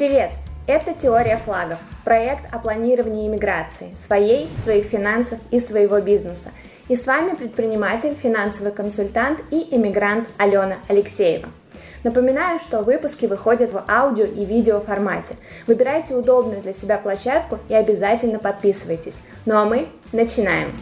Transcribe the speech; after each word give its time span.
Привет! 0.00 0.30
Это 0.66 0.94
«Теория 0.94 1.36
флагов»– 1.36 1.78
проект 2.06 2.46
о 2.54 2.58
планировании 2.58 3.28
иммиграции, 3.28 3.94
своей, 3.96 4.48
своих 4.56 4.86
финансов 4.86 5.38
и 5.50 5.60
своего 5.60 6.00
бизнеса. 6.00 6.52
И 6.88 6.96
с 6.96 7.06
вами 7.06 7.34
предприниматель, 7.34 8.14
финансовый 8.14 8.72
консультант 8.72 9.42
и 9.50 9.68
иммигрант 9.76 10.26
Алена 10.38 10.78
Алексеева. 10.88 11.50
Напоминаю, 12.02 12.58
что 12.60 12.80
выпуски 12.80 13.26
выходят 13.26 13.74
в 13.74 13.84
аудио 13.90 14.24
и 14.24 14.46
видео 14.46 14.80
формате. 14.80 15.36
Выбирайте 15.66 16.14
удобную 16.14 16.62
для 16.62 16.72
себя 16.72 16.96
площадку 16.96 17.58
и 17.68 17.74
обязательно 17.74 18.38
подписывайтесь. 18.38 19.20
Ну 19.44 19.58
а 19.58 19.66
мы 19.66 19.90
начинаем. 20.12 20.74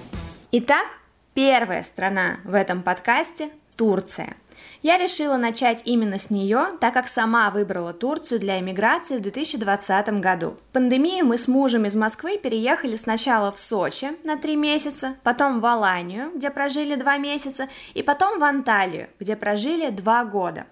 Итак, 0.53 0.87
первая 1.35 1.83
страна 1.83 2.37
в 2.45 2.55
этом 2.55 2.85
подкасте– 2.85 3.49
Турция– 3.77 4.37
я 4.83 4.99
решила 4.99 5.37
начать 5.37 5.83
именно 5.85 6.19
с 6.19 6.31
нее, 6.31 6.69
так 6.81 6.95
как 6.95 7.09
сама 7.09 7.51
выбрала 7.51 7.93
Турцию 7.93 8.41
для 8.41 8.61
эмиграции 8.61 9.19
в 9.19 9.23
2020 9.23 10.21
году. 10.21 10.57
Пандемию 10.73 11.27
мы 11.27 11.39
с 11.39 11.49
мужем 11.49 11.85
из 11.87 11.97
Москвы 11.97 12.39
переехали 12.39 12.97
сначала 12.97 13.51
в 13.53 13.59
Сочи 13.59 14.11
на 14.25 14.37
три 14.37 14.57
месяца, 14.57 15.17
потом 15.23 15.61
в 15.61 15.67
Аланию, 15.67 16.31
где 16.35 16.51
прожили 16.51 16.95
два 16.95 17.17
месяца, 17.19 17.69
и 17.95 18.03
потом 18.03 18.39
в 18.39 18.45
Анталию, 18.45 19.09
где 19.19 19.37
прожили 19.37 19.91
два 19.91 20.25
года. 20.25 20.67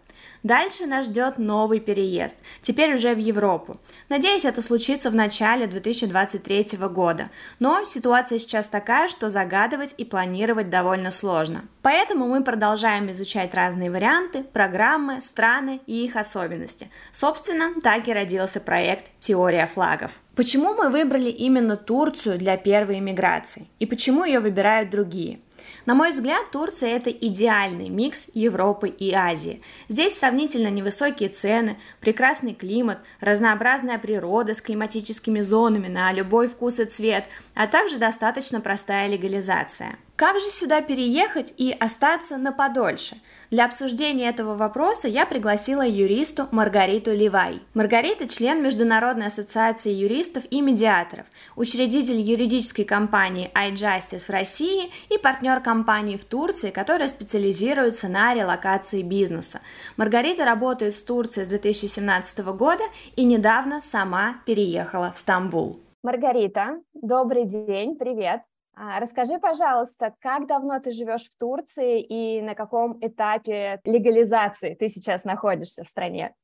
Дальше 0.46 0.86
нас 0.86 1.06
ждет 1.06 1.38
новый 1.38 1.80
переезд, 1.80 2.36
теперь 2.62 2.94
уже 2.94 3.16
в 3.16 3.18
Европу. 3.18 3.80
Надеюсь, 4.08 4.44
это 4.44 4.62
случится 4.62 5.10
в 5.10 5.14
начале 5.16 5.66
2023 5.66 6.78
года, 6.88 7.30
но 7.58 7.82
ситуация 7.82 8.38
сейчас 8.38 8.68
такая, 8.68 9.08
что 9.08 9.28
загадывать 9.28 9.96
и 9.98 10.04
планировать 10.04 10.70
довольно 10.70 11.10
сложно. 11.10 11.64
Поэтому 11.82 12.28
мы 12.28 12.44
продолжаем 12.44 13.10
изучать 13.10 13.54
разные 13.54 13.90
варианты, 13.90 14.44
программы, 14.44 15.20
страны 15.20 15.80
и 15.86 16.04
их 16.04 16.14
особенности. 16.14 16.92
Собственно, 17.10 17.80
так 17.82 18.06
и 18.06 18.12
родился 18.12 18.60
проект 18.60 19.06
«Теория 19.18 19.66
флагов». 19.66 20.12
Почему 20.36 20.74
мы 20.74 20.90
выбрали 20.90 21.30
именно 21.30 21.76
Турцию 21.76 22.38
для 22.38 22.56
первой 22.56 23.00
иммиграции? 23.00 23.66
И 23.80 23.86
почему 23.86 24.24
ее 24.24 24.38
выбирают 24.38 24.90
другие? 24.90 25.40
На 25.86 25.94
мой 25.94 26.10
взгляд, 26.10 26.50
Турция– 26.50 26.90
это 26.96 27.10
идеальный 27.10 27.88
микс 27.88 28.28
Европы 28.34 28.88
и 28.88 29.12
Азии. 29.12 29.62
Здесь 29.88 30.18
сравнительно 30.18 30.66
невысокие 30.66 31.28
цены, 31.28 31.78
прекрасный 32.00 32.54
климат, 32.54 32.98
разнообразная 33.20 33.98
природа 33.98 34.54
с 34.54 34.60
климатическими 34.60 35.40
зонами 35.40 35.86
на 35.86 36.12
любой 36.12 36.48
вкус 36.48 36.80
и 36.80 36.86
цвет, 36.86 37.28
а 37.54 37.68
также 37.68 37.98
достаточно 37.98 38.60
простая 38.60 39.06
легализация. 39.06 39.96
Как 40.16 40.40
же 40.40 40.48
сюда 40.48 40.80
переехать 40.80 41.52
и 41.58 41.76
остаться 41.78 42.38
на 42.38 42.50
подольше? 42.50 43.16
Для 43.50 43.66
обсуждения 43.66 44.30
этого 44.30 44.56
вопроса 44.56 45.08
я 45.08 45.26
пригласила 45.26 45.86
юристу 45.86 46.48
Маргариту 46.52 47.12
Левай. 47.12 47.60
Маргарита– 47.74 48.26
член 48.28 48.62
Международной 48.62 49.26
ассоциации 49.26 49.92
юристов 49.92 50.44
и 50.48 50.62
медиаторов, 50.62 51.26
учредитель 51.54 52.18
юридической 52.18 52.84
компании 52.84 53.50
iJustice 53.54 54.26
в 54.26 54.30
России 54.30 54.90
и 55.10 55.18
партнер 55.18 55.60
компании 55.60 56.16
в 56.16 56.24
Турции, 56.24 56.70
которая 56.70 57.08
специализируется 57.08 58.08
на 58.08 58.34
релокации 58.34 59.02
бизнеса. 59.02 59.60
Маргарита 59.98 60.46
работает 60.46 60.94
с 60.94 61.02
Турцией 61.02 61.44
с 61.44 61.48
2017 61.48 62.38
года 62.56 62.84
и 63.16 63.24
недавно 63.24 63.82
сама 63.82 64.36
переехала 64.46 65.12
в 65.12 65.18
Стамбул. 65.18 65.76
Маргарита, 66.02 66.80
добрый 66.94 67.44
день, 67.44 67.96
привет. 67.96 68.40
А, 68.78 69.00
расскажи, 69.00 69.38
пожалуйста, 69.38 70.14
как 70.20 70.46
давно 70.46 70.78
ты 70.80 70.92
живешь 70.92 71.24
в 71.24 71.36
Турции 71.38 72.02
и 72.02 72.42
на 72.42 72.54
каком 72.54 72.98
этапе 73.00 73.80
легализации 73.84 74.74
ты 74.74 74.90
сейчас 74.90 75.24
находишься 75.24 75.82
в 75.82 75.88
стране? 75.88 76.34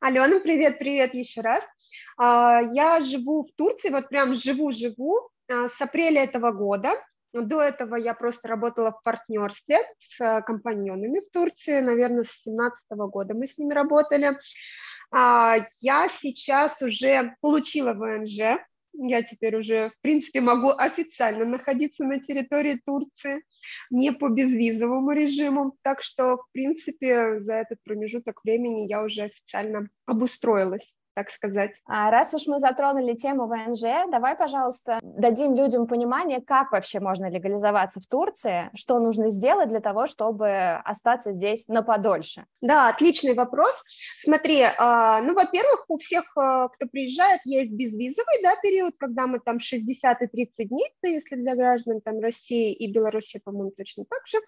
Алена, 0.00 0.40
привет, 0.40 0.80
привет 0.80 1.14
еще 1.14 1.42
раз. 1.42 1.64
А, 2.18 2.60
я 2.72 3.00
живу 3.02 3.44
в 3.44 3.52
Турции, 3.52 3.90
вот 3.90 4.08
прям 4.08 4.34
живу-живу 4.34 5.30
а, 5.48 5.68
с 5.68 5.80
апреля 5.80 6.24
этого 6.24 6.50
года. 6.50 6.90
До 7.32 7.62
этого 7.62 7.94
я 7.94 8.14
просто 8.14 8.48
работала 8.48 8.90
в 8.90 9.00
партнерстве 9.04 9.78
с 10.00 10.42
компаньонами 10.42 11.20
в 11.20 11.30
Турции, 11.30 11.78
наверное, 11.78 12.24
с 12.24 12.42
2017 12.44 12.84
года 12.90 13.34
мы 13.34 13.46
с 13.46 13.56
ними 13.56 13.72
работали. 13.72 14.36
Я 15.10 16.08
сейчас 16.10 16.82
уже 16.82 17.34
получила 17.40 17.94
ВНЖ, 17.94 18.58
я 18.94 19.22
теперь 19.22 19.56
уже, 19.56 19.90
в 19.90 20.00
принципе, 20.02 20.40
могу 20.40 20.70
официально 20.70 21.44
находиться 21.44 22.04
на 22.04 22.20
территории 22.20 22.80
Турции, 22.84 23.44
не 23.90 24.12
по 24.12 24.28
безвизовому 24.28 25.12
режиму, 25.12 25.76
так 25.82 26.02
что, 26.02 26.36
в 26.36 26.52
принципе, 26.52 27.40
за 27.40 27.56
этот 27.56 27.78
промежуток 27.84 28.44
времени 28.44 28.88
я 28.88 29.02
уже 29.02 29.22
официально 29.24 29.88
обустроилась 30.06 30.94
так 31.14 31.30
сказать. 31.30 31.72
А 31.86 32.10
раз 32.10 32.34
уж 32.34 32.46
мы 32.46 32.58
затронули 32.58 33.14
тему 33.14 33.46
ВНЖ, 33.46 34.10
давай, 34.10 34.36
пожалуйста, 34.36 34.98
дадим 35.02 35.54
людям 35.54 35.86
понимание, 35.86 36.40
как 36.40 36.72
вообще 36.72 37.00
можно 37.00 37.28
легализоваться 37.30 38.00
в 38.00 38.06
Турции, 38.06 38.70
что 38.74 38.98
нужно 38.98 39.30
сделать 39.30 39.68
для 39.68 39.80
того, 39.80 40.06
чтобы 40.06 40.80
остаться 40.84 41.32
здесь 41.32 41.68
на 41.68 41.82
подольше. 41.82 42.44
Да, 42.60 42.88
отличный 42.88 43.34
вопрос. 43.34 43.72
Смотри, 44.18 44.64
а, 44.78 45.20
ну, 45.22 45.34
во-первых, 45.34 45.84
у 45.88 45.98
всех, 45.98 46.32
а, 46.36 46.68
кто 46.68 46.86
приезжает, 46.86 47.40
есть 47.44 47.74
безвизовый 47.74 48.42
да, 48.42 48.54
период, 48.62 48.94
когда 48.98 49.26
мы 49.26 49.38
там 49.40 49.60
60 49.60 50.22
и 50.22 50.26
30 50.26 50.68
дней, 50.68 50.92
если 51.02 51.36
для 51.36 51.54
граждан 51.56 52.00
там 52.00 52.20
России 52.20 52.72
и 52.72 52.92
Беларуси, 52.92 53.40
по-моему, 53.44 53.72
точно 53.76 54.04
так 54.08 54.26
же. 54.26 54.38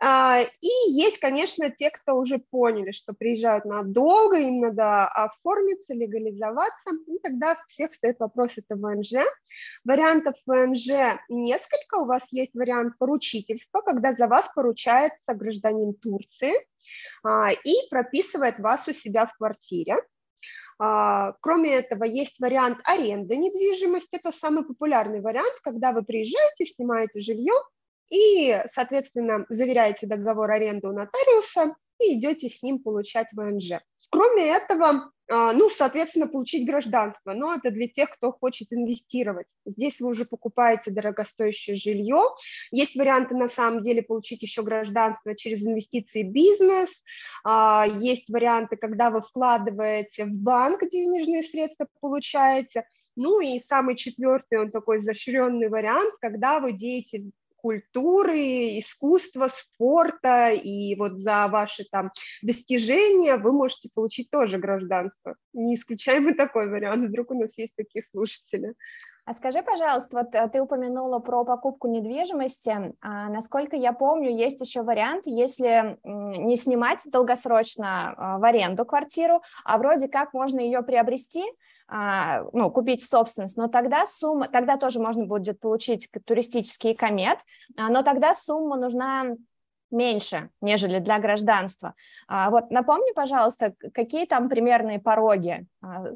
А, 0.00 0.40
и 0.60 0.90
есть, 0.90 1.18
конечно, 1.18 1.70
те, 1.70 1.90
кто 1.90 2.16
уже 2.16 2.38
поняли, 2.38 2.92
что 2.92 3.12
приезжают 3.12 3.64
надолго, 3.64 4.38
им 4.38 4.60
надо 4.60 5.06
оформиться, 5.06 5.91
научиться 5.92 5.94
легализоваться, 5.94 6.90
и 7.06 7.18
тогда 7.18 7.56
всех 7.66 7.94
стоит 7.94 8.18
вопрос, 8.20 8.52
это 8.56 8.76
ВНЖ. 8.76 9.24
Вариантов 9.84 10.34
ВНЖ 10.46 11.18
несколько, 11.28 11.96
у 11.98 12.06
вас 12.06 12.22
есть 12.30 12.54
вариант 12.54 12.98
поручительства, 12.98 13.80
когда 13.80 14.14
за 14.14 14.26
вас 14.26 14.50
поручается 14.54 15.34
гражданин 15.34 15.94
Турции 15.94 16.52
а, 17.24 17.50
и 17.52 17.74
прописывает 17.90 18.58
вас 18.58 18.88
у 18.88 18.92
себя 18.92 19.26
в 19.26 19.36
квартире. 19.36 19.96
А, 20.78 21.32
кроме 21.40 21.74
этого, 21.74 22.04
есть 22.04 22.40
вариант 22.40 22.78
аренды 22.84 23.36
недвижимости, 23.36 24.16
это 24.16 24.32
самый 24.32 24.64
популярный 24.64 25.20
вариант, 25.20 25.60
когда 25.62 25.92
вы 25.92 26.02
приезжаете, 26.02 26.66
снимаете 26.66 27.20
жилье 27.20 27.54
и, 28.10 28.58
соответственно, 28.70 29.46
заверяете 29.48 30.06
договор 30.06 30.50
аренды 30.50 30.88
у 30.88 30.92
нотариуса 30.92 31.76
и 32.00 32.18
идете 32.18 32.48
с 32.48 32.62
ним 32.62 32.80
получать 32.80 33.28
ВНЖ. 33.32 33.80
Кроме 34.12 34.46
этого, 34.46 35.10
а, 35.30 35.52
ну, 35.54 35.70
соответственно, 35.70 36.28
получить 36.28 36.66
гражданство, 36.66 37.32
но 37.32 37.54
это 37.54 37.70
для 37.70 37.88
тех, 37.88 38.10
кто 38.10 38.30
хочет 38.30 38.70
инвестировать. 38.70 39.46
Здесь 39.64 40.00
вы 40.00 40.10
уже 40.10 40.26
покупаете 40.26 40.90
дорогостоящее 40.90 41.76
жилье. 41.76 42.20
Есть 42.70 42.94
варианты, 42.94 43.34
на 43.34 43.48
самом 43.48 43.82
деле, 43.82 44.02
получить 44.02 44.42
еще 44.42 44.62
гражданство 44.62 45.34
через 45.34 45.64
инвестиции 45.64 46.24
в 46.24 46.30
бизнес. 46.30 46.90
А, 47.42 47.86
есть 47.86 48.28
варианты, 48.28 48.76
когда 48.76 49.10
вы 49.10 49.22
вкладываете 49.22 50.26
в 50.26 50.34
банк 50.34 50.82
денежные 50.90 51.42
средства, 51.42 51.86
получаете. 52.02 52.84
Ну 53.16 53.40
и 53.40 53.58
самый 53.60 53.96
четвертый, 53.96 54.60
он 54.60 54.70
такой 54.70 54.98
изощренный 54.98 55.70
вариант, 55.70 56.12
когда 56.20 56.60
вы 56.60 56.72
деятель 56.72 57.32
культуры, 57.62 58.80
искусства, 58.80 59.48
спорта, 59.48 60.50
и 60.50 60.94
вот 60.96 61.18
за 61.18 61.46
ваши 61.48 61.84
там 61.90 62.10
достижения 62.42 63.36
вы 63.36 63.52
можете 63.52 63.88
получить 63.94 64.30
тоже 64.30 64.58
гражданство. 64.58 65.36
Не 65.52 65.76
исключаем 65.76 66.28
и 66.28 66.34
такой 66.34 66.68
вариант, 66.68 67.08
вдруг 67.08 67.30
у 67.30 67.40
нас 67.40 67.50
есть 67.56 67.74
такие 67.76 68.04
слушатели. 68.10 68.74
А 69.24 69.34
скажи, 69.34 69.62
пожалуйста, 69.62 70.16
вот 70.16 70.34
э, 70.34 70.48
ты 70.48 70.60
упомянула 70.60 71.20
про 71.20 71.44
покупку 71.44 71.86
недвижимости. 71.86 72.92
А, 73.00 73.28
насколько 73.28 73.76
я 73.76 73.92
помню, 73.92 74.36
есть 74.36 74.60
еще 74.60 74.82
вариант, 74.82 75.26
если 75.26 75.96
не 76.02 76.56
снимать 76.56 77.02
долгосрочно 77.06 78.14
а, 78.16 78.38
в 78.38 78.44
аренду 78.44 78.84
квартиру, 78.84 79.40
а 79.64 79.78
вроде 79.78 80.08
как 80.08 80.32
можно 80.32 80.58
ее 80.58 80.82
приобрести, 80.82 81.44
а, 81.44 81.52
ну, 82.52 82.70
купить 82.70 83.02
в 83.02 83.06
собственность, 83.06 83.56
но 83.56 83.68
тогда 83.68 84.06
сумма, 84.06 84.48
тогда 84.48 84.78
тоже 84.78 84.98
можно 84.98 85.26
будет 85.26 85.60
получить 85.60 86.08
туристический 86.24 86.94
комет, 86.94 87.38
а, 87.76 87.90
но 87.90 88.02
тогда 88.02 88.32
сумма 88.32 88.76
нужна 88.76 89.36
меньше, 89.90 90.48
нежели 90.62 91.00
для 91.00 91.18
гражданства. 91.18 91.94
А, 92.28 92.48
вот 92.48 92.70
напомни, 92.70 93.12
пожалуйста, 93.12 93.74
какие 93.92 94.24
там 94.24 94.48
примерные 94.48 95.00
пороги, 95.00 95.66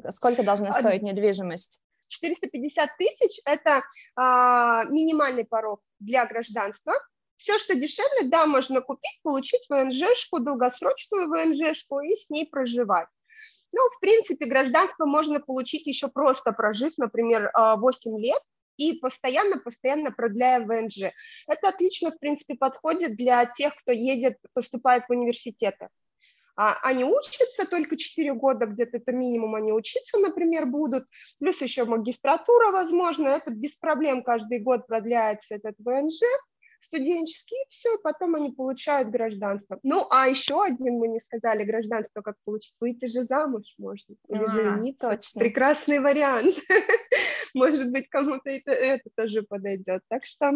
сколько 0.09 0.43
должна 0.43 0.71
стоить 0.71 1.03
недвижимость? 1.03 1.81
450 2.07 2.89
тысяч– 2.97 3.41
это 3.45 3.83
а, 4.15 4.83
минимальный 4.85 5.45
порог 5.45 5.81
для 5.99 6.25
гражданства. 6.25 6.93
Все, 7.35 7.59
что 7.59 7.75
дешевле, 7.75 8.29
да, 8.29 8.45
можно 8.45 8.81
купить, 8.81 9.19
получить 9.21 9.65
ВНЖшку, 9.69 10.39
долгосрочную 10.39 11.27
ВНЖшку 11.29 11.99
и 11.99 12.15
с 12.15 12.29
ней 12.29 12.47
проживать. 12.47 13.09
Ну, 13.71 13.81
в 13.89 13.99
принципе, 13.99 14.45
гражданство 14.45 15.05
можно 15.05 15.39
получить 15.39 15.87
еще 15.87 16.07
просто 16.07 16.51
прожив, 16.51 16.97
например, 16.97 17.51
8 17.53 18.15
а, 18.15 18.19
лет, 18.19 18.41
и 18.77 18.93
постоянно-постоянно 18.93 20.11
продляя 20.11 20.61
ВНЖ. 20.65 21.11
Это 21.47 21.69
отлично, 21.69 22.11
в 22.11 22.19
принципе, 22.19 22.55
подходит 22.55 23.17
для 23.17 23.45
тех, 23.45 23.75
кто 23.75 23.91
едет, 23.91 24.37
поступает 24.53 25.05
в 25.07 25.11
университеты. 25.11 25.89
а, 26.55 26.77
они 26.83 27.03
учатся 27.03 27.67
только 27.69 27.97
4 27.97 28.33
года, 28.33 28.65
где-то 28.65 28.97
это 28.97 29.11
минимум 29.11 29.55
они 29.55 29.71
учиться, 29.71 30.17
например, 30.17 30.65
будут, 30.65 31.05
плюс 31.39 31.61
еще 31.61 31.85
магистратура, 31.85 32.71
возможно, 32.71 33.27
это 33.27 33.51
без 33.51 33.77
проблем 33.77 34.23
каждый 34.23 34.59
год 34.59 34.87
продляется 34.87 35.55
этот 35.55 35.75
ВНЖ, 35.79 36.19
студенческий, 36.79 37.57
и 37.57 37.69
все, 37.69 37.97
потом 37.99 38.35
они 38.35 38.51
получают 38.51 39.09
гражданство. 39.09 39.79
Ну, 39.83 40.05
а 40.09 40.27
еще 40.27 40.63
один, 40.63 40.97
мы 40.99 41.07
не 41.07 41.19
сказали, 41.19 41.63
гражданство 41.63 42.21
как 42.21 42.35
получить, 42.45 42.75
выйти 42.79 43.07
же 43.07 43.25
замуж 43.25 43.63
можно, 43.77 44.15
или 44.27 44.43
а, 44.43 44.47
жениться. 44.47 45.09
Точно. 45.09 45.39
Прекрасный 45.39 45.99
вариант. 45.99 46.55
Может 47.53 47.91
быть, 47.91 48.07
кому-то 48.09 48.49
это, 48.49 48.71
это 48.71 49.09
тоже 49.15 49.43
подойдет. 49.43 50.01
Так 50.09 50.25
что 50.25 50.51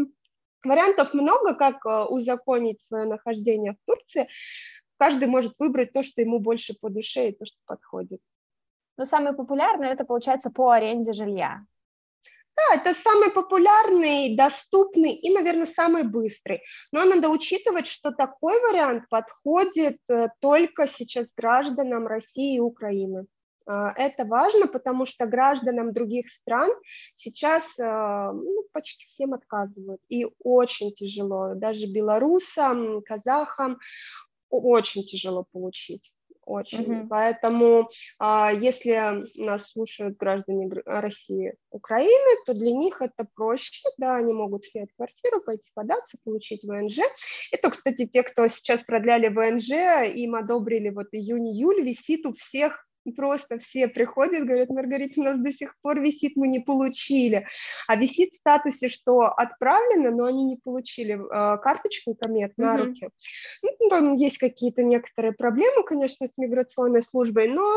вариантов 0.64 1.14
много, 1.14 1.56
как 1.56 1.86
э, 1.86 2.04
узаконить 2.06 2.82
свое 2.82 3.06
нахождение 3.06 3.74
в 3.74 3.78
Турции. 3.86 4.28
Каждый 4.98 5.28
может 5.28 5.56
выбрать 5.58 5.94
то, 5.94 6.04
что 6.04 6.22
ему 6.22 6.38
больше 6.38 6.76
по 6.80 6.92
душе 6.92 7.30
и 7.30 7.36
то, 7.36 7.44
что 7.44 7.58
подходит. 7.66 8.22
Но 8.98 9.06
самый 9.06 9.34
популярный 9.34 9.88
это 9.88 10.06
получается 10.06 10.52
по 10.52 10.70
аренде 10.70 11.12
жилья. 11.14 11.66
Да, 12.56 12.76
это 12.76 12.94
самый 12.94 13.32
популярный, 13.32 14.36
доступный 14.36 15.14
и, 15.14 15.30
наверное, 15.34 15.68
самый 15.68 16.04
быстрый. 16.04 16.62
Но 16.92 17.06
надо 17.06 17.30
учитывать, 17.30 17.88
что 17.88 18.12
такой 18.12 18.60
вариант 18.60 19.08
подходит 19.10 19.98
э, 20.10 20.28
только 20.40 20.88
сейчас 20.88 21.28
гражданам 21.36 22.08
России 22.08 22.58
и 22.58 22.60
Украины. 22.60 23.26
А, 23.66 23.94
это 23.96 24.26
важно, 24.26 24.68
потому 24.68 25.06
что 25.06 25.26
гражданам 25.26 25.94
других 25.94 26.30
стран 26.30 26.70
сейчас 27.16 27.80
э, 27.80 28.32
ну, 28.34 28.66
почти 28.74 29.06
всем 29.08 29.34
отказывают. 29.34 30.02
И 30.10 30.28
очень 30.44 30.94
тяжело. 30.94 31.54
Даже 31.56 31.88
белорусам, 31.88 33.02
казахам 33.02 33.80
очень 34.50 35.04
тяжело 35.04 35.46
получить 35.52 36.14
очень. 36.46 36.84
Mm-hmm. 36.84 37.08
Поэтому, 37.10 37.90
а, 38.20 38.52
если 38.54 39.24
нас 39.42 39.72
слушают 39.72 40.18
граждане 40.18 40.70
России, 40.86 41.54
Украины, 41.70 42.44
то 42.46 42.54
для 42.54 42.72
них 42.72 43.02
это 43.02 43.28
проще, 43.36 43.88
да, 43.98 44.16
они 44.16 44.34
могут 44.34 44.66
снять 44.66 44.90
квартиру, 44.96 45.42
пойти 45.42 45.72
податься, 45.74 46.18
получить 46.24 46.64
ВНЖ. 46.64 47.00
Это, 47.52 47.70
кстати, 47.70 48.08
те, 48.08 48.24
кто 48.24 48.48
сейчас 48.48 48.84
продляли 48.84 49.28
ВНЖ, 49.28 50.14
им 50.16 50.36
одобрили 50.36 50.90
вот 50.90 51.08
июнь-июль, 51.12 51.84
висит 51.84 52.26
у 52.26 52.34
всех 52.34 52.86
просто 53.10 53.58
все 53.58 53.88
приходят, 53.88 54.46
говорят, 54.46 54.70
Маргарита, 54.70 55.20
у 55.22 55.24
нас 55.24 55.40
до 55.40 55.52
сих 55.52 55.76
пор 55.82 56.00
висит, 56.00 56.36
мы 56.36 56.48
не 56.48 56.60
получили. 56.60 57.48
А 57.88 57.96
висит 57.96 58.34
в 58.34 58.38
статусе, 58.38 58.90
что 58.90 59.22
отправлено, 59.22 60.12
но 60.12 60.26
они 60.26 60.44
не 60.44 60.58
получили 60.58 61.16
э, 61.16 61.58
карточку 61.58 62.16
комет 62.16 62.58
на 62.58 62.76
mm-hmm. 62.76 62.86
руки. 62.86 63.10
Ну, 63.64 63.90
там 63.90 64.14
есть 64.16 64.38
какие-то 64.38 64.84
некоторые 64.84 65.34
проблемы, 65.34 65.84
конечно, 65.84 66.28
с 66.28 66.38
миграционной 66.38 67.04
службой, 67.04 67.48
но 67.48 67.68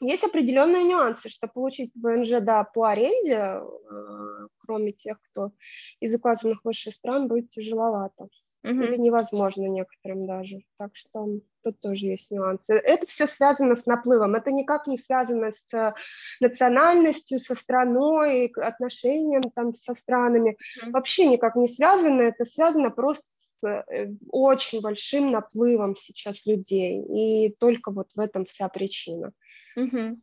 есть 0.00 0.22
определенные 0.22 0.84
нюансы, 0.84 1.28
что 1.28 1.48
получить 1.48 1.90
ВНЖ, 1.96 2.40
да, 2.40 2.62
по 2.62 2.88
аренде, 2.88 3.34
э, 3.34 4.46
кроме 4.58 4.92
тех, 4.92 5.18
кто 5.30 5.50
из 5.98 6.14
указанных 6.14 6.64
выше 6.64 6.92
стран, 6.92 7.26
будет 7.26 7.50
тяжеловато 7.50 8.28
угу. 8.64 8.70
или 8.70 8.96
невозможно 8.96 9.66
некоторым 9.66 10.26
даже. 10.26 10.60
Так 10.76 10.90
что 10.94 11.26
тут 11.62 11.80
тоже 11.80 12.06
есть 12.06 12.30
нюансы. 12.30 12.74
Это 12.74 13.06
все 13.06 13.26
связано 13.26 13.76
с 13.76 13.86
наплывом, 13.86 14.34
это 14.34 14.50
никак 14.50 14.86
не 14.86 14.98
связано 14.98 15.52
с 15.52 15.94
национальностью, 16.40 17.40
со 17.40 17.54
страной, 17.54 18.46
отношением 18.56 19.42
там 19.54 19.74
со 19.74 19.94
странами. 19.94 20.56
Угу. 20.82 20.92
Вообще 20.92 21.26
никак 21.26 21.56
не 21.56 21.68
связано, 21.68 22.22
это 22.22 22.44
связано 22.44 22.90
просто 22.90 23.24
с 23.60 23.66
э, 23.66 24.14
очень 24.30 24.80
большим 24.80 25.30
наплывом 25.30 25.96
сейчас 25.96 26.46
людей, 26.46 27.02
и 27.02 27.54
только 27.58 27.90
вот 27.90 28.12
в 28.12 28.20
этом 28.20 28.44
вся 28.44 28.68
причина. 28.68 29.32
Угу. 29.76 30.20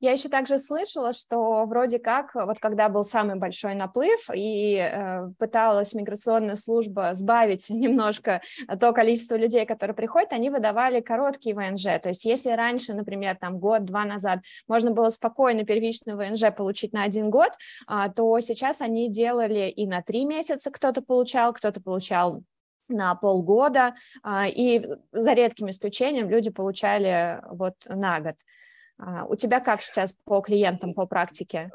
Я 0.00 0.12
еще 0.12 0.28
также 0.28 0.58
слышала, 0.58 1.12
что 1.12 1.64
вроде 1.64 1.98
как, 1.98 2.34
вот 2.34 2.58
когда 2.58 2.88
был 2.88 3.04
самый 3.04 3.36
большой 3.36 3.74
наплыв, 3.74 4.30
и 4.34 4.76
э, 4.76 5.28
пыталась 5.38 5.94
миграционная 5.94 6.56
служба 6.56 7.14
сбавить 7.14 7.70
немножко 7.70 8.42
то 8.80 8.92
количество 8.92 9.36
людей, 9.36 9.66
которые 9.66 9.94
приходят, 9.94 10.32
они 10.32 10.50
выдавали 10.50 11.00
короткие 11.00 11.54
ВНЖ. 11.54 11.84
То 12.02 12.08
есть 12.08 12.24
если 12.24 12.50
раньше, 12.50 12.94
например, 12.94 13.36
там 13.40 13.58
год-два 13.58 14.04
назад 14.04 14.40
можно 14.68 14.90
было 14.90 15.08
спокойно 15.08 15.64
первичный 15.64 16.14
ВНЖ 16.14 16.54
получить 16.56 16.92
на 16.92 17.04
один 17.04 17.30
год, 17.30 17.52
э, 17.88 18.10
то 18.14 18.40
сейчас 18.40 18.80
они 18.80 19.10
делали 19.10 19.70
и 19.70 19.86
на 19.86 20.02
три 20.02 20.24
месяца 20.24 20.70
кто-то 20.70 21.02
получал, 21.02 21.52
кто-то 21.52 21.80
получал 21.80 22.42
на 22.92 23.14
полгода, 23.14 23.94
а, 24.22 24.46
и 24.46 24.84
за 25.12 25.32
редким 25.32 25.68
исключением 25.70 26.28
люди 26.28 26.50
получали 26.50 27.40
вот 27.50 27.74
на 27.86 28.20
год. 28.20 28.36
А, 29.04 29.24
у 29.24 29.34
тебя 29.34 29.60
как 29.60 29.82
сейчас 29.82 30.12
по 30.12 30.40
клиентам, 30.40 30.94
по 30.94 31.06
практике? 31.06 31.70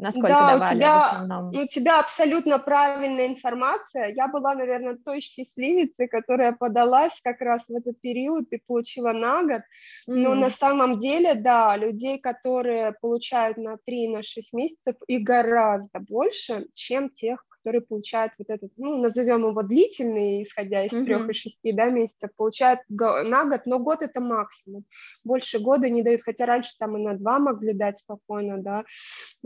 Насколько 0.00 0.28
да, 0.28 0.52
давали 0.52 0.76
у 0.76 0.78
тебя, 0.78 0.94
в 0.94 0.98
основном? 0.98 1.48
У 1.48 1.66
тебя 1.66 2.00
абсолютно 2.00 2.58
правильная 2.60 3.26
информация. 3.26 4.12
Я 4.14 4.28
была, 4.28 4.54
наверное, 4.54 4.96
той 4.96 5.20
счастливицей, 5.20 6.06
которая 6.06 6.52
подалась 6.52 7.20
как 7.24 7.40
раз 7.40 7.64
в 7.68 7.74
этот 7.74 8.00
период 8.00 8.46
и 8.52 8.62
получила 8.64 9.12
на 9.12 9.42
год. 9.42 9.62
Mm. 10.08 10.14
Но 10.14 10.34
на 10.34 10.50
самом 10.50 11.00
деле, 11.00 11.34
да, 11.34 11.76
людей, 11.76 12.20
которые 12.20 12.92
получают 13.00 13.56
на 13.56 13.74
3-6 13.74 13.78
на 13.88 14.20
месяцев, 14.52 14.94
и 15.08 15.18
гораздо 15.18 15.98
больше, 15.98 16.66
чем 16.74 17.10
тех, 17.10 17.44
которые 17.58 17.82
получают 17.82 18.32
вот 18.38 18.48
этот, 18.50 18.70
ну, 18.76 18.98
назовем 18.98 19.46
его 19.48 19.62
длительный, 19.62 20.42
исходя 20.42 20.84
из 20.84 20.90
трех 20.90 21.22
mm-hmm. 21.22 21.30
и 21.30 21.34
шести 21.34 21.72
да, 21.72 21.90
месяцев, 21.90 22.30
получают 22.36 22.80
на 22.88 23.44
год, 23.44 23.62
но 23.66 23.78
год 23.78 24.02
это 24.02 24.20
максимум. 24.20 24.84
Больше 25.24 25.58
года 25.58 25.88
не 25.88 26.02
дают, 26.02 26.22
хотя 26.22 26.46
раньше 26.46 26.72
там 26.78 26.96
и 26.96 27.02
на 27.02 27.14
два 27.14 27.38
могли 27.38 27.72
дать 27.72 27.98
спокойно, 27.98 28.58
да, 28.58 28.84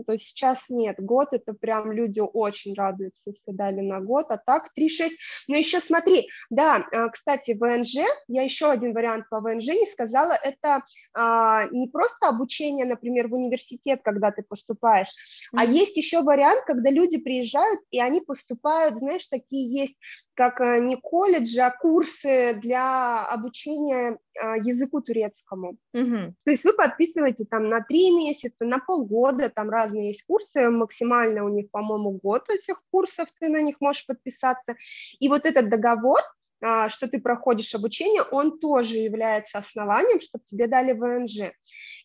то 0.05 0.13
есть 0.13 0.27
сейчас 0.27 0.69
нет. 0.69 0.97
Год 0.99 1.29
это 1.31 1.53
прям 1.53 1.91
люди 1.91 2.21
очень 2.21 2.73
радуются, 2.75 3.21
если 3.25 3.51
дали 3.51 3.81
на 3.81 3.99
год, 3.99 4.27
а 4.29 4.37
так 4.37 4.69
3-6. 4.77 5.09
Но 5.47 5.57
еще 5.57 5.79
смотри, 5.79 6.27
да, 6.49 6.87
а, 6.91 7.09
кстати, 7.09 7.57
ВНЖ, 7.59 8.05
я 8.27 8.43
еще 8.43 8.69
один 8.69 8.93
вариант 8.93 9.27
по 9.29 9.39
ВНЖ 9.39 9.67
не 9.67 9.87
сказала, 9.87 10.33
это 10.43 10.83
а, 11.13 11.65
не 11.71 11.87
просто 11.87 12.29
обучение, 12.29 12.85
например, 12.85 13.27
в 13.27 13.33
университет, 13.33 14.01
когда 14.03 14.31
ты 14.31 14.43
поступаешь, 14.43 15.07
mm-hmm. 15.07 15.59
а 15.59 15.65
есть 15.65 15.97
еще 15.97 16.21
вариант, 16.21 16.63
когда 16.65 16.89
люди 16.91 17.17
приезжают 17.17 17.79
и 17.91 17.99
они 18.03 18.21
поступают, 18.21 18.97
знаешь, 18.97 19.27
такие 19.27 19.67
есть, 19.69 19.95
как 20.33 20.61
э, 20.61 20.79
не 20.79 20.95
колледжи, 20.95 21.59
а 21.59 21.71
курсы 21.71 22.53
для 22.55 23.25
обучения 23.25 24.17
а, 24.39 24.57
языку 24.57 25.01
турецкому. 25.01 25.77
Угу. 25.93 26.35
То 26.43 26.51
есть 26.51 26.65
вы 26.65 26.73
подписываете 26.73 27.45
там 27.45 27.69
на 27.69 27.81
три 27.81 28.11
месяца, 28.15 28.65
на 28.65 28.79
полгода, 28.79 29.49
там 29.49 29.69
разные 29.69 30.09
есть 30.09 30.23
курсы, 30.25 30.69
максимально 30.69 31.45
у 31.45 31.49
них, 31.49 31.69
по-моему, 31.71 32.11
год 32.11 32.49
этих 32.49 32.81
курсов, 32.91 33.29
ты 33.39 33.49
на 33.49 33.61
них 33.61 33.79
можешь 33.79 34.07
подписаться. 34.07 34.75
И 35.19 35.29
вот 35.29 35.45
этот 35.45 35.69
договор, 35.69 36.19
а, 36.61 36.89
что 36.89 37.07
ты 37.07 37.21
проходишь 37.21 37.75
обучение, 37.75 38.21
он 38.23 38.59
тоже 38.59 38.97
является 38.97 39.57
основанием, 39.59 40.21
чтобы 40.21 40.45
тебе 40.45 40.67
дали 40.67 40.93
ВНЖ. 40.93 41.51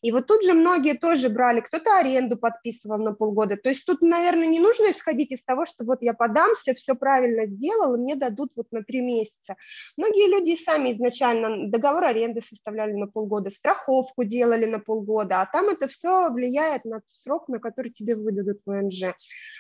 И 0.03 0.13
вот 0.13 0.27
тут 0.27 0.45
же 0.45 0.55
многие 0.55 0.95
тоже 0.95 1.29
брали, 1.29 1.61
кто-то 1.61 1.99
аренду 1.99 2.37
подписывал 2.37 2.99
на 2.99 3.13
полгода. 3.13 3.57
То 3.57 3.69
есть 3.69 3.85
тут, 3.85 4.01
наверное, 4.01 4.47
не 4.47 4.61
нужно 4.61 4.93
исходить 4.93 5.33
из 5.33 5.43
того, 5.43 5.67
что 5.67 5.85
вот 5.85 6.03
я 6.03 6.15
подамся, 6.15 6.75
все 6.75 6.95
правильно 6.95 7.47
сделал, 7.47 7.97
мне 7.97 8.15
дадут 8.15 8.53
вот 8.55 8.67
на 8.71 8.85
три 8.85 9.01
месяца. 9.01 9.57
Многие 9.97 10.29
люди 10.31 10.57
сами 10.57 10.93
изначально 10.93 11.69
договор 11.69 12.05
аренды 12.05 12.41
составляли 12.41 12.93
на 12.93 13.07
полгода, 13.09 13.51
страховку 13.51 14.25
делали 14.25 14.67
на 14.67 14.79
полгода, 14.79 15.41
а 15.41 15.47
там 15.47 15.69
это 15.69 15.89
все 15.89 16.31
влияет 16.31 16.85
на 16.85 17.01
срок, 17.23 17.49
на 17.49 17.59
который 17.59 17.91
тебе 17.91 18.15
выдадут 18.15 18.61
ВНЖ. 18.67 19.15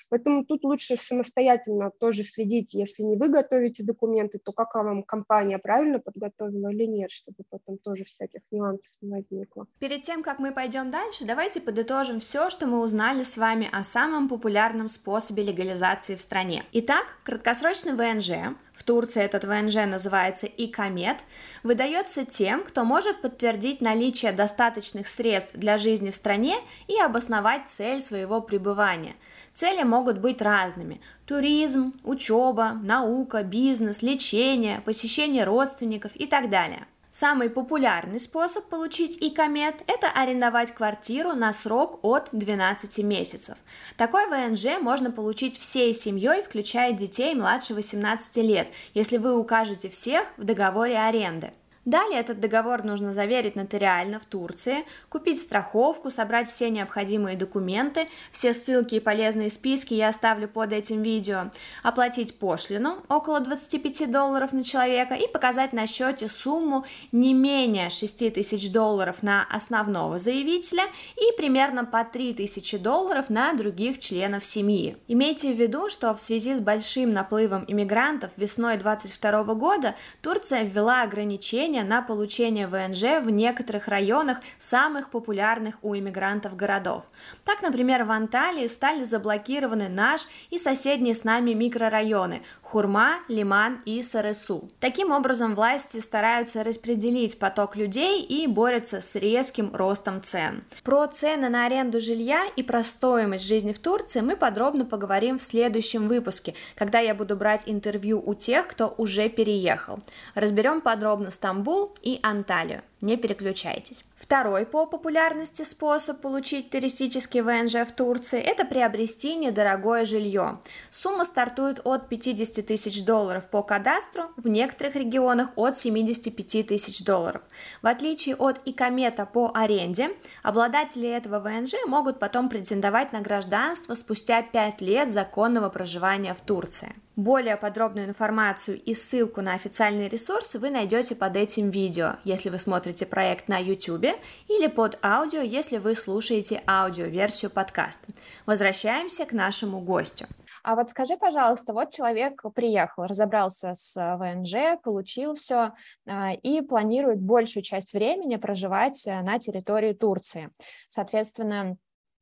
Поэтому 0.08 0.44
тут 0.44 0.64
лучше 0.64 0.96
самостоятельно 0.96 1.90
тоже 1.98 2.22
следить, 2.22 2.74
если 2.74 3.02
не 3.02 3.16
вы 3.16 3.28
готовите 3.28 3.82
документы, 3.82 4.38
то 4.38 4.52
как 4.52 4.74
вам 4.74 5.02
компания 5.02 5.58
правильно 5.58 5.98
подготовила 5.98 6.68
или 6.68 6.84
нет, 6.84 7.10
чтобы 7.10 7.38
потом 7.50 7.78
тоже 7.78 8.04
всяких 8.04 8.42
нюансов 8.50 8.90
не 9.00 9.10
возникло. 9.10 9.66
Перед 9.80 10.02
тем, 10.02 10.22
как 10.28 10.40
мы 10.40 10.52
пойдем 10.52 10.90
дальше, 10.90 11.24
давайте 11.24 11.58
подытожим 11.58 12.20
все, 12.20 12.50
что 12.50 12.66
мы 12.66 12.82
узнали 12.82 13.22
с 13.22 13.38
вами 13.38 13.66
о 13.72 13.82
самом 13.82 14.28
популярном 14.28 14.86
способе 14.86 15.42
легализации 15.42 16.16
в 16.16 16.20
стране. 16.20 16.66
Итак, 16.72 17.06
краткосрочный 17.24 17.94
ВНЖ, 17.94 18.54
в 18.74 18.82
Турции 18.82 19.22
этот 19.22 19.44
ВНЖ 19.44 19.86
называется 19.86 20.46
ИКОМЕД, 20.46 21.24
выдается 21.62 22.26
тем, 22.26 22.62
кто 22.62 22.84
может 22.84 23.22
подтвердить 23.22 23.80
наличие 23.80 24.32
достаточных 24.32 25.08
средств 25.08 25.54
для 25.54 25.78
жизни 25.78 26.10
в 26.10 26.14
стране 26.14 26.58
и 26.88 27.00
обосновать 27.00 27.70
цель 27.70 28.02
своего 28.02 28.42
пребывания. 28.42 29.16
Цели 29.54 29.82
могут 29.82 30.18
быть 30.18 30.42
разными– 30.42 31.00
туризм, 31.26 31.94
учеба, 32.04 32.72
наука, 32.82 33.42
бизнес, 33.44 34.02
лечение, 34.02 34.82
посещение 34.82 35.44
родственников 35.44 36.14
и 36.16 36.26
так 36.26 36.50
далее– 36.50 36.86
Самый 37.10 37.48
популярный 37.48 38.20
способ 38.20 38.68
получить 38.68 39.16
ИКОМЕД– 39.20 39.82
это 39.86 40.10
арендовать 40.10 40.74
квартиру 40.74 41.32
на 41.32 41.54
срок 41.54 42.00
от 42.02 42.28
12 42.32 42.98
месяцев. 42.98 43.56
Такой 43.96 44.26
ВНЖ 44.28 44.78
можно 44.80 45.10
получить 45.10 45.58
всей 45.58 45.94
семьей, 45.94 46.42
включая 46.42 46.92
детей 46.92 47.34
младше 47.34 47.72
18 47.74 48.36
лет, 48.44 48.68
если 48.92 49.16
вы 49.16 49.36
укажете 49.38 49.88
всех 49.88 50.26
в 50.36 50.44
договоре 50.44 50.98
аренды. 50.98 51.52
Далее 51.88 52.20
этот 52.20 52.38
договор 52.38 52.84
нужно 52.84 53.12
заверить 53.12 53.56
нотариально 53.56 54.18
в 54.18 54.26
Турции, 54.26 54.84
купить 55.08 55.40
страховку, 55.40 56.10
собрать 56.10 56.50
все 56.50 56.68
необходимые 56.68 57.34
документы, 57.34 58.08
все 58.30 58.52
ссылки 58.52 58.96
и 58.96 59.00
полезные 59.00 59.48
списки 59.48 59.94
я 59.94 60.08
оставлю 60.08 60.48
под 60.48 60.74
этим 60.74 61.02
видео, 61.02 61.50
оплатить 61.82 62.38
пошлину 62.38 62.98
около 63.08 63.40
25 63.40 64.12
долларов 64.12 64.52
на 64.52 64.62
человека 64.64 65.14
и 65.14 65.26
показать 65.32 65.72
на 65.72 65.86
счете 65.86 66.28
сумму 66.28 66.84
не 67.10 67.32
менее 67.32 67.88
6 67.88 68.34
тысяч 68.34 68.70
долларов 68.70 69.22
на 69.22 69.46
основного 69.50 70.18
заявителя 70.18 70.84
и 71.16 71.34
примерно 71.38 71.86
по 71.86 72.04
3 72.04 72.34
тысячи 72.34 72.76
долларов 72.76 73.30
на 73.30 73.54
других 73.54 73.98
членов 73.98 74.44
семьи. 74.44 74.98
Имейте 75.08 75.54
в 75.54 75.56
виду, 75.58 75.88
что 75.88 76.12
в 76.12 76.20
связи 76.20 76.54
с 76.54 76.60
большим 76.60 77.12
наплывом 77.12 77.64
иммигрантов 77.66 78.32
весной 78.36 78.76
2022 78.76 79.54
года 79.54 79.94
Турция 80.20 80.64
ввела 80.64 81.00
ограничения 81.00 81.77
разрешения 81.78 81.84
на 81.84 82.02
получение 82.02 82.66
ВНЖ 82.66 83.24
в 83.24 83.30
некоторых 83.30 83.88
районах 83.88 84.38
самых 84.58 85.10
популярных 85.10 85.76
у 85.82 85.94
иммигрантов 85.94 86.56
городов. 86.56 87.04
Так, 87.44 87.62
например, 87.62 88.04
в 88.04 88.10
Анталии 88.10 88.66
стали 88.68 89.04
заблокированы 89.04 89.88
наш 89.88 90.26
и 90.50 90.58
соседние 90.58 91.14
с 91.14 91.24
нами 91.24 91.52
микрорайоны 91.54 92.42
Хурма, 92.62 93.20
Лиман 93.28 93.80
и 93.86 94.02
Саресу. 94.02 94.70
Таким 94.80 95.10
образом, 95.10 95.54
власти 95.54 96.00
стараются 96.00 96.64
распределить 96.64 97.38
поток 97.38 97.76
людей 97.76 98.22
и 98.22 98.46
борются 98.46 99.00
с 99.00 99.14
резким 99.14 99.74
ростом 99.74 100.22
цен. 100.22 100.62
Про 100.84 101.06
цены 101.06 101.48
на 101.48 101.66
аренду 101.66 102.00
жилья 102.00 102.44
и 102.56 102.62
про 102.62 102.82
стоимость 102.82 103.48
жизни 103.48 103.72
в 103.72 103.78
Турции 103.78 104.20
мы 104.20 104.36
подробно 104.36 104.84
поговорим 104.84 105.38
в 105.38 105.42
следующем 105.42 106.08
выпуске, 106.08 106.54
когда 106.76 107.00
я 107.00 107.14
буду 107.14 107.36
брать 107.36 107.62
интервью 107.66 108.22
у 108.24 108.34
тех, 108.34 108.66
кто 108.68 108.94
уже 108.98 109.28
переехал. 109.28 109.98
Разберем 110.34 110.80
подробно 110.80 111.30
Стамбул, 111.30 111.57
Стамбул 111.58 111.92
и 112.02 112.20
Анталию. 112.22 112.82
Не 113.00 113.16
переключайтесь. 113.16 114.04
Второй 114.18 114.66
по 114.66 114.84
популярности 114.84 115.62
способ 115.62 116.20
получить 116.20 116.70
туристический 116.70 117.40
ВНЖ 117.40 117.88
в 117.88 117.92
Турции– 117.92 118.40
это 118.44 118.64
приобрести 118.64 119.36
недорогое 119.36 120.04
жилье. 120.04 120.58
Сумма 120.90 121.24
стартует 121.24 121.80
от 121.84 122.08
50 122.08 122.66
тысяч 122.66 123.04
долларов 123.04 123.48
по 123.48 123.62
кадастру, 123.62 124.24
в 124.36 124.48
некоторых 124.48 124.96
регионах 124.96 125.50
от 125.54 125.78
75 125.78 126.66
тысяч 126.66 127.04
долларов. 127.04 127.42
В 127.80 127.86
отличие 127.86 128.34
от 128.34 128.60
икомета 128.64 129.24
по 129.24 129.52
аренде, 129.54 130.10
обладатели 130.42 131.08
этого 131.08 131.38
ВНЖ 131.38 131.74
могут 131.86 132.18
потом 132.18 132.48
претендовать 132.48 133.12
на 133.12 133.20
гражданство 133.20 133.94
спустя 133.94 134.42
5 134.42 134.80
лет 134.80 135.12
законного 135.12 135.68
проживания 135.68 136.34
в 136.34 136.40
Турции. 136.40 136.92
Более 137.14 137.56
подробную 137.56 138.06
информацию 138.06 138.80
и 138.80 138.94
ссылку 138.94 139.40
на 139.40 139.54
официальные 139.54 140.08
ресурсы 140.08 140.60
вы 140.60 140.70
найдете 140.70 141.16
под 141.16 141.36
этим 141.36 141.70
видео, 141.70 142.14
если 142.22 142.48
вы 142.48 142.60
смотрите 142.60 143.06
проект 143.06 143.48
на 143.48 143.58
YouTube 143.58 144.07
или 144.48 144.66
под 144.66 144.98
аудио, 145.04 145.40
если 145.40 145.78
вы 145.78 145.94
слушаете 145.94 146.62
аудиоверсию 146.66 147.50
подкаста. 147.50 148.12
Возвращаемся 148.46 149.26
к 149.26 149.32
нашему 149.32 149.80
гостю. 149.80 150.26
А 150.62 150.74
вот 150.74 150.90
скажи, 150.90 151.16
пожалуйста, 151.16 151.72
вот 151.72 151.92
человек 151.92 152.42
приехал, 152.54 153.04
разобрался 153.04 153.72
с 153.74 153.94
ВНЖ, 154.18 154.78
получил 154.82 155.34
все 155.34 155.72
а, 156.06 156.32
и 156.34 156.60
планирует 156.60 157.20
большую 157.22 157.62
часть 157.62 157.92
времени 157.92 158.36
проживать 158.36 159.06
э, 159.06 159.20
на 159.22 159.38
территории 159.38 159.92
Турции. 159.92 160.50
Соответственно, 160.88 161.76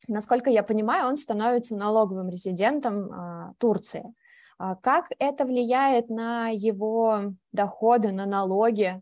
насколько 0.06 0.50
я 0.50 0.62
понимаю, 0.62 1.08
он 1.08 1.16
становится 1.16 1.76
налоговым 1.76 2.28
резидентом 2.28 3.12
а, 3.12 3.52
Турции. 3.58 4.04
А 4.58 4.74
как 4.76 5.06
это 5.18 5.44
влияет 5.44 6.08
на 6.08 6.48
его 6.48 7.32
доходы, 7.52 8.12
на 8.12 8.26
налоги 8.26 8.94
э, 8.94 9.00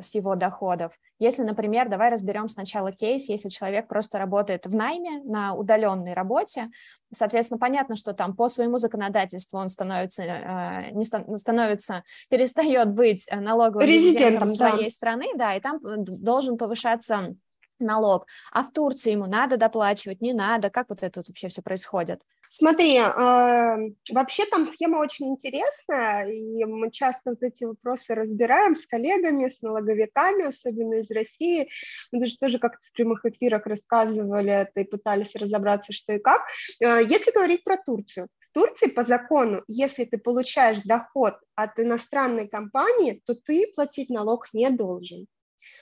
с 0.00 0.14
его 0.14 0.34
доходов? 0.34 0.92
Если, 1.18 1.42
например, 1.42 1.88
давай 1.88 2.10
разберем 2.10 2.48
сначала 2.48 2.92
кейс, 2.92 3.28
если 3.28 3.48
человек 3.48 3.88
просто 3.88 4.18
работает 4.18 4.66
в 4.66 4.74
найме 4.74 5.22
на 5.24 5.54
удаленной 5.54 6.14
работе, 6.14 6.70
соответственно, 7.12 7.58
понятно, 7.58 7.96
что 7.96 8.12
там 8.12 8.34
по 8.34 8.48
своему 8.48 8.78
законодательству 8.78 9.58
он 9.58 9.68
становится, 9.68 10.22
э, 10.22 10.90
не 10.92 11.04
становится, 11.04 12.04
перестает 12.30 12.92
быть 12.92 13.28
налоговым 13.30 13.86
резидентом, 13.86 14.44
резидентом 14.44 14.48
своей 14.48 14.88
да. 14.88 14.90
страны, 14.90 15.26
да, 15.36 15.54
и 15.54 15.60
там 15.60 15.78
должен 15.82 16.56
повышаться 16.56 17.34
налог. 17.78 18.26
А 18.52 18.62
в 18.62 18.72
Турции 18.72 19.12
ему 19.12 19.26
надо 19.26 19.56
доплачивать, 19.56 20.20
не 20.20 20.32
надо? 20.32 20.70
Как 20.70 20.88
вот 20.88 21.02
это 21.02 21.22
вообще 21.26 21.48
все 21.48 21.62
происходит? 21.62 22.22
Смотри, 22.54 22.98
э, 22.98 23.76
вообще 24.10 24.44
там 24.44 24.66
схема 24.66 24.98
очень 24.98 25.28
интересная, 25.30 26.28
и 26.28 26.62
мы 26.66 26.90
часто 26.90 27.30
вот 27.30 27.42
эти 27.42 27.64
вопросы 27.64 28.14
разбираем 28.14 28.76
с 28.76 28.86
коллегами, 28.86 29.48
с 29.48 29.62
налоговиками, 29.62 30.44
особенно 30.48 30.96
из 31.00 31.10
России. 31.10 31.70
Мы 32.12 32.20
даже 32.20 32.36
тоже 32.36 32.58
как-то 32.58 32.86
в 32.86 32.92
прямых 32.92 33.24
эфирах 33.24 33.64
рассказывали 33.64 34.52
это 34.52 34.82
и 34.82 34.84
пытались 34.84 35.34
разобраться, 35.34 35.94
что 35.94 36.12
и 36.12 36.18
как. 36.18 36.42
Э, 36.80 37.00
если 37.02 37.30
говорить 37.30 37.64
про 37.64 37.78
Турцию, 37.78 38.28
в 38.38 38.52
Турции 38.52 38.90
по 38.90 39.02
закону, 39.02 39.62
если 39.66 40.04
ты 40.04 40.18
получаешь 40.18 40.82
доход 40.84 41.36
от 41.54 41.78
иностранной 41.78 42.48
компании, 42.48 43.22
то 43.24 43.34
ты 43.34 43.64
платить 43.74 44.10
налог 44.10 44.48
не 44.52 44.68
должен. 44.68 45.26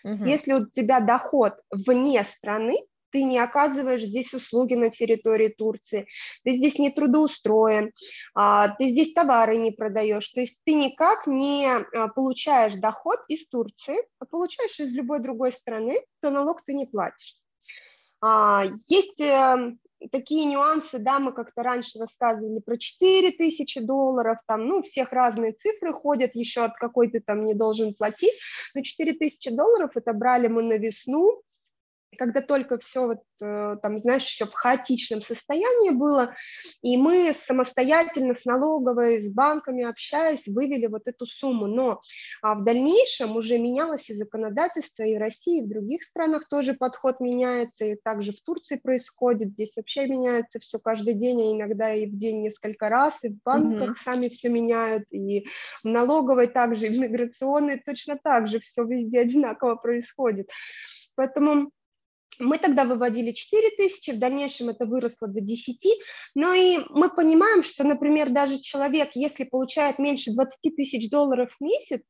Угу. 0.04 0.24
Если 0.24 0.52
у 0.52 0.66
тебя 0.66 1.00
доход 1.00 1.54
вне 1.72 2.22
страны, 2.22 2.76
ты 3.10 3.24
не 3.24 3.38
оказываешь 3.38 4.02
здесь 4.02 4.32
услуги 4.34 4.74
на 4.74 4.90
территории 4.90 5.48
Турции, 5.48 6.06
ты 6.44 6.52
здесь 6.52 6.78
не 6.78 6.90
трудоустроен, 6.90 7.92
а, 8.34 8.68
ты 8.68 8.88
здесь 8.90 9.12
товары 9.12 9.56
не 9.56 9.72
продаешь, 9.72 10.28
то 10.28 10.40
есть 10.40 10.58
ты 10.64 10.74
никак 10.74 11.26
не 11.26 11.66
а, 11.66 12.08
получаешь 12.08 12.74
доход 12.74 13.20
из 13.28 13.46
Турции, 13.48 13.96
а 14.18 14.26
получаешь 14.26 14.78
из 14.80 14.94
любой 14.94 15.20
другой 15.20 15.52
страны, 15.52 16.00
то 16.20 16.30
налог 16.30 16.62
ты 16.64 16.74
не 16.74 16.86
платишь. 16.86 17.36
А, 18.22 18.64
есть 18.88 19.20
эм, 19.20 19.78
такие 20.12 20.44
нюансы, 20.44 20.98
да, 20.98 21.18
мы 21.18 21.32
как-то 21.32 21.62
раньше 21.62 21.98
рассказывали 21.98 22.60
про 22.60 22.76
4 22.76 23.30
тысячи 23.32 23.80
долларов, 23.80 24.38
там, 24.46 24.66
ну, 24.66 24.82
всех 24.82 25.12
разные 25.12 25.52
цифры 25.52 25.92
ходят, 25.92 26.34
еще 26.34 26.64
от 26.64 26.76
какой 26.76 27.10
ты 27.10 27.20
там 27.20 27.44
не 27.44 27.54
должен 27.54 27.94
платить, 27.94 28.34
но 28.74 28.82
4 28.82 29.14
тысячи 29.14 29.50
долларов 29.50 29.92
это 29.94 30.12
брали 30.12 30.48
мы 30.48 30.62
на 30.62 30.74
весну, 30.74 31.42
когда 32.18 32.40
только 32.40 32.78
все 32.78 33.06
вот 33.06 33.20
э, 33.40 33.76
там, 33.82 33.98
знаешь, 33.98 34.26
еще 34.26 34.46
в 34.46 34.52
хаотичном 34.52 35.22
состоянии 35.22 35.90
было, 35.90 36.34
и 36.82 36.96
мы 36.96 37.34
самостоятельно 37.34 38.34
с 38.34 38.44
налоговой, 38.44 39.22
с 39.22 39.30
банками 39.30 39.84
общаясь, 39.84 40.46
вывели 40.46 40.86
вот 40.86 41.02
эту 41.06 41.26
сумму, 41.26 41.66
но 41.66 42.00
а 42.42 42.54
в 42.54 42.64
дальнейшем 42.64 43.36
уже 43.36 43.58
менялось 43.58 44.10
и 44.10 44.14
законодательство, 44.14 45.04
и 45.04 45.16
в 45.16 45.20
России, 45.20 45.60
и 45.60 45.64
в 45.64 45.68
других 45.68 46.02
странах 46.04 46.48
тоже 46.48 46.74
подход 46.74 47.20
меняется, 47.20 47.84
и 47.84 47.96
также 47.96 48.32
в 48.32 48.40
Турции 48.42 48.76
происходит, 48.76 49.52
здесь 49.52 49.72
вообще 49.76 50.06
меняется 50.06 50.58
все 50.58 50.78
каждый 50.78 51.14
день, 51.14 51.40
а 51.40 51.52
иногда 51.52 51.94
и 51.94 52.06
в 52.06 52.16
день 52.16 52.42
несколько 52.42 52.88
раз, 52.88 53.14
и 53.22 53.28
в 53.28 53.38
банках 53.44 53.96
mm-hmm. 53.96 54.04
сами 54.04 54.28
все 54.28 54.48
меняют, 54.48 55.04
и 55.10 55.46
в 55.84 55.88
налоговой 55.88 56.48
также, 56.48 56.86
и 56.86 56.90
в 56.90 56.98
миграционной 56.98 57.80
точно 57.84 58.18
так 58.22 58.48
же 58.48 58.58
все 58.58 58.84
везде 58.84 59.20
одинаково 59.20 59.76
происходит. 59.76 60.50
Поэтому 61.14 61.70
мы 62.40 62.58
тогда 62.58 62.84
выводили 62.84 63.32
4 63.32 63.70
тысячи, 63.76 64.10
в 64.10 64.18
дальнейшем 64.18 64.70
это 64.70 64.86
выросло 64.86 65.28
до 65.28 65.40
10, 65.40 65.86
но 66.34 66.52
и 66.52 66.78
мы 66.90 67.10
понимаем, 67.10 67.62
что, 67.62 67.84
например, 67.84 68.30
даже 68.30 68.60
человек, 68.60 69.10
если 69.14 69.44
получает 69.44 69.98
меньше 69.98 70.32
20 70.32 70.76
тысяч 70.76 71.10
долларов 71.10 71.54
в 71.58 71.62
месяц, 71.62 72.02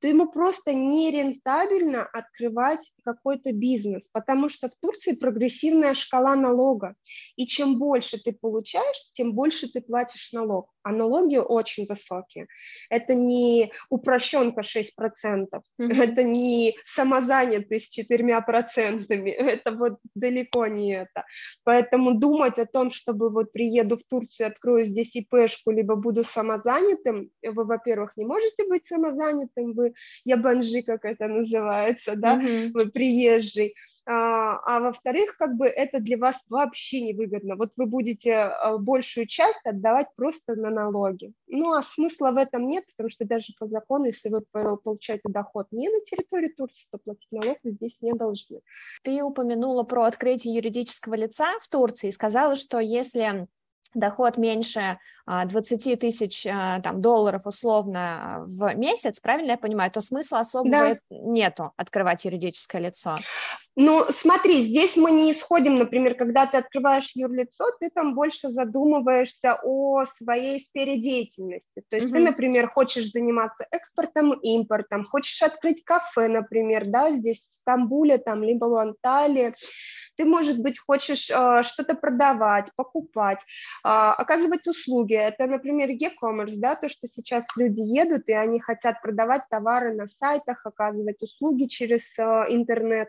то 0.00 0.08
ему 0.08 0.30
просто 0.30 0.72
нерентабельно 0.72 2.04
открывать 2.04 2.92
какой-то 3.04 3.52
бизнес, 3.52 4.08
потому 4.12 4.48
что 4.48 4.68
в 4.68 4.74
Турции 4.80 5.14
прогрессивная 5.14 5.94
шкала 5.94 6.36
налога, 6.36 6.94
и 7.36 7.46
чем 7.46 7.78
больше 7.78 8.18
ты 8.18 8.32
получаешь, 8.32 9.12
тем 9.14 9.32
больше 9.32 9.70
ты 9.72 9.80
платишь 9.80 10.32
налог, 10.32 10.70
а 10.82 10.92
налоги 10.92 11.36
очень 11.36 11.86
высокие. 11.86 12.46
Это 12.90 13.14
не 13.14 13.72
упрощенка 13.90 14.60
6%, 14.60 14.86
mm-hmm. 14.94 15.62
это 15.78 16.22
не 16.22 16.74
самозанятость 16.86 17.92
с 17.92 17.98
4%, 17.98 19.06
это 19.08 19.72
вот 19.72 19.98
далеко 20.14 20.66
не 20.66 20.92
это. 20.94 21.24
Поэтому 21.64 22.14
думать 22.14 22.58
о 22.58 22.66
том, 22.66 22.90
чтобы 22.90 23.30
вот 23.30 23.52
приеду 23.52 23.96
в 23.96 24.04
Турцию, 24.04 24.48
открою 24.48 24.86
здесь 24.86 25.14
ИПшку, 25.16 25.70
либо 25.70 25.96
буду 25.96 26.24
самозанятым, 26.24 27.30
вы, 27.42 27.64
во-первых, 27.64 28.16
не 28.16 28.24
можете 28.24 28.66
быть 28.66 28.86
самозанятым, 28.86 29.67
вы 29.74 29.94
я 30.24 30.36
ябанжи, 30.36 30.82
как 30.82 31.04
это 31.04 31.28
называется, 31.28 32.16
да, 32.16 32.40
mm-hmm. 32.40 32.70
вы 32.72 32.90
приезжий. 32.90 33.74
А, 34.10 34.58
а 34.64 34.80
во-вторых, 34.80 35.36
как 35.36 35.56
бы 35.56 35.66
это 35.66 36.00
для 36.00 36.16
вас 36.16 36.36
вообще 36.48 37.02
невыгодно. 37.02 37.56
Вот 37.56 37.72
вы 37.76 37.84
будете 37.84 38.34
а, 38.36 38.78
большую 38.78 39.26
часть 39.26 39.60
отдавать 39.64 40.06
просто 40.16 40.54
на 40.54 40.70
налоги. 40.70 41.34
Ну, 41.46 41.74
а 41.74 41.82
смысла 41.82 42.30
в 42.30 42.38
этом 42.38 42.64
нет, 42.64 42.84
потому 42.86 43.10
что 43.10 43.26
даже 43.26 43.52
по 43.58 43.66
закону, 43.66 44.06
если 44.06 44.30
вы 44.30 44.40
получаете 44.50 45.22
доход 45.28 45.66
не 45.72 45.90
на 45.90 46.00
территории 46.00 46.48
Турции, 46.48 46.86
то 46.90 46.96
платить 46.96 47.28
налог 47.30 47.58
вы 47.62 47.72
здесь 47.72 47.98
не 48.00 48.14
должны. 48.14 48.60
Ты 49.02 49.22
упомянула 49.22 49.82
про 49.82 50.04
открытие 50.04 50.54
юридического 50.54 51.14
лица 51.14 51.58
в 51.60 51.68
Турции 51.68 52.08
и 52.08 52.12
сказала, 52.12 52.56
что 52.56 52.78
если 52.78 53.46
доход 53.94 54.36
меньше 54.36 54.98
20 55.26 55.86
а, 55.86 55.96
тысяч 55.96 56.46
а, 56.46 56.80
там, 56.80 57.02
долларов 57.02 57.42
условно 57.44 58.44
в 58.46 58.74
месяц, 58.74 59.20
правильно 59.20 59.52
я 59.52 59.58
понимаю, 59.58 59.90
то 59.90 60.00
смысла 60.00 60.40
особого 60.40 60.70
да. 60.70 60.98
нету 61.10 61.72
открывать 61.76 62.24
юридическое 62.24 62.80
лицо. 62.80 63.16
Ну, 63.76 64.04
смотри, 64.10 64.64
здесь 64.64 64.96
мы 64.96 65.12
не 65.12 65.30
исходим, 65.30 65.78
например, 65.78 66.14
когда 66.14 66.46
ты 66.46 66.56
открываешь 66.56 67.12
юрлицо, 67.14 67.66
ты 67.78 67.90
там 67.90 68.14
больше 68.14 68.50
задумываешься 68.50 69.56
о 69.62 70.04
своей 70.04 70.60
сфере 70.62 70.98
деятельности. 70.98 71.84
То 71.88 71.96
есть 71.96 72.08
mm-hmm. 72.08 72.14
ты, 72.14 72.18
например, 72.20 72.68
хочешь 72.68 73.12
заниматься 73.12 73.66
экспортом, 73.70 74.32
импортом, 74.32 75.04
хочешь 75.04 75.40
открыть 75.42 75.84
кафе, 75.84 76.26
например, 76.26 76.86
да, 76.86 77.12
здесь 77.12 77.48
в 77.52 77.54
Стамбуле, 77.54 78.18
там, 78.18 78.42
либо 78.42 78.64
в 78.64 78.74
Анталии, 78.74 79.54
ты, 80.18 80.24
может 80.24 80.58
быть, 80.58 80.78
хочешь 80.78 81.30
э, 81.30 81.62
что-то 81.62 81.94
продавать, 81.94 82.72
покупать, 82.74 83.38
э, 83.38 83.88
оказывать 83.88 84.66
услуги. 84.66 85.14
Это, 85.14 85.46
например, 85.46 85.90
e-commerce, 85.90 86.56
да, 86.56 86.74
то, 86.74 86.88
что 86.88 87.06
сейчас 87.06 87.44
люди 87.56 87.80
едут, 87.80 88.28
и 88.28 88.32
они 88.32 88.58
хотят 88.60 89.00
продавать 89.00 89.48
товары 89.48 89.94
на 89.94 90.08
сайтах, 90.08 90.66
оказывать 90.66 91.22
услуги 91.22 91.66
через 91.66 92.18
э, 92.18 92.22
интернет. 92.48 93.08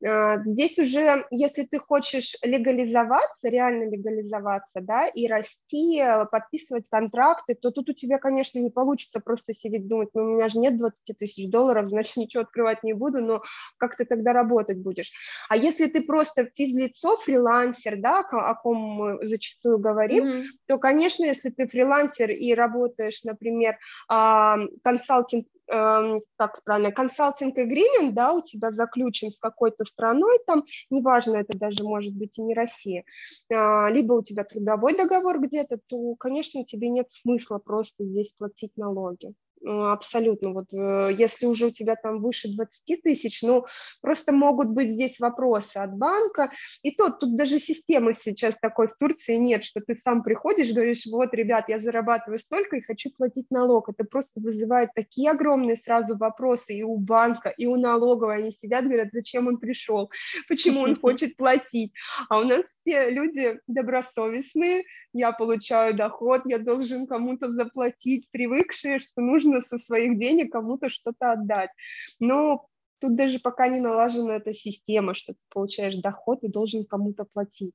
Здесь 0.00 0.78
уже, 0.78 1.24
если 1.30 1.64
ты 1.64 1.78
хочешь 1.78 2.36
легализоваться, 2.42 3.48
реально 3.48 3.90
легализоваться, 3.90 4.80
да, 4.82 5.06
и 5.08 5.26
расти, 5.26 5.98
э, 6.00 6.26
подписывать 6.26 6.84
контракты, 6.90 7.54
то 7.54 7.70
тут 7.70 7.88
у 7.88 7.92
тебя, 7.94 8.18
конечно, 8.18 8.58
не 8.58 8.70
получится 8.70 9.20
просто 9.20 9.54
сидеть 9.54 9.88
думать, 9.88 10.10
ну, 10.12 10.22
у 10.22 10.36
меня 10.36 10.48
же 10.48 10.58
нет 10.58 10.76
20 10.76 11.16
тысяч 11.18 11.50
долларов, 11.50 11.88
значит, 11.88 12.16
ничего 12.16 12.42
открывать 12.42 12.82
не 12.82 12.92
буду, 12.92 13.24
но 13.24 13.42
как 13.78 13.96
ты 13.96 14.04
тогда 14.04 14.32
работать 14.32 14.78
будешь? 14.78 15.12
А 15.48 15.56
если 15.56 15.86
ты 15.86 16.02
просто 16.02 16.50
физлицо, 16.54 17.16
фрилансер, 17.16 17.96
да, 17.98 18.20
о 18.20 18.54
ком 18.54 18.76
мы 18.76 19.26
зачастую 19.26 19.78
говорим, 19.78 20.26
mm-hmm. 20.26 20.44
то, 20.66 20.78
конечно, 20.78 21.24
если 21.24 21.50
ты 21.50 21.66
фрилансер 21.66 22.30
и 22.30 22.52
работаешь, 22.54 23.24
например, 23.24 23.78
консалтинг 24.08 25.46
как 25.68 26.62
правильно, 26.64 26.92
консалтинг 26.92 27.58
agreement, 27.58 28.12
да, 28.12 28.32
у 28.32 28.42
тебя 28.42 28.70
заключен 28.70 29.32
с 29.32 29.38
какой-то 29.38 29.84
страной, 29.84 30.38
там, 30.46 30.64
неважно, 30.90 31.36
это 31.36 31.58
даже 31.58 31.82
может 31.82 32.14
быть 32.14 32.38
и 32.38 32.42
не 32.42 32.54
Россия, 32.54 33.04
а, 33.52 33.88
либо 33.90 34.14
у 34.14 34.22
тебя 34.22 34.44
трудовой 34.44 34.96
договор 34.96 35.40
где-то, 35.40 35.78
то, 35.86 36.14
конечно, 36.16 36.64
тебе 36.64 36.88
нет 36.88 37.10
смысла 37.10 37.58
просто 37.58 38.04
здесь 38.04 38.32
платить 38.38 38.76
налоги. 38.76 39.34
Ну, 39.62 39.88
абсолютно. 39.88 40.50
Вот 40.50 40.72
э, 40.72 41.14
если 41.16 41.46
уже 41.46 41.66
у 41.66 41.70
тебя 41.70 41.96
там 41.96 42.20
выше 42.20 42.54
20 42.54 43.02
тысяч, 43.02 43.42
ну, 43.42 43.64
просто 44.00 44.32
могут 44.32 44.70
быть 44.70 44.90
здесь 44.90 45.18
вопросы 45.18 45.78
от 45.78 45.96
банка. 45.96 46.52
И 46.82 46.90
то, 46.90 47.10
тут 47.10 47.36
даже 47.36 47.58
системы 47.58 48.14
сейчас 48.14 48.56
такой 48.60 48.88
в 48.88 48.96
Турции 48.96 49.36
нет, 49.36 49.64
что 49.64 49.80
ты 49.80 49.98
сам 50.02 50.22
приходишь, 50.22 50.72
говоришь, 50.72 51.06
вот, 51.10 51.32
ребят, 51.34 51.68
я 51.68 51.80
зарабатываю 51.80 52.38
столько 52.38 52.76
и 52.76 52.82
хочу 52.82 53.10
платить 53.10 53.50
налог. 53.50 53.88
Это 53.88 54.04
просто 54.04 54.40
вызывает 54.40 54.90
такие 54.94 55.30
огромные 55.30 55.76
сразу 55.76 56.16
вопросы 56.16 56.74
и 56.74 56.82
у 56.82 56.96
банка, 56.98 57.48
и 57.48 57.66
у 57.66 57.76
налоговой. 57.76 58.36
Они 58.36 58.52
сидят, 58.52 58.84
говорят, 58.84 59.08
зачем 59.12 59.48
он 59.48 59.58
пришел, 59.58 60.10
почему 60.48 60.82
он 60.82 60.94
хочет 61.00 61.36
платить. 61.36 61.92
А 62.28 62.38
у 62.40 62.44
нас 62.44 62.64
все 62.80 63.10
люди 63.10 63.58
добросовестные, 63.66 64.84
я 65.12 65.32
получаю 65.32 65.94
доход, 65.94 66.42
я 66.44 66.58
должен 66.58 67.06
кому-то 67.06 67.50
заплатить, 67.50 68.28
привыкшие, 68.30 68.98
что 68.98 69.22
нужно 69.22 69.45
нужно 69.46 69.62
со 69.62 69.78
своих 69.78 70.18
денег 70.18 70.52
кому-то 70.52 70.88
что-то 70.88 71.32
отдать. 71.32 71.70
Но 72.18 72.66
тут 73.00 73.16
даже 73.16 73.38
пока 73.38 73.68
не 73.68 73.80
налажена 73.80 74.36
эта 74.36 74.54
система, 74.54 75.14
что 75.14 75.34
ты 75.34 75.40
получаешь 75.48 75.96
доход 75.96 76.42
и 76.42 76.48
должен 76.48 76.84
кому-то 76.84 77.24
платить. 77.24 77.74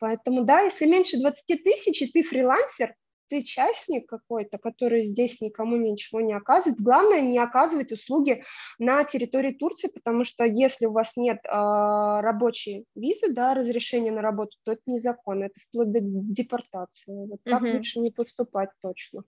Поэтому, 0.00 0.44
да, 0.44 0.60
если 0.60 0.86
меньше 0.86 1.18
20 1.18 1.64
тысяч, 1.64 2.02
и 2.02 2.10
ты 2.10 2.22
фрилансер, 2.22 2.94
ты 3.28 3.42
частник 3.42 4.06
какой-то, 4.08 4.58
который 4.58 5.04
здесь 5.04 5.40
никому 5.40 5.76
ничего 5.76 6.20
не 6.20 6.34
оказывает. 6.34 6.80
Главное 6.80 7.20
не 7.22 7.38
оказывать 7.38 7.92
услуги 7.92 8.44
на 8.78 9.02
территории 9.04 9.52
Турции, 9.52 9.88
потому 9.88 10.24
что 10.24 10.44
если 10.44 10.86
у 10.86 10.92
вас 10.92 11.16
нет 11.16 11.38
э, 11.44 11.48
рабочей 11.50 12.84
визы, 12.94 13.32
да, 13.32 13.54
разрешения 13.54 14.12
на 14.12 14.20
работу, 14.20 14.56
то 14.64 14.72
это 14.72 14.82
незаконно, 14.86 15.44
это 15.44 15.58
вплоть 15.60 15.90
до 15.90 16.00
депортации. 16.02 17.26
Вот 17.26 17.40
так 17.44 17.62
угу. 17.62 17.72
лучше 17.72 18.00
не 18.00 18.10
поступать 18.10 18.70
точно. 18.82 19.22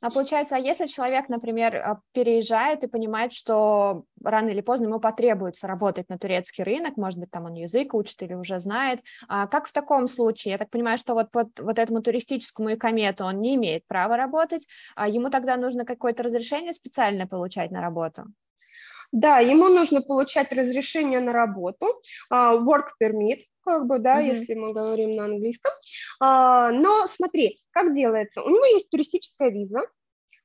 А 0.00 0.10
получается, 0.10 0.54
а 0.56 0.58
если 0.60 0.86
человек, 0.86 1.28
например, 1.28 1.74
а, 1.76 2.00
переезжает 2.12 2.84
и 2.84 2.86
понимает, 2.86 3.32
что 3.32 4.04
рано 4.22 4.50
или 4.50 4.60
поздно 4.60 4.86
ему 4.86 5.00
потребуется 5.00 5.66
работать 5.66 6.08
на 6.08 6.18
турецкий 6.18 6.62
рынок, 6.62 6.96
может 6.96 7.18
быть, 7.18 7.30
там 7.32 7.46
он 7.46 7.54
язык 7.54 7.94
учит 7.94 8.22
или 8.22 8.34
уже 8.34 8.60
знает, 8.60 9.00
а 9.28 9.48
как 9.48 9.66
в 9.66 9.72
таком 9.72 10.06
случае? 10.06 10.52
Я 10.52 10.58
так 10.58 10.70
понимаю, 10.70 10.98
что 10.98 11.14
вот 11.14 11.32
под 11.32 11.58
вот 11.58 11.78
этому 11.80 12.00
туристическому 12.00 12.74
икомету 12.74 13.24
он 13.24 13.40
не 13.40 13.56
имеет 13.56 13.86
права 13.88 14.16
работать, 14.16 14.68
а 14.94 15.08
ему 15.08 15.30
тогда 15.30 15.56
нужно 15.56 15.84
какое-то 15.84 16.22
разрешение 16.22 16.72
специально 16.72 17.26
получать 17.26 17.72
на 17.72 17.80
работу? 17.80 18.26
Да, 19.12 19.38
ему 19.38 19.68
нужно 19.68 20.02
получать 20.02 20.52
разрешение 20.52 21.20
на 21.20 21.32
работу, 21.32 21.86
work 22.32 22.88
permit, 23.02 23.40
как 23.64 23.86
бы, 23.86 23.98
да, 23.98 24.20
mm-hmm. 24.20 24.36
если 24.36 24.54
мы 24.54 24.72
говорим 24.72 25.16
на 25.16 25.24
английском. 25.24 25.72
А, 26.20 26.70
но 26.72 27.06
смотри, 27.06 27.60
как 27.70 27.94
делается. 27.94 28.42
У 28.42 28.50
него 28.50 28.64
есть 28.66 28.90
туристическая 28.90 29.50
виза, 29.50 29.80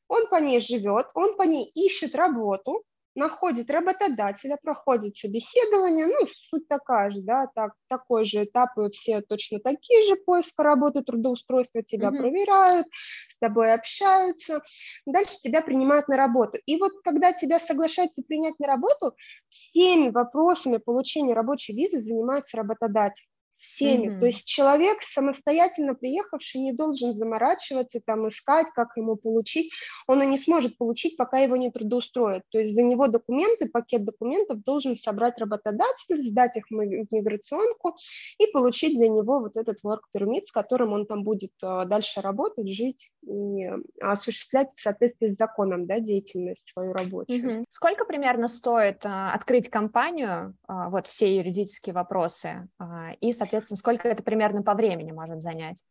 он 0.08 0.28
по 0.28 0.36
ней 0.36 0.60
живет, 0.60 1.08
он 1.14 1.36
по 1.36 1.44
ней 1.44 1.70
ищет 1.74 2.16
работу, 2.16 2.84
находит 3.16 3.70
работодателя, 3.70 4.58
проходит 4.62 5.16
собеседование, 5.16 6.08
ну, 6.08 6.28
суть 6.50 6.68
такая 6.68 7.12
же, 7.12 7.22
да, 7.22 7.48
так, 7.54 7.74
такой 7.88 8.26
же 8.26 8.44
этап, 8.44 8.78
и 8.78 8.90
все 8.92 9.22
точно 9.22 9.60
такие 9.60 10.06
же, 10.08 10.16
поиск 10.16 10.54
работы, 10.60 11.02
трудоустройства, 11.02 11.84
тебя 11.84 12.10
mm-hmm. 12.10 12.18
проверяют, 12.18 12.88
с 13.30 13.38
тобой 13.40 13.74
общаются, 13.74 14.62
дальше 15.06 15.40
тебя 15.42 15.62
принимают 15.62 16.08
на 16.08 16.18
работу. 16.18 16.58
И 16.66 16.78
вот 16.78 16.92
когда 17.04 17.34
тебя 17.34 17.60
соглашаются 17.60 18.22
принять 18.24 18.60
на 18.60 18.68
работу, 18.68 19.16
всеми 19.50 20.10
вопросами 20.10 20.78
получения 20.78 21.34
рабочей 21.34 21.74
визы 21.74 22.02
занимается 22.02 22.58
работодатель 22.58 23.26
всеми. 23.56 24.08
Mm-hmm. 24.08 24.20
То 24.20 24.26
есть 24.26 24.46
человек, 24.46 25.02
самостоятельно 25.02 25.96
приехавший, 25.96 26.62
не 26.62 26.74
должен 26.74 27.16
заморачиваться, 27.16 28.02
там, 28.06 28.28
искать, 28.28 28.68
как 28.76 28.96
ему 28.98 29.16
получить. 29.16 29.72
Он 30.08 30.22
и 30.22 30.26
не 30.26 30.38
сможет 30.38 30.78
получить, 30.78 31.18
пока 31.18 31.40
его 31.40 31.56
не 31.56 31.72
трудоустроят. 31.72 32.44
То 32.50 32.60
есть 32.60 32.76
за 32.76 32.84
него 32.84 33.08
документы, 33.08 33.70
пакет 33.70 34.06
документов 34.06 34.64
должен 34.64 34.96
собрать 34.96 35.40
работодатель, 35.40 36.24
сдать 36.24 36.58
их 36.58 36.66
в 36.70 36.74
миграционку 36.74 37.96
и 38.38 38.48
получить 38.48 38.98
для 38.98 39.10
него 39.10 39.40
вот 39.40 39.56
этот 39.56 39.78
work 39.84 40.02
permit, 40.16 40.46
с 40.48 40.52
которым 40.52 40.94
он 40.94 41.06
там 41.06 41.24
будет 41.24 41.52
а, 41.62 41.86
дальше 41.86 42.22
работать, 42.22 42.70
жить 42.70 43.12
и 43.22 43.70
осуществлять 44.02 44.72
в 44.76 44.80
соответствии 44.82 45.30
с 45.30 45.38
законом 45.38 45.86
да, 45.86 46.00
деятельность 46.00 46.70
свою 46.72 46.94
рабочую. 46.94 47.62
Mm-hmm. 47.62 47.66
Сколько 47.70 48.06
примерно 48.06 48.48
стоит 48.48 49.06
а, 49.06 49.34
открыть 49.34 49.70
компанию, 49.70 50.56
а, 50.68 50.90
вот 50.90 51.08
все 51.08 51.36
юридические 51.36 51.94
вопросы, 51.94 52.68
а, 52.80 53.12
и, 53.22 53.32
соответственно, 53.32 53.43
сколько 53.76 54.08
это 54.08 54.24
примерно 54.24 54.64
по 54.64 54.74
времени 54.74 55.12
может 55.12 55.42
занять? 55.42 55.84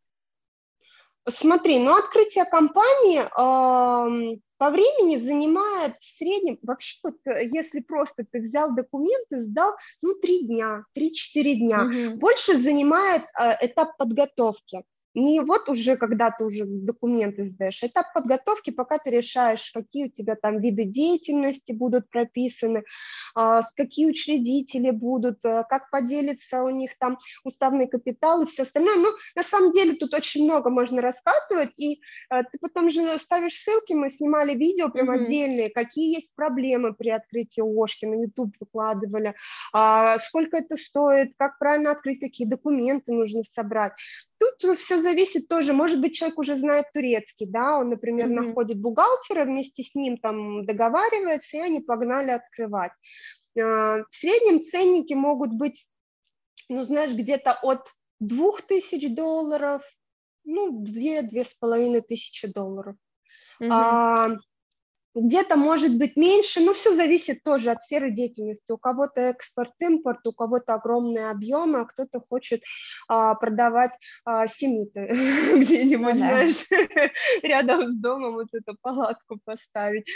Смотри, 1.27 1.79
ну 1.79 1.95
открытие 1.95 2.43
компании 2.43 3.21
э, 3.21 4.37
по 4.57 4.69
времени 4.69 5.17
занимает 5.17 5.95
в 5.97 6.05
среднем, 6.05 6.59
вообще 6.61 6.99
вот 7.01 7.15
э, 7.25 7.47
если 7.47 7.79
просто 7.79 8.25
ты 8.29 8.41
взял 8.41 8.75
документы, 8.75 9.41
сдал, 9.41 9.73
ну 10.01 10.15
три 10.15 10.45
дня, 10.45 10.83
три-четыре 10.93 11.55
дня. 11.55 11.83
Угу. 11.83 12.17
Больше 12.17 12.57
занимает 12.57 13.23
э, 13.39 13.53
этап 13.61 13.95
подготовки 13.97 14.83
не 15.15 15.41
вот 15.41 15.69
уже, 15.69 15.95
когда 15.97 16.31
ты 16.31 16.43
уже 16.45 16.65
документы 16.65 17.49
сдаешь, 17.49 17.83
этап 17.83 18.13
подготовки, 18.13 18.71
пока 18.71 18.97
ты 18.97 19.11
решаешь, 19.11 19.71
какие 19.71 20.05
у 20.05 20.09
тебя 20.09 20.35
там 20.35 20.59
виды 20.59 20.85
деятельности 20.85 21.71
будут 21.71 22.09
прописаны, 22.09 22.83
а, 23.35 23.61
какие 23.75 24.07
учредители 24.07 24.91
будут, 24.91 25.45
а, 25.45 25.63
как 25.63 25.89
поделится 25.91 26.63
у 26.63 26.69
них 26.69 26.97
там 26.97 27.17
уставный 27.43 27.87
капитал 27.87 28.41
и 28.43 28.45
все 28.47 28.63
остальное. 28.63 28.95
Ну, 28.95 29.09
на 29.35 29.43
самом 29.43 29.71
деле 29.73 29.93
тут 29.95 30.13
очень 30.13 30.45
много 30.45 30.69
можно 30.69 31.01
рассказывать, 31.01 31.77
и 31.77 32.01
а, 32.29 32.43
ты 32.43 32.57
потом 32.59 32.89
же 32.89 33.01
ставишь 33.19 33.61
ссылки, 33.61 33.93
мы 33.93 34.09
снимали 34.09 34.55
видео 34.55 34.89
прям 34.89 35.11
mm-hmm. 35.11 35.23
отдельные, 35.23 35.69
какие 35.69 36.15
есть 36.15 36.31
проблемы 36.35 36.93
при 36.93 37.09
открытии 37.09 37.61
ОШКи, 37.61 38.05
на 38.05 38.21
YouTube 38.21 38.55
выкладывали, 38.59 39.35
сколько 40.27 40.57
это 40.57 40.77
стоит, 40.77 41.33
как 41.37 41.59
правильно 41.59 41.91
открыть, 41.91 42.19
какие 42.19 42.47
документы 42.47 43.13
нужно 43.13 43.43
собрать. 43.43 43.93
Тут 44.39 44.79
все 44.79 45.01
зависит 45.03 45.47
тоже, 45.47 45.73
может 45.73 46.01
быть, 46.01 46.15
человек 46.15 46.39
уже 46.39 46.57
знает 46.57 46.85
турецкий, 46.93 47.45
да, 47.45 47.77
он, 47.77 47.89
например, 47.89 48.27
mm-hmm. 48.27 48.47
находит 48.47 48.79
бухгалтера, 48.79 49.45
вместе 49.45 49.83
с 49.83 49.93
ним 49.93 50.17
там 50.17 50.65
договаривается, 50.65 51.57
и 51.57 51.61
они 51.61 51.81
погнали 51.81 52.31
открывать. 52.31 52.91
А, 53.59 54.03
в 54.09 54.15
среднем 54.15 54.63
ценники 54.63 55.13
могут 55.13 55.53
быть, 55.53 55.87
ну, 56.69 56.83
знаешь, 56.83 57.13
где-то 57.13 57.59
от 57.61 57.93
2000 58.19 59.09
долларов, 59.09 59.83
ну, 60.43 60.83
2-2,5 60.83 62.01
тысячи 62.01 62.47
долларов. 62.47 62.95
Mm-hmm. 63.61 63.69
А, 63.71 64.29
где-то 65.15 65.55
может 65.55 65.97
быть 65.97 66.15
меньше, 66.15 66.61
но 66.61 66.73
все 66.73 66.95
зависит 66.95 67.43
тоже 67.43 67.71
от 67.71 67.83
сферы 67.83 68.11
деятельности. 68.11 68.71
У 68.71 68.77
кого-то 68.77 69.21
экспорт, 69.21 69.73
импорт, 69.79 70.25
у 70.25 70.31
кого-то 70.31 70.73
огромные 70.73 71.29
объемы, 71.29 71.81
а 71.81 71.85
кто-то 71.85 72.19
хочет 72.19 72.63
а, 73.07 73.35
продавать 73.35 73.91
а, 74.25 74.47
семиты 74.47 75.07
где-нибудь, 75.57 76.13
ну, 76.13 76.17
знаешь, 76.17 76.65
рядом 77.43 77.91
с 77.91 77.95
домом 77.95 78.33
вот 78.33 78.47
эту 78.53 78.75
палатку 78.81 79.39
поставить. 79.43 80.09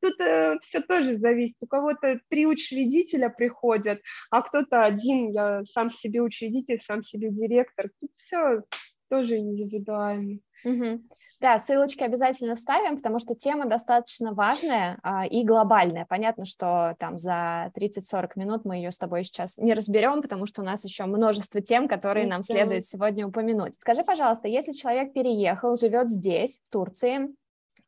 Тут 0.00 0.20
э, 0.20 0.56
все 0.60 0.80
тоже 0.80 1.16
зависит. 1.16 1.56
У 1.60 1.66
кого-то 1.66 2.20
три 2.28 2.46
учредителя 2.46 3.30
приходят, 3.30 4.00
а 4.30 4.42
кто-то 4.42 4.84
один, 4.84 5.32
я 5.32 5.62
сам 5.64 5.90
себе 5.90 6.20
учредитель, 6.20 6.80
сам 6.80 7.02
себе 7.02 7.30
директор. 7.30 7.88
Тут 8.00 8.10
все 8.14 8.62
тоже 9.08 9.36
индивидуально. 9.36 10.38
Угу. 10.64 11.02
Да, 11.40 11.56
ссылочки 11.58 12.02
обязательно 12.02 12.56
ставим, 12.56 12.96
потому 12.96 13.20
что 13.20 13.36
тема 13.36 13.66
достаточно 13.66 14.32
важная 14.34 14.98
а, 15.04 15.24
и 15.24 15.44
глобальная. 15.44 16.04
Понятно, 16.04 16.44
что 16.44 16.96
там 16.98 17.16
за 17.16 17.70
30-40 17.76 18.30
минут 18.34 18.64
мы 18.64 18.76
ее 18.76 18.90
с 18.90 18.98
тобой 18.98 19.22
сейчас 19.22 19.56
не 19.56 19.72
разберем, 19.72 20.20
потому 20.20 20.46
что 20.46 20.62
у 20.62 20.64
нас 20.64 20.82
еще 20.84 21.04
множество 21.04 21.60
тем, 21.60 21.86
которые 21.86 22.26
нам 22.26 22.42
следует 22.42 22.84
сегодня 22.84 23.24
упомянуть. 23.24 23.74
Скажи, 23.74 24.02
пожалуйста, 24.02 24.48
если 24.48 24.72
человек 24.72 25.12
переехал, 25.12 25.76
живет 25.76 26.10
здесь, 26.10 26.60
в 26.64 26.70
Турции, 26.70 27.28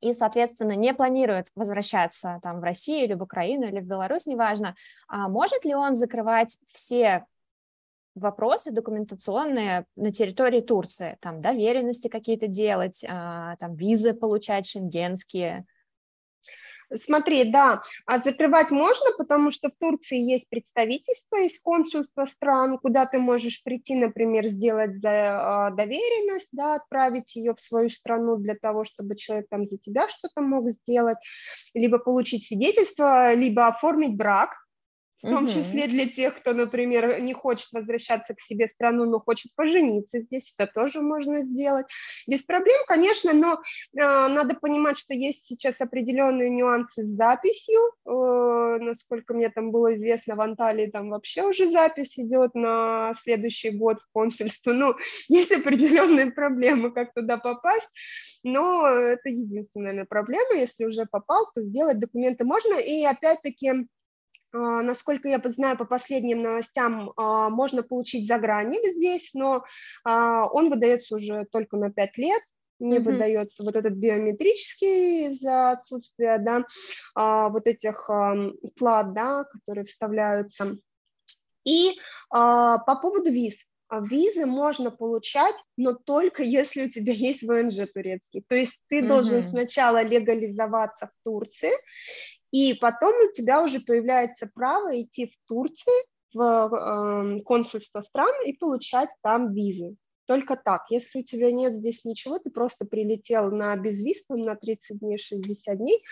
и, 0.01 0.13
соответственно, 0.13 0.77
не 0.77 0.95
планирует 0.95 1.49
возвращаться 1.55 2.39
там 2.43 2.61
в 2.61 2.63
Россию 2.63 3.05
или 3.05 3.15
в 3.15 3.23
Украину 3.23 3.67
или 3.67 3.81
в 3.81 3.85
Беларусь, 3.85 4.27
неважно, 4.27 4.75
а 5.09 5.29
может 5.29 5.65
ли 5.65 5.75
он 5.75 5.95
закрывать 5.95 6.57
все 6.69 7.27
вопросы 8.15 8.71
документационные 8.71 9.87
на 9.97 10.13
территории 10.13 10.61
Турции, 10.61 11.17
там 11.21 11.41
доверенности 11.41 12.09
какие-то 12.09 12.47
делать, 12.47 13.05
а, 13.09 13.57
там 13.57 13.75
визы 13.75 14.15
получать 14.15 14.67
шенгенские. 14.67 15.67
Смотри, 16.97 17.45
да, 17.45 17.83
а 18.05 18.19
закрывать 18.19 18.73
можно, 18.73 19.13
потому 19.17 19.53
что 19.53 19.69
в 19.69 19.79
Турции 19.79 20.19
есть 20.19 20.49
представительство, 20.49 21.37
есть 21.37 21.61
консульство 21.63 22.25
стран, 22.25 22.79
куда 22.79 23.07
ты 23.07 23.19
можешь 23.19 23.63
прийти, 23.63 23.95
например, 23.95 24.49
сделать 24.49 24.97
а, 25.05 25.71
доверенность, 25.71 26.49
да, 26.51 26.75
отправить 26.75 27.37
ее 27.37 27.55
в 27.55 27.61
свою 27.61 27.91
страну 27.91 28.39
для 28.39 28.57
того, 28.57 28.83
чтобы 28.83 29.15
человек 29.15 29.47
там 29.49 29.65
за 29.67 29.79
тебя 29.79 30.09
что-то 30.09 30.41
мог 30.41 30.69
сделать, 30.71 31.19
либо 31.75 31.99
получить 31.99 32.47
свидетельство, 32.47 33.35
либо 33.35 33.69
оформить 33.69 34.17
брак, 34.17 34.57
в 35.23 35.29
том 35.29 35.45
угу. 35.45 35.53
числе 35.53 35.87
для 35.87 36.07
тех, 36.07 36.37
кто, 36.37 36.53
например, 36.53 37.21
не 37.21 37.35
хочет 37.35 37.71
возвращаться 37.73 38.35
к 38.35 38.41
себе 38.41 38.69
в 38.69 38.71
страну, 38.71 39.05
но 39.05 39.21
хочет 39.21 39.55
пожениться 39.55 40.21
здесь, 40.21 40.55
это 40.57 40.71
тоже 40.73 41.03
можно 41.03 41.45
сделать. 41.45 41.87
Без 42.27 42.43
проблем, 42.45 42.79
конечно, 42.87 43.33
но 43.33 43.55
э, 43.55 43.59
надо 43.99 44.55
понимать, 44.55 44.99
что 44.99 45.15
есть 45.15 45.47
сейчас 45.47 45.81
определенные 45.81 46.51
нюансы 46.51 47.03
с 47.03 47.09
записью. 47.09 47.81
Э, 48.07 48.79
насколько 48.81 49.35
мне 49.35 49.51
там 49.51 49.71
было 49.71 49.95
известно, 49.97 50.37
в 50.37 50.41
Анталии 50.41 50.87
там 50.87 51.11
вообще 51.11 51.43
уже 51.43 51.69
запись 51.69 52.19
идет 52.19 52.55
на 52.55 53.15
следующий 53.23 53.71
год 53.71 53.99
в 53.99 54.09
консульство. 54.13 54.73
Ну, 54.73 54.95
есть 55.29 55.53
определенные 55.53 56.33
проблемы, 56.33 56.93
как 56.93 57.13
туда 57.13 57.37
попасть, 57.37 57.89
но 58.43 58.89
это 58.89 59.29
единственная 59.29 60.07
проблема. 60.07 60.55
Если 60.55 60.85
уже 60.85 61.05
попал, 61.05 61.47
то 61.55 61.63
сделать 61.63 61.99
документы 61.99 62.45
можно. 62.45 62.75
И 62.75 63.05
опять-таки 63.05 63.87
насколько 64.53 65.29
я 65.29 65.41
знаю 65.45 65.77
по 65.77 65.85
последним 65.85 66.43
новостям, 66.43 67.13
а, 67.17 67.51
можно 67.51 67.83
получить 67.83 68.27
загранник 68.27 68.81
здесь, 68.97 69.31
но 69.35 69.65
а, 70.05 70.47
он 70.47 70.71
выдается 70.71 71.17
уже 71.17 71.47
только 71.51 71.77
на 71.77 71.91
5 71.91 72.19
лет, 72.19 72.43
не 72.79 72.97
mm-hmm. 72.97 73.03
выдается 73.03 73.63
вот 73.63 73.77
этот 73.77 73.95
биометрический 73.95 75.29
из-за 75.29 75.73
отсутствия, 75.73 76.39
да, 76.39 76.65
вот 77.51 77.67
этих 77.67 78.09
плат, 78.79 79.13
да, 79.13 79.45
которые 79.45 79.85
вставляются. 79.85 80.79
И 81.65 81.99
по 82.31 82.99
поводу 83.03 83.31
виз. 83.31 83.67
Визы 83.93 84.47
можно 84.47 84.91
получать, 84.91 85.57
но 85.77 85.93
только 85.93 86.43
если 86.43 86.87
у 86.87 86.89
тебя 86.89 87.13
есть 87.13 87.43
ВНЖ 87.43 87.87
турецкий. 87.93 88.43
То 88.49 88.55
есть 88.55 88.81
ты 88.89 89.01
mm-hmm. 89.01 89.09
должен 89.09 89.43
сначала 89.43 90.03
легализоваться 90.03 91.09
в 91.09 91.25
Турции, 91.25 91.73
и 92.51 92.75
потом 92.75 93.13
у 93.29 93.33
тебя 93.33 93.63
уже 93.63 93.81
появляется 93.81 94.51
право 94.53 95.01
идти 95.01 95.27
в 95.27 95.49
Турцию, 95.49 95.95
в 96.33 96.41
э, 96.41 97.43
консульство 97.43 98.03
стран 98.03 98.33
и 98.47 98.53
получать 98.53 99.11
там 99.23 99.53
визы. 99.53 99.97
Только 100.31 100.55
так. 100.55 100.85
Если 100.91 101.19
у 101.19 101.23
тебя 101.25 101.51
нет 101.51 101.75
здесь 101.75 102.05
ничего, 102.05 102.39
ты 102.39 102.51
просто 102.51 102.87
прилетел 102.87 103.51
на 103.51 103.77
безвиз 103.77 104.29
на 104.29 104.55
30 104.55 105.01
дней, 105.01 105.19
60 105.19 105.77
дней, 105.77 106.05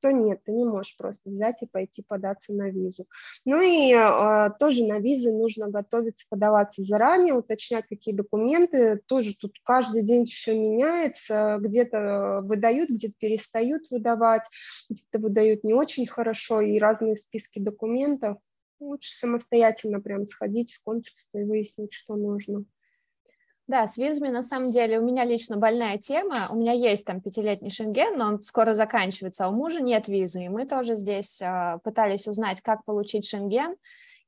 то 0.00 0.12
нет, 0.12 0.44
ты 0.44 0.52
не 0.52 0.64
можешь 0.64 0.96
просто 0.96 1.28
взять 1.28 1.60
и 1.60 1.66
пойти 1.66 2.04
податься 2.06 2.54
на 2.54 2.70
визу. 2.70 3.08
Ну 3.44 3.60
и 3.60 3.92
э, 3.92 4.50
тоже 4.60 4.86
на 4.86 5.00
визы 5.00 5.32
нужно 5.32 5.70
готовиться, 5.70 6.24
подаваться 6.30 6.84
заранее, 6.84 7.34
уточнять, 7.34 7.88
какие 7.88 8.14
документы. 8.14 9.00
Тоже 9.06 9.36
тут 9.36 9.56
каждый 9.64 10.04
день 10.04 10.26
все 10.26 10.54
меняется. 10.56 11.58
Где-то 11.60 12.42
выдают, 12.44 12.90
где-то 12.90 13.14
перестают 13.18 13.90
выдавать, 13.90 14.44
где-то 14.88 15.18
выдают 15.18 15.64
не 15.64 15.74
очень 15.74 16.06
хорошо, 16.06 16.60
и 16.60 16.78
разные 16.78 17.16
списки 17.16 17.58
документов. 17.58 18.36
Лучше 18.78 19.12
самостоятельно 19.16 20.00
прям 20.00 20.28
сходить 20.28 20.74
в 20.74 20.82
консульство 20.84 21.38
и 21.38 21.44
выяснить, 21.44 21.92
что 21.92 22.14
нужно. 22.14 22.66
Да, 23.66 23.86
с 23.86 23.96
визами 23.96 24.28
на 24.28 24.42
самом 24.42 24.70
деле 24.70 24.98
у 24.98 25.02
меня 25.02 25.24
лично 25.24 25.56
больная 25.56 25.96
тема. 25.96 26.48
У 26.50 26.56
меня 26.56 26.72
есть 26.72 27.06
там 27.06 27.22
пятилетний 27.22 27.70
шенген, 27.70 28.18
но 28.18 28.26
он 28.26 28.42
скоро 28.42 28.74
заканчивается, 28.74 29.46
а 29.46 29.48
у 29.48 29.52
мужа 29.52 29.80
нет 29.80 30.06
визы. 30.06 30.44
И 30.44 30.48
мы 30.50 30.66
тоже 30.66 30.94
здесь 30.94 31.40
э, 31.40 31.78
пытались 31.82 32.26
узнать, 32.26 32.60
как 32.60 32.84
получить 32.84 33.26
шенген. 33.26 33.74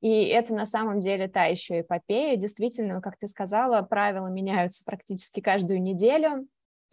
И 0.01 0.25
это 0.25 0.55
на 0.55 0.65
самом 0.65 1.01
деле 1.01 1.29
та 1.29 1.45
еще 1.45 1.81
эпопея. 1.81 2.37
Действительно, 2.37 3.03
как 3.03 3.19
ты 3.19 3.27
сказала, 3.27 3.83
правила 3.83 4.29
меняются 4.29 4.83
практически 4.85 5.41
каждую 5.41 5.83
неделю 5.83 6.47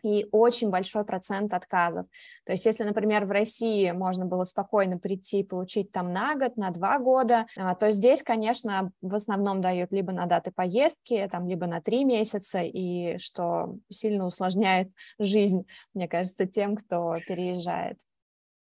и 0.04 0.28
очень 0.32 0.70
большой 0.70 1.06
процент 1.06 1.54
отказов. 1.54 2.06
То 2.46 2.52
есть 2.52 2.66
если, 2.66 2.84
например, 2.84 3.26
в 3.26 3.32
России 3.32 3.92
можно 3.92 4.26
было 4.26 4.44
спокойно 4.44 4.98
прийти 4.98 5.40
и 5.40 5.44
получить 5.44 5.92
там 5.92 6.12
на 6.14 6.36
год, 6.36 6.58
на 6.58 6.72
два 6.72 7.00
года, 7.00 7.48
а, 7.58 7.74
то 7.76 7.90
здесь, 7.92 8.22
конечно, 8.22 8.92
в 9.02 9.16
основном 9.16 9.62
дают 9.62 9.92
либо 9.92 10.12
на 10.12 10.26
даты 10.26 10.52
поездки, 10.52 11.28
там, 11.32 11.48
либо 11.48 11.66
на 11.66 11.82
три 11.82 12.04
месяца, 12.04 12.62
и 12.62 13.18
что 13.18 13.78
сильно 13.90 14.26
усложняет 14.26 14.90
жизнь, 15.20 15.66
мне 15.94 16.08
кажется, 16.08 16.46
тем, 16.46 16.76
кто 16.76 17.18
переезжает. 17.28 17.98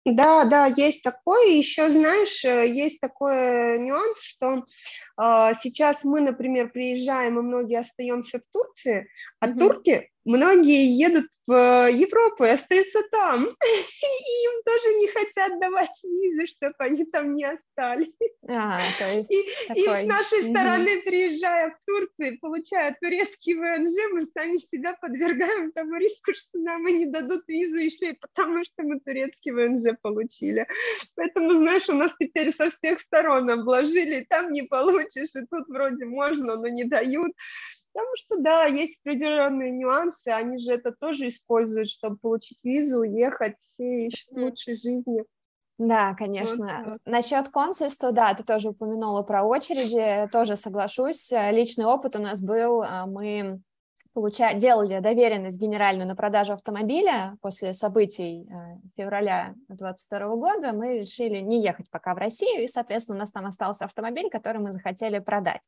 Да, 0.06 0.46
да, 0.46 0.66
есть 0.68 1.04
такое. 1.04 1.48
Еще, 1.48 1.90
знаешь, 1.90 2.44
э, 2.46 2.68
есть 2.68 3.00
такой 3.00 3.80
нюанс, 3.80 4.20
что 4.22 4.56
э, 4.56 5.52
сейчас 5.62 6.04
мы, 6.04 6.22
например, 6.22 6.70
приезжаем, 6.72 7.38
и 7.38 7.42
многие 7.42 7.80
остаемся 7.80 8.40
в 8.40 8.44
Турции, 8.52 9.10
а 9.40 9.48
mm-hmm. 9.48 9.60
турки 9.60 10.10
многие 10.30 10.86
едут 10.96 11.26
в 11.48 11.90
Европу 11.90 12.46
и 12.46 12.50
остаются 12.50 13.00
там, 13.12 13.46
и 13.48 13.48
им 13.48 14.64
тоже 14.64 14.96
не 15.00 15.08
хотят 15.08 15.60
давать 15.60 15.90
визы, 16.04 16.46
чтобы 16.46 16.76
они 16.78 17.06
там 17.06 17.34
не 17.34 17.46
остались. 17.46 18.14
А, 18.48 18.78
то 19.00 19.18
есть 19.18 19.32
и, 19.32 19.42
такой... 19.68 19.82
и 19.82 20.06
с 20.06 20.08
нашей 20.08 20.42
mm-hmm. 20.42 20.52
стороны, 20.52 21.02
приезжая 21.04 21.72
в 21.72 21.86
Турцию, 21.86 22.40
получая 22.40 22.96
турецкий 23.02 23.56
ВНЖ, 23.56 23.96
мы 24.12 24.28
сами 24.38 24.58
себя 24.58 24.96
подвергаем 25.02 25.72
тому 25.72 25.96
риску, 25.96 26.34
что 26.34 26.60
нам 26.60 26.88
и 26.88 26.94
не 26.94 27.06
дадут 27.08 27.44
визу 27.48 27.78
еще 27.78 28.12
и 28.12 28.20
потому, 28.20 28.64
что 28.64 28.84
мы 28.84 29.00
турецкий 29.00 29.52
ВНЖ 29.52 29.98
получили. 30.02 30.68
Поэтому, 31.16 31.52
знаешь, 31.52 31.90
у 31.90 31.94
нас 31.94 32.14
теперь 32.20 32.54
со 32.54 32.70
всех 32.70 33.02
сторон 33.02 33.50
обложили, 33.50 34.26
там 34.30 34.52
не 34.52 34.64
получишь, 34.64 35.36
и 35.36 35.46
тут 35.50 35.68
вроде 35.68 36.06
можно, 36.06 36.56
но 36.56 36.68
не 36.68 36.84
дают. 36.84 37.32
Потому 37.94 38.16
что, 38.16 38.38
да, 38.38 38.66
есть 38.66 39.00
определенные 39.04 39.72
нюансы, 39.72 40.28
они 40.30 40.58
же 40.60 40.74
это 40.74 40.92
тоже 40.92 41.30
используют, 41.30 41.90
чтобы 41.90 42.18
получить 42.18 42.60
визу, 42.64 43.00
уехать, 43.00 43.58
все 43.58 44.08
ищут 44.08 44.32
лучшей 44.32 44.76
жизни. 44.76 45.24
Да, 45.80 46.14
конечно. 46.14 46.84
Вот. 46.86 47.00
Насчет 47.06 47.50
консульства, 47.50 48.12
да, 48.12 48.34
ты 48.34 48.44
тоже 48.44 48.70
упомянула 48.70 49.24
про 49.24 49.44
очереди, 49.44 50.30
тоже 50.30 50.56
соглашусь. 50.56 51.32
Личный 51.32 51.86
опыт 51.86 52.18
у 52.18 52.20
нас 52.20 52.42
был, 52.42 52.84
а, 52.84 53.06
мы 53.06 53.62
получали, 54.20 54.60
делали 54.60 55.00
доверенность 55.00 55.60
генеральную 55.60 56.08
на 56.08 56.16
продажу 56.16 56.54
автомобиля 56.54 57.38
после 57.42 57.74
событий 57.74 58.48
э, 58.50 58.78
февраля 58.98 59.54
2022 59.70 60.36
года, 60.36 60.74
мы 60.74 61.00
решили 61.00 61.40
не 61.40 61.64
ехать 61.64 61.90
пока 61.90 62.14
в 62.14 62.18
Россию, 62.18 62.64
и, 62.64 62.68
соответственно, 62.68 63.18
у 63.18 63.20
нас 63.20 63.32
там 63.32 63.46
остался 63.46 63.86
автомобиль, 63.86 64.30
который 64.30 64.60
мы 64.60 64.74
захотели 64.74 65.20
продать. 65.20 65.62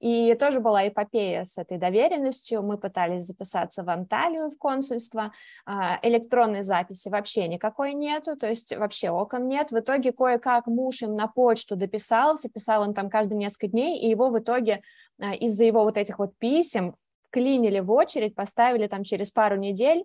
И 0.00 0.32
тоже 0.34 0.60
была 0.60 0.86
эпопея 0.86 1.42
с 1.42 1.58
этой 1.58 1.76
доверенностью. 1.76 2.62
Мы 2.62 2.78
пытались 2.78 3.22
записаться 3.22 3.82
в 3.82 3.90
Анталию 3.90 4.48
в 4.48 4.56
консульство. 4.56 5.32
А, 5.66 5.98
электронной 6.02 6.62
записи 6.62 7.08
вообще 7.08 7.48
никакой 7.48 7.94
нету, 7.94 8.36
то 8.36 8.46
есть 8.46 8.74
вообще 8.76 9.10
окон 9.10 9.48
нет. 9.48 9.72
В 9.72 9.78
итоге 9.80 10.12
кое-как 10.12 10.66
муж 10.68 11.02
им 11.02 11.16
на 11.16 11.26
почту 11.26 11.74
дописался, 11.74 12.48
писал 12.48 12.84
им 12.84 12.94
там 12.94 13.10
каждые 13.10 13.38
несколько 13.38 13.66
дней, 13.66 13.98
и 13.98 14.08
его 14.08 14.30
в 14.30 14.38
итоге 14.38 14.82
а, 15.20 15.34
из-за 15.34 15.64
его 15.64 15.82
вот 15.82 15.96
этих 15.96 16.20
вот 16.20 16.38
писем 16.38 16.94
клинили 17.30 17.80
в 17.80 17.90
очередь, 17.90 18.34
поставили 18.34 18.86
там 18.86 19.04
через 19.04 19.30
пару 19.30 19.56
недель 19.56 20.04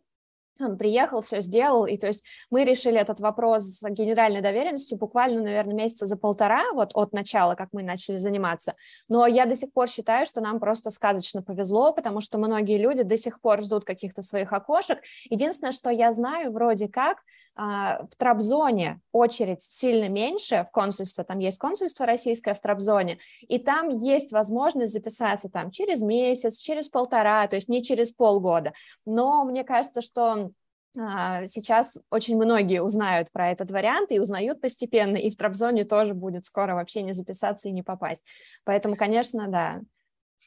он 0.60 0.78
приехал, 0.78 1.22
все 1.22 1.42
сделал, 1.42 1.86
и 1.86 1.98
то 1.98 2.08
есть 2.08 2.24
мы 2.50 2.64
решили 2.64 3.00
этот 3.00 3.20
вопрос 3.20 3.64
с 3.64 3.90
генеральной 3.90 4.42
доверенностью 4.42 4.98
буквально, 4.98 5.42
наверное, 5.42 5.74
месяца 5.74 6.06
за 6.06 6.16
полтора, 6.18 6.72
вот 6.74 6.92
от 6.94 7.12
начала, 7.12 7.56
как 7.56 7.70
мы 7.72 7.84
начали 7.84 8.18
заниматься, 8.18 8.76
но 9.08 9.26
я 9.26 9.46
до 9.46 9.56
сих 9.56 9.74
пор 9.74 9.90
считаю, 9.90 10.26
что 10.26 10.42
нам 10.42 10.60
просто 10.60 10.92
сказочно 10.92 11.42
повезло, 11.42 11.94
потому 11.94 12.22
что 12.22 12.38
многие 12.38 12.78
люди 12.78 13.04
до 13.04 13.18
сих 13.18 13.42
пор 13.42 13.62
ждут 13.62 13.84
каких-то 13.84 14.22
своих 14.22 14.54
окошек. 14.54 15.00
Единственное, 15.30 15.72
что 15.72 15.90
я 15.90 16.14
знаю, 16.14 16.52
вроде 16.52 16.88
как, 16.88 17.18
в 17.56 18.10
Трабзоне 18.18 19.00
очередь 19.12 19.62
сильно 19.62 20.10
меньше 20.10 20.66
в 20.68 20.72
консульство, 20.72 21.24
там 21.24 21.40
есть 21.40 21.60
консульство 21.60 22.06
российское 22.06 22.54
в 22.54 22.60
Трабзоне, 22.60 23.20
и 23.42 23.60
там 23.60 23.90
есть 23.90 24.32
возможность 24.32 24.94
записаться 24.94 25.50
там 25.50 25.70
через 25.70 26.02
месяц, 26.02 26.58
через 26.58 26.90
полтора, 26.90 27.48
то 27.48 27.56
есть 27.56 27.70
не 27.70 27.84
через 27.84 28.12
полгода. 28.12 28.74
Но 29.06 29.44
мне 29.46 29.64
кажется, 29.64 30.02
что 30.02 30.52
а, 30.98 31.46
сейчас 31.48 31.98
очень 32.12 32.38
многие 32.38 32.82
узнают 32.82 33.32
про 33.32 33.52
этот 33.52 33.72
вариант 33.72 34.12
и 34.12 34.20
узнают 34.20 34.62
постепенно, 34.62 35.18
и 35.18 35.32
в 35.32 35.36
Трабзоне 35.36 35.86
тоже 35.86 36.14
будет 36.14 36.46
скоро 36.46 36.76
вообще 36.76 37.02
не 37.02 37.14
записаться 37.14 37.68
и 37.68 37.72
не 37.72 37.82
попасть. 37.82 38.26
Поэтому, 38.64 38.96
конечно, 38.96 39.48
да, 39.48 39.82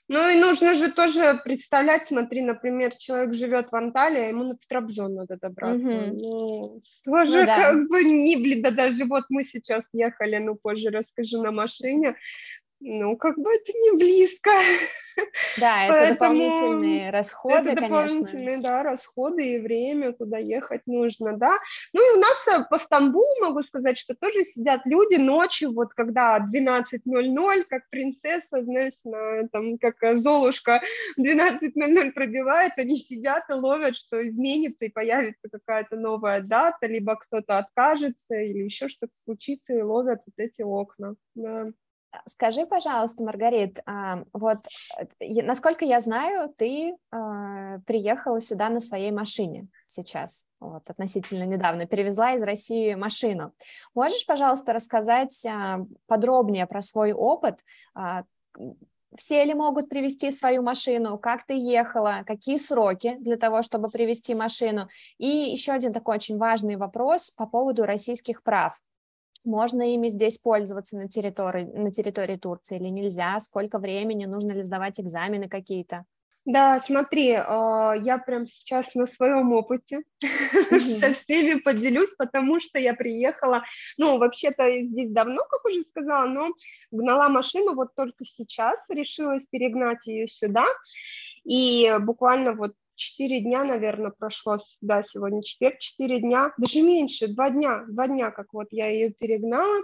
ну 0.09 0.31
и 0.31 0.38
нужно 0.38 0.75
же 0.75 0.92
тоже 0.92 1.40
представлять, 1.45 2.07
смотри, 2.07 2.42
например, 2.42 2.95
человек 2.95 3.35
живет 3.35 3.73
в 3.73 3.77
Анталии, 3.77 4.21
а 4.21 4.29
ему 4.29 4.53
в 4.55 4.66
Трабзон 4.66 5.14
надо 5.14 5.37
добраться. 5.37 5.88
Mm-hmm. 5.88 6.12
Ну, 6.12 6.81
тоже 7.05 7.40
ну, 7.40 7.47
да. 7.47 7.61
как 7.61 7.88
бы 7.88 8.05
не, 8.05 8.37
блин, 8.37 8.62
да 8.62 8.71
даже 8.71 9.05
вот 9.05 9.25
мы 9.29 9.42
сейчас 9.42 9.83
ехали, 9.92 10.38
ну 10.38 10.55
позже 10.55 10.90
расскажу 10.90 11.42
на 11.42 11.51
машине, 11.51 12.16
ну, 12.81 13.17
как 13.17 13.37
бы 13.39 13.51
это 13.51 13.73
не 13.73 13.97
близко. 13.99 14.51
Да, 15.59 15.85
это 15.87 15.95
Поэтому 15.95 16.15
дополнительные 16.15 17.11
расходы, 17.11 17.71
это 17.71 17.83
дополнительные, 17.83 18.47
конечно. 18.47 18.62
да, 18.62 18.83
расходы 18.83 19.55
и 19.55 19.61
время 19.61 20.12
туда 20.12 20.39
ехать 20.39 20.83
нужно, 20.87 21.37
да. 21.37 21.59
Ну 21.95 22.07
и 22.07 22.19
у 22.19 22.21
нас 22.21 22.49
э, 22.49 22.65
по 22.69 22.79
Стамбулу 22.79 23.25
могу 23.41 23.62
сказать, 23.62 23.97
что 23.99 24.15
тоже 24.15 24.43
сидят 24.43 24.83
люди 24.85 25.17
ночью, 25.17 25.73
вот 25.73 25.95
когда 25.95 26.39
12.00, 26.39 27.65
как 27.69 27.89
принцесса, 27.89 28.62
знаешь, 28.62 28.95
на, 29.05 29.49
там, 29.49 29.79
как 29.79 29.97
Золушка 30.19 30.83
12.00 31.19 32.12
пробивает, 32.12 32.73
они 32.77 32.99
сидят 32.99 33.45
и 33.49 33.55
ловят, 33.55 33.97
что 33.97 34.21
изменится 34.21 34.85
и 34.85 34.91
появится 34.91 35.49
какая-то 35.51 35.97
новая 35.97 36.43
дата, 36.43 36.87
либо 36.87 37.17
кто-то 37.17 37.59
откажется, 37.59 38.35
или 38.35 38.65
еще 38.65 38.89
что-то 38.89 39.15
случится, 39.17 39.73
и 39.73 39.81
ловят 39.81 40.21
вот 40.27 40.35
эти 40.37 40.61
окна, 40.61 41.15
да. 41.35 41.73
Скажи, 42.26 42.66
пожалуйста, 42.66 43.22
Маргарит, 43.24 43.81
а, 43.87 44.24
вот 44.33 44.59
э, 45.20 45.42
насколько 45.42 45.85
я 45.85 46.00
знаю, 46.00 46.52
ты 46.57 46.94
а, 47.11 47.79
приехала 47.87 48.40
сюда 48.40 48.68
на 48.68 48.81
своей 48.81 49.11
машине 49.11 49.66
сейчас, 49.87 50.46
вот, 50.61 50.88
относительно 50.88 51.44
недавно, 51.44 51.87
перевезла 51.87 52.35
из 52.35 52.42
России 52.42 52.94
машину. 52.94 53.52
Можешь, 53.94 54.26
пожалуйста, 54.26 54.72
рассказать 54.72 55.44
а, 55.46 55.81
подробнее 56.07 56.66
про 56.66 56.83
свой 56.83 57.12
опыт? 57.12 57.61
Все 59.16 59.44
ли 59.44 59.55
могут 59.55 59.88
привезти 59.88 60.31
свою 60.31 60.62
машину? 60.62 61.18
Как 61.18 61.44
ты 61.44 61.55
ехала? 61.55 62.22
Какие 62.26 62.57
сроки 62.57 63.16
для 63.18 63.37
того, 63.37 63.62
чтобы 63.62 63.88
привезти 63.88 64.35
машину? 64.35 64.88
И 65.18 65.26
еще 65.26 65.72
один 65.72 65.92
такой 65.92 66.16
очень 66.16 66.37
важный 66.37 66.76
вопрос 66.76 67.31
по 67.31 67.46
поводу 67.46 67.85
российских 67.85 68.42
прав. 68.42 68.79
Можно 69.47 69.95
ими 69.95 70.09
здесь 70.09 70.39
пользоваться 70.39 70.99
на 70.99 71.09
территории, 71.09 71.65
на 71.65 71.93
территории 71.93 72.37
Турции 72.37 72.77
или 72.77 72.89
нельзя? 72.89 73.39
Сколько 73.39 73.79
времени? 73.79 74.27
Нужно 74.27 74.51
ли 74.51 74.61
сдавать 74.61 74.99
экзамены 74.99 75.49
какие-то? 75.49 76.05
Да, 76.45 76.81
смотри, 76.81 77.33
а, 77.33 77.95
я 77.95 78.19
прям 78.19 78.47
сейчас 78.47 78.95
на 78.95 79.07
своем 79.07 79.53
опыте 79.53 80.03
mm-hmm. 80.25 81.01
со 81.01 81.13
всеми 81.13 81.59
поделюсь, 81.61 82.15
потому 82.17 82.61
что 82.61 82.79
я 82.79 82.95
приехала, 82.95 83.65
ну, 83.99 84.19
вообще-то 84.19 84.69
здесь 84.71 85.11
давно, 85.11 85.43
как 85.49 85.65
уже 85.65 85.83
сказала, 85.83 86.27
но 86.27 86.51
гнала 86.93 87.29
машину 87.29 87.75
вот 87.75 87.95
только 87.97 88.25
сейчас, 88.25 88.79
решилась 88.89 89.47
перегнать 89.47 90.07
ее 90.07 90.29
сюда, 90.29 90.65
и 91.45 91.93
буквально 92.01 92.55
вот 92.55 92.75
четыре 92.97 93.41
дня, 93.41 93.65
наверное, 93.65 94.11
прошло, 94.11 94.59
да, 94.81 95.03
сегодня 95.03 95.43
четверг, 95.43 95.79
четыре 95.79 96.21
дня, 96.21 96.53
даже 96.59 96.83
меньше, 96.83 97.29
два 97.29 97.51
дня, 97.51 97.85
два 97.89 98.09
дня, 98.09 98.31
как 98.31 98.53
вот 98.53 98.69
я 98.71 98.89
ее 98.89 99.11
перегнала. 99.11 99.83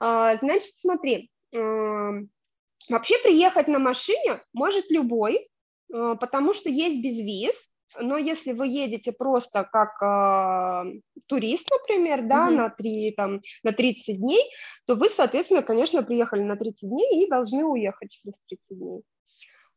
А, 0.00 0.36
значит, 0.36 0.74
смотри, 0.78 1.30
вообще 1.52 3.18
приехать 3.22 3.68
на 3.68 3.78
машине 3.78 4.40
может 4.52 4.90
любой, 4.90 5.48
а, 5.92 6.16
потому 6.16 6.54
что 6.54 6.68
есть 6.68 7.02
безвиз, 7.02 7.70
но 7.98 8.16
если 8.16 8.52
вы 8.52 8.68
едете 8.68 9.12
просто 9.12 9.64
как 9.64 10.00
э, 10.00 11.00
турист, 11.26 11.68
например, 11.70 12.22
да, 12.22 12.48
mm-hmm. 12.48 12.56
на, 12.56 12.70
3, 12.70 13.14
там, 13.16 13.40
на 13.64 13.72
30 13.72 14.18
дней, 14.18 14.42
то 14.86 14.94
вы, 14.94 15.08
соответственно, 15.08 15.62
конечно, 15.62 16.02
приехали 16.02 16.42
на 16.42 16.56
30 16.56 16.88
дней 16.88 17.24
и 17.24 17.28
должны 17.28 17.64
уехать 17.64 18.10
через 18.12 18.34
30 18.48 18.78
дней. 18.78 19.02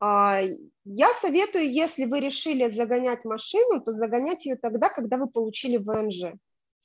А, 0.05 0.41
я 0.83 1.09
советую, 1.21 1.71
если 1.71 2.03
вы 2.03 2.19
решили 2.19 2.69
загонять 2.69 3.23
машину, 3.23 3.79
то 3.79 3.93
загонять 3.93 4.45
ее 4.45 4.57
тогда, 4.57 4.89
когда 4.89 5.15
вы 5.15 5.27
получили 5.27 5.77
ВНЖ, 5.77 6.33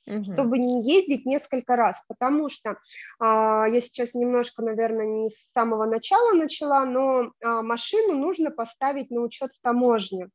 угу. 0.07 0.23
чтобы 0.23 0.57
не 0.57 0.89
ездить 0.89 1.25
несколько 1.25 1.75
раз, 1.75 2.01
потому 2.07 2.47
что 2.47 2.77
а, 3.19 3.67
я 3.67 3.81
сейчас 3.81 4.13
немножко, 4.13 4.61
наверное, 4.61 5.05
не 5.05 5.31
с 5.31 5.49
самого 5.53 5.85
начала 5.85 6.33
начала, 6.33 6.85
но 6.85 7.33
а, 7.43 7.61
машину 7.61 8.17
нужно 8.17 8.51
поставить 8.51 9.11
на 9.11 9.19
учет 9.19 9.51
в 9.51 9.59
таможне. 9.59 10.29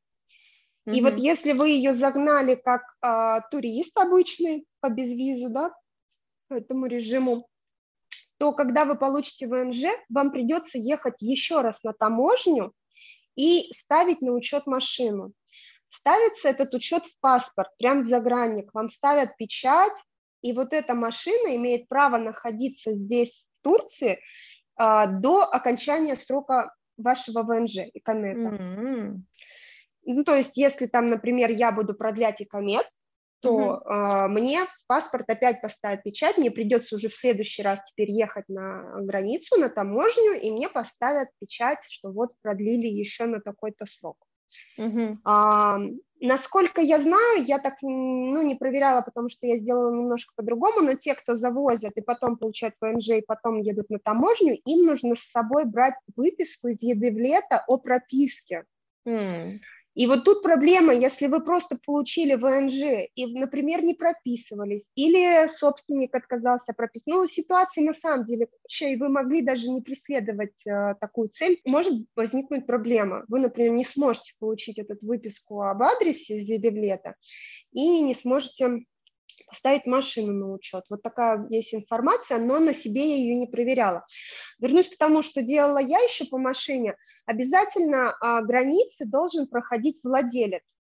И 0.85 1.01
вот 1.01 1.14
если 1.14 1.53
вы 1.53 1.70
ее 1.70 1.94
загнали 1.94 2.55
как 2.55 2.83
а, 3.01 3.40
турист 3.51 3.99
обычный 3.99 4.66
по 4.81 4.90
безвизу, 4.90 5.49
да, 5.49 5.73
по 6.49 6.55
этому 6.55 6.85
режиму, 6.85 7.49
то 8.44 8.52
когда 8.52 8.85
вы 8.85 8.94
получите 8.94 9.46
ВНЖ, 9.46 9.85
вам 10.11 10.30
придется 10.30 10.76
ехать 10.76 11.14
еще 11.20 11.62
раз 11.62 11.83
на 11.83 11.94
таможню 11.94 12.74
и 13.37 13.72
ставить 13.72 14.20
на 14.20 14.33
учет 14.33 14.66
машину. 14.66 15.33
Ставится 15.88 16.50
этот 16.50 16.74
учет 16.74 17.07
в 17.07 17.18
паспорт, 17.20 17.70
прям 17.78 18.00
в 18.00 18.04
загранник. 18.04 18.68
Вам 18.74 18.90
ставят 18.90 19.35
печать, 19.38 19.94
и 20.42 20.52
вот 20.52 20.74
эта 20.74 20.92
машина 20.92 21.57
имеет 21.57 21.88
право 21.88 22.18
находиться 22.18 22.94
здесь, 22.94 23.46
в 23.46 23.64
Турции, 23.64 24.20
а, 24.76 25.07
до 25.07 25.44
окончания 25.44 26.14
срока 26.14 26.70
вашего 26.98 27.44
ВНЖ, 27.44 27.88
икомета. 27.94 28.57
Mm-hmm. 28.57 29.16
Ну, 30.04 30.22
то 30.24 30.35
есть, 30.35 30.59
если 30.59 30.85
там, 30.85 31.09
например, 31.09 31.50
я 31.50 31.72
буду 31.72 31.94
продлять 31.94 32.42
икомет, 32.42 32.87
то 33.44 33.83
э, 33.85 34.28
мне 34.28 34.64
в 34.64 34.87
паспорт 34.87 35.28
опять 35.28 35.61
поставят 35.61 36.02
печать, 36.02 36.38
мне 36.38 36.50
придется 36.50 36.96
уже 36.96 37.09
в 37.09 37.14
следующий 37.14 37.62
раз 37.62 37.80
теперь 37.85 38.11
ехать 38.11 38.48
на 38.48 39.00
границу, 39.02 39.61
на 39.61 39.68
таможню, 39.68 40.40
и 40.40 40.50
мне 40.50 40.68
поставят 40.68 41.28
печать, 41.38 41.85
что 41.88 42.11
вот 42.11 42.33
продлили 42.42 42.87
еще 42.87 43.26
на 43.26 43.40
такой-то 43.40 43.87
срок. 43.87 44.16
Угу. 44.78 45.18
А, 45.24 45.78
насколько 46.20 46.80
я 46.80 47.00
знаю, 47.00 47.44
я 47.44 47.59
так 47.59 47.74
ну, 47.83 48.42
не 48.42 48.54
проверяла, 48.54 49.02
потому 49.02 49.28
что 49.28 49.46
я 49.46 49.59
сделала 49.59 49.94
немножко 49.94 50.33
по-другому, 50.37 50.80
но 50.80 50.94
те, 50.94 51.14
кто 51.14 51.37
завозят 51.37 51.96
и 51.96 52.02
потом 52.02 52.37
получают 52.37 52.74
ВНЖ, 52.80 53.11
и 53.11 53.24
потом 53.26 53.61
едут 53.61 53.90
на 53.90 53.98
таможню, 53.98 54.59
им 54.64 54.87
нужно 54.87 55.16
с 55.16 55.30
собой 55.30 55.64
брать 55.64 55.94
выписку 56.16 56.68
из 56.68 56.83
еды 56.83 57.12
в 57.12 57.18
лето 57.18 57.64
о 57.66 57.78
прописке. 57.78 58.64
Mm. 59.07 59.59
И 59.94 60.07
вот 60.07 60.24
тут 60.24 60.42
проблема, 60.42 60.92
если 60.92 61.28
вы 61.28 61.42
просто 61.42 61.78
получили 61.85 62.35
ВНЖ 62.35 63.09
и, 63.14 63.26
например, 63.26 63.83
не 63.83 63.94
прописывались, 63.94 64.83
или 64.96 65.48
собственник 65.48 66.14
отказался 66.14 66.72
прописать, 66.72 67.07
ну, 67.07 67.28
ситуации 67.28 67.83
на 67.83 67.94
самом 67.94 68.26
деле 68.26 68.46
куча, 68.46 68.88
и 68.88 68.96
вы 68.96 69.09
могли 69.09 69.42
даже 69.42 69.70
не 69.70 69.80
преследовать 69.80 70.66
э, 70.66 70.94
такую 71.00 71.28
цель, 71.28 71.61
может 71.64 71.94
возникнуть 72.16 72.66
проблема. 72.66 73.24
Вы, 73.28 73.38
например, 73.38 73.72
не 73.72 73.85
сможете 73.85 74.35
получить 74.38 74.78
эту 74.78 74.96
выписку 75.07 75.62
об 75.62 75.83
адресе 75.83 76.40
из 76.40 76.48
Едевлета 76.48 77.14
и 77.72 78.00
не 78.00 78.14
сможете 78.14 78.85
поставить 79.55 79.87
машину 79.87 80.33
на 80.33 80.53
учет. 80.53 80.83
Вот 80.90 81.03
такая 81.03 81.47
есть 81.49 81.73
информация, 81.75 82.38
но 82.38 82.59
на 82.59 82.75
себе 82.75 83.09
я 83.09 83.17
ее 83.17 83.37
не 83.37 83.47
проверяла. 83.47 84.05
Вернусь 84.59 84.88
к 84.88 84.99
тому, 84.99 85.23
что 85.23 85.43
делала 85.43 85.79
я 85.79 86.01
еще 86.01 86.25
по 86.25 86.38
машине. 86.38 86.97
Обязательно 87.25 88.17
а, 88.21 88.43
границы 88.43 89.07
должен 89.07 89.47
проходить 89.47 90.01
владелец 90.03 90.77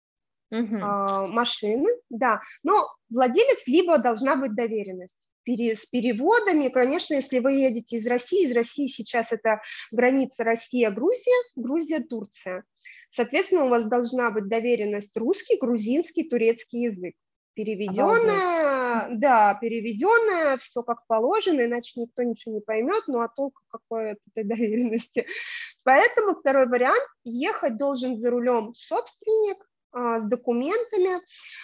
угу. 0.50 0.76
а, 0.82 1.28
машины, 1.28 1.88
да, 2.10 2.40
но 2.64 2.88
владелец 3.08 3.64
либо 3.68 3.98
должна 3.98 4.34
быть 4.34 4.56
доверенность 4.56 5.18
с 5.46 5.86
переводами. 5.86 6.68
Конечно, 6.68 7.14
если 7.14 7.38
вы 7.38 7.52
едете 7.52 7.98
из 7.98 8.06
России, 8.08 8.48
из 8.48 8.56
России 8.56 8.88
сейчас 8.88 9.30
это 9.30 9.60
граница 9.92 10.42
Россия-Грузия, 10.42 11.36
Грузия-Турция. 11.54 12.64
Соответственно, 13.10 13.66
у 13.66 13.68
вас 13.68 13.86
должна 13.88 14.32
быть 14.32 14.48
доверенность 14.48 15.16
русский, 15.16 15.58
грузинский, 15.60 16.28
турецкий 16.28 16.86
язык 16.86 17.14
переведенная, 17.54 19.08
да, 19.10 19.54
переведенная, 19.60 20.56
все 20.58 20.82
как 20.82 21.06
положено, 21.06 21.64
иначе 21.64 22.00
никто 22.00 22.22
ничего 22.22 22.56
не 22.56 22.60
поймет, 22.60 23.04
ну 23.06 23.20
а 23.20 23.28
толку 23.28 23.60
какой 23.68 24.12
от 24.12 24.18
этой 24.34 24.44
доверенности. 24.48 25.26
Поэтому 25.82 26.34
второй 26.34 26.68
вариант, 26.68 27.06
ехать 27.24 27.76
должен 27.76 28.18
за 28.18 28.30
рулем 28.30 28.74
собственник, 28.74 29.58
а, 29.94 30.18
с 30.18 30.28
документами. 30.28 31.20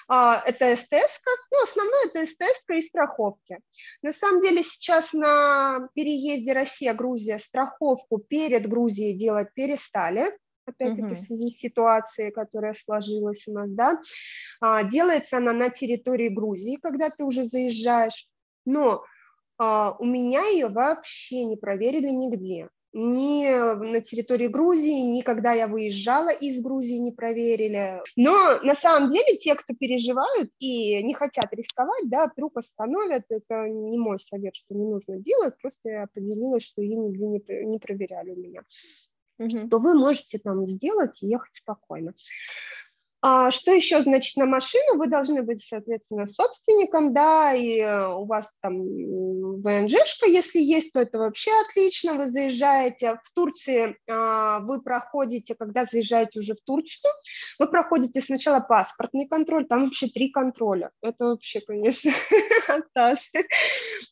А, 0.06 0.40
это 0.46 0.76
СТС, 0.76 1.20
ну, 1.50 1.62
основное 1.64 2.06
это 2.06 2.26
СТС 2.26 2.62
и 2.70 2.82
страховки. 2.82 3.58
На 4.02 4.12
самом 4.12 4.40
деле 4.40 4.62
сейчас 4.62 5.12
на 5.12 5.88
переезде 5.94 6.52
Россия-Грузия 6.52 7.40
страховку 7.40 8.18
перед 8.18 8.68
Грузией 8.68 9.18
делать 9.18 9.52
перестали, 9.54 10.30
опять-таки 10.70 11.14
в 11.14 11.18
связи 11.18 11.50
с 11.50 11.58
ситуацией, 11.58 12.30
которая 12.30 12.74
сложилась 12.74 13.46
у 13.46 13.52
нас, 13.52 13.70
да, 13.70 14.00
а, 14.60 14.84
делается 14.84 15.36
она 15.36 15.52
на 15.52 15.70
территории 15.70 16.28
Грузии, 16.28 16.78
когда 16.80 17.10
ты 17.10 17.24
уже 17.24 17.44
заезжаешь, 17.44 18.28
но 18.64 19.04
у 19.58 20.06
меня 20.06 20.42
ее 20.46 20.68
вообще 20.68 21.44
не 21.44 21.58
проверили 21.58 22.08
нигде 22.08 22.70
ни 22.92 23.46
на 23.46 24.00
территории 24.00 24.48
Грузии, 24.48 25.02
ни 25.02 25.20
когда 25.20 25.52
я 25.52 25.68
выезжала 25.68 26.30
из 26.30 26.60
Грузии, 26.60 26.98
не 26.98 27.12
проверили. 27.12 28.02
Но 28.16 28.58
на 28.62 28.74
самом 28.74 29.12
деле 29.12 29.36
те, 29.38 29.54
кто 29.54 29.74
переживают 29.74 30.50
и 30.58 31.02
не 31.02 31.14
хотят 31.14 31.52
рисковать, 31.52 32.08
да, 32.08 32.26
вдруг 32.26 32.56
остановят, 32.56 33.24
это 33.28 33.68
не 33.68 33.98
мой 33.98 34.18
совет, 34.18 34.56
что 34.56 34.74
не 34.74 34.84
нужно 34.84 35.18
делать, 35.18 35.54
просто 35.60 35.88
я 35.88 36.06
поделилась, 36.12 36.64
что 36.64 36.82
ее 36.82 36.96
нигде 36.96 37.26
не, 37.26 37.64
не 37.64 37.78
проверяли 37.78 38.30
у 38.30 38.36
меня. 38.36 38.62
То 39.68 39.78
вы 39.78 39.94
можете 39.94 40.38
там 40.38 40.68
сделать 40.68 41.22
и 41.22 41.28
ехать 41.28 41.54
спокойно. 41.54 42.14
А 43.22 43.50
что 43.50 43.72
еще, 43.72 44.00
значит, 44.00 44.38
на 44.38 44.46
машину? 44.46 44.96
Вы 44.96 45.06
должны 45.06 45.42
быть, 45.42 45.62
соответственно, 45.62 46.26
собственником, 46.26 47.12
да, 47.12 47.52
и 47.52 47.78
э, 47.78 48.08
у 48.08 48.24
вас 48.24 48.56
там 48.62 48.80
ВНЖшка, 49.60 50.26
если 50.26 50.58
есть, 50.58 50.94
то 50.94 51.00
это 51.00 51.18
вообще 51.18 51.50
отлично, 51.68 52.14
вы 52.14 52.30
заезжаете 52.30 53.18
в 53.22 53.30
Турции, 53.34 53.94
а, 54.10 54.60
вы 54.60 54.80
проходите, 54.80 55.54
когда 55.54 55.84
заезжаете 55.84 56.38
уже 56.38 56.54
в 56.54 56.62
Турцию, 56.62 57.12
вы 57.58 57.68
проходите 57.68 58.22
сначала 58.22 58.60
паспортный 58.60 59.28
контроль, 59.28 59.66
там 59.66 59.84
вообще 59.84 60.06
три 60.06 60.30
контроля, 60.30 60.90
это 61.02 61.26
вообще, 61.26 61.60
конечно, 61.60 62.10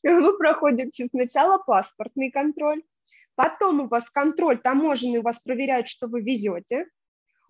Вы 0.03 0.37
проходите 0.37 1.07
сначала 1.11 1.59
паспортный 1.59 2.31
контроль, 2.31 2.83
потом 3.38 3.83
у 3.83 3.88
вас 3.88 4.11
контроль 4.11 4.61
таможенный, 4.61 5.20
у 5.20 5.22
вас 5.22 5.38
проверяют, 5.38 5.87
что 5.87 6.09
вы 6.09 6.22
везете, 6.22 6.87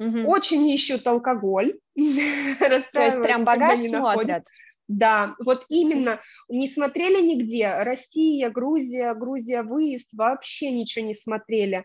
Угу. 0.01 0.29
Очень 0.29 0.69
ищут 0.69 1.05
алкоголь. 1.09 1.77
То 1.97 3.05
есть 3.05 3.21
прям 3.21 3.45
багаж 3.45 3.81
смотрят? 3.81 4.47
Да, 4.87 5.35
вот 5.45 5.67
именно, 5.69 6.19
не 6.49 6.69
смотрели 6.69 7.21
нигде, 7.21 7.75
Россия, 7.75 8.49
Грузия, 8.49 9.13
Грузия 9.13 9.63
выезд, 9.63 10.07
вообще 10.13 10.71
ничего 10.71 11.05
не 11.05 11.15
смотрели. 11.15 11.85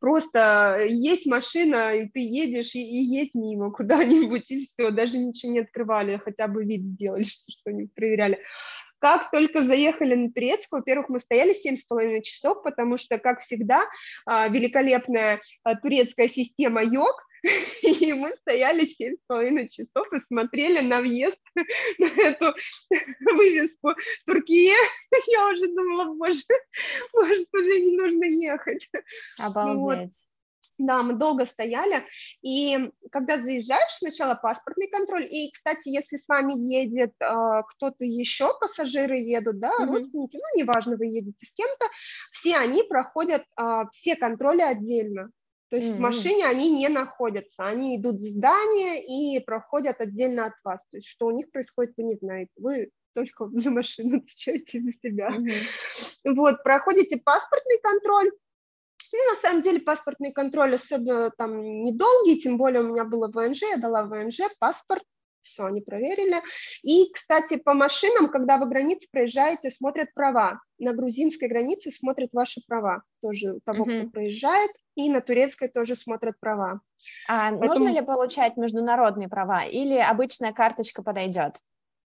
Просто 0.00 0.80
есть 0.88 1.26
машина, 1.26 1.94
и 1.94 2.08
ты 2.08 2.20
едешь, 2.20 2.74
и, 2.74 2.80
и 2.80 3.02
едь 3.02 3.34
мимо 3.34 3.70
куда-нибудь, 3.72 4.50
и 4.50 4.60
все, 4.60 4.90
даже 4.90 5.18
ничего 5.18 5.52
не 5.52 5.60
открывали, 5.60 6.16
хотя 6.16 6.48
бы 6.48 6.64
вид 6.64 6.82
сделали, 6.82 7.24
что 7.24 7.44
что-нибудь 7.50 7.92
проверяли. 7.92 8.38
Как 8.98 9.30
только 9.30 9.62
заехали 9.62 10.14
на 10.14 10.32
Турецкую, 10.32 10.80
во-первых, 10.80 11.08
мы 11.08 11.20
стояли 11.20 11.52
семь 11.52 11.76
с 11.76 11.84
половиной 11.84 12.22
часов, 12.22 12.62
потому 12.62 12.98
что, 12.98 13.18
как 13.18 13.40
всегда, 13.40 13.82
а, 14.26 14.48
великолепная 14.48 15.40
а, 15.62 15.76
турецкая 15.76 16.28
система 16.28 16.82
ЙОК, 16.82 17.28
и 17.82 18.12
мы 18.12 18.30
стояли 18.30 18.84
семь 18.84 19.14
с 19.14 19.26
половиной 19.26 19.68
часов 19.68 20.06
и 20.12 20.20
смотрели 20.26 20.80
на 20.80 21.00
въезд 21.00 21.38
на 21.98 22.06
эту 22.20 22.54
вывеску 23.20 23.94
Туркия. 24.26 24.76
Я 25.28 25.48
уже 25.48 25.68
думала, 25.68 26.14
боже, 26.14 26.42
может, 27.12 27.48
уже 27.54 27.80
не 27.80 27.96
нужно 27.96 28.24
ехать. 28.24 28.88
Обалдеть. 29.38 29.80
Вот. 29.80 30.27
Да, 30.78 31.02
мы 31.02 31.14
долго 31.14 31.44
стояли, 31.44 32.04
и 32.40 32.90
когда 33.10 33.36
заезжаешь, 33.36 33.98
сначала 33.98 34.36
паспортный 34.36 34.88
контроль, 34.88 35.24
и, 35.24 35.50
кстати, 35.52 35.88
если 35.88 36.16
с 36.16 36.28
вами 36.28 36.54
едет 36.56 37.12
э, 37.20 37.62
кто-то 37.68 38.04
еще, 38.04 38.56
пассажиры 38.60 39.18
едут, 39.18 39.58
да, 39.58 39.70
mm-hmm. 39.70 39.86
родственники, 39.86 40.36
ну, 40.36 40.60
неважно, 40.62 40.96
вы 40.96 41.06
едете 41.06 41.46
с 41.46 41.54
кем-то, 41.54 41.86
все 42.30 42.56
они 42.56 42.84
проходят 42.84 43.42
э, 43.60 43.84
все 43.90 44.14
контроли 44.14 44.62
отдельно, 44.62 45.32
то 45.70 45.76
есть 45.76 45.90
mm-hmm. 45.90 45.96
в 45.96 46.00
машине 46.00 46.46
они 46.46 46.70
не 46.70 46.88
находятся, 46.88 47.66
они 47.66 48.00
идут 48.00 48.16
в 48.16 48.26
здание 48.26 49.02
и 49.04 49.38
проходят 49.40 50.00
отдельно 50.00 50.46
от 50.46 50.54
вас. 50.64 50.80
То 50.90 50.96
есть 50.96 51.08
что 51.08 51.26
у 51.26 51.30
них 51.30 51.50
происходит, 51.50 51.94
вы 51.96 52.04
не 52.04 52.16
знаете. 52.16 52.52
Вы 52.56 52.90
только 53.14 53.48
за 53.52 53.70
машину 53.70 54.18
отвечаете 54.18 54.80
за 54.80 54.92
себя. 54.92 55.28
Mm-hmm. 55.28 56.34
Вот, 56.34 56.62
проходите 56.62 57.18
паспортный 57.18 57.78
контроль. 57.82 58.30
Ну, 59.12 59.18
на 59.30 59.36
самом 59.40 59.62
деле 59.62 59.80
паспортный 59.80 60.32
контроль 60.32 60.74
особо 60.74 61.30
там 61.36 61.60
недолгий, 61.82 62.40
тем 62.40 62.58
более 62.58 62.82
у 62.82 62.88
меня 62.88 63.04
было 63.04 63.28
ВНЖ, 63.28 63.62
я 63.62 63.76
дала 63.78 64.04
ВНЖ, 64.04 64.40
паспорт, 64.58 65.02
все, 65.42 65.64
они 65.64 65.80
проверили. 65.80 66.36
И, 66.82 67.10
кстати, 67.12 67.56
по 67.56 67.74
машинам, 67.74 68.28
когда 68.28 68.58
вы 68.58 68.68
границы 68.68 69.08
проезжаете, 69.10 69.70
смотрят 69.70 70.12
права. 70.14 70.60
На 70.78 70.92
грузинской 70.92 71.48
границе 71.48 71.90
смотрят 71.90 72.30
ваши 72.32 72.60
права, 72.66 73.02
тоже 73.22 73.54
у 73.54 73.60
того, 73.60 73.84
uh-huh. 73.84 74.00
кто 74.00 74.10
проезжает, 74.10 74.70
и 74.94 75.10
на 75.10 75.20
турецкой 75.20 75.68
тоже 75.68 75.96
смотрят 75.96 76.38
права. 76.38 76.80
А 77.28 77.50
Поэтому... 77.50 77.68
нужно 77.68 77.88
ли 77.88 78.04
получать 78.04 78.56
международные 78.56 79.28
права 79.28 79.64
или 79.64 79.96
обычная 79.96 80.52
карточка 80.52 81.02
подойдет? 81.02 81.56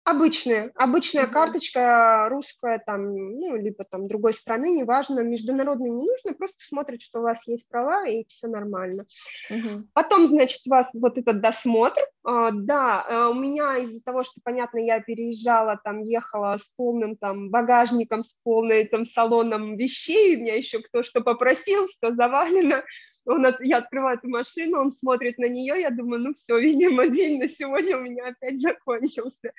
Обычная, 0.04 0.72
обычная 0.76 1.24
mm-hmm. 1.24 1.30
карточка 1.30 2.26
русская, 2.30 2.82
там, 2.84 3.14
ну, 3.14 3.56
либо 3.56 3.84
там 3.84 4.08
другой 4.08 4.32
страны, 4.34 4.70
неважно, 4.70 5.20
международный 5.20 5.90
не 5.90 6.04
нужно, 6.04 6.32
просто 6.34 6.56
смотрят, 6.58 7.02
что 7.02 7.20
у 7.20 7.22
вас 7.22 7.38
есть 7.46 7.68
права, 7.68 8.08
и 8.08 8.24
все 8.26 8.48
нормально. 8.48 9.04
Mm-hmm. 9.50 9.84
Потом, 9.92 10.26
значит, 10.26 10.62
у 10.66 10.70
вас 10.70 10.88
вот 10.94 11.18
этот 11.18 11.42
досмотр, 11.42 12.00
а, 12.24 12.50
да, 12.50 13.06
э, 13.08 13.26
у 13.26 13.34
меня 13.34 13.76
из-за 13.78 14.02
того, 14.02 14.24
что, 14.24 14.40
понятно, 14.42 14.78
я 14.78 15.00
переезжала, 15.00 15.78
там, 15.82 16.00
ехала 16.00 16.56
с 16.58 16.68
полным 16.76 17.16
там 17.16 17.50
багажником, 17.50 18.24
с 18.24 18.34
полным 18.42 18.88
там 18.88 19.04
салоном 19.06 19.76
вещей, 19.76 20.36
у 20.36 20.40
меня 20.40 20.56
еще 20.56 20.80
кто 20.80 21.02
что 21.02 21.20
попросил, 21.20 21.86
все 21.86 22.14
завалено, 22.14 22.82
он, 23.26 23.46
я 23.60 23.78
открываю 23.78 24.18
эту 24.18 24.28
машину, 24.28 24.80
он 24.80 24.94
смотрит 24.94 25.38
на 25.38 25.48
нее, 25.48 25.80
я 25.80 25.90
думаю, 25.90 26.22
ну 26.22 26.34
все, 26.34 26.58
видимо, 26.60 27.06
день 27.06 27.40
на 27.40 27.48
сегодня 27.48 27.96
у 27.96 28.00
меня 28.00 28.28
опять 28.28 28.60
закончился. 28.60 29.52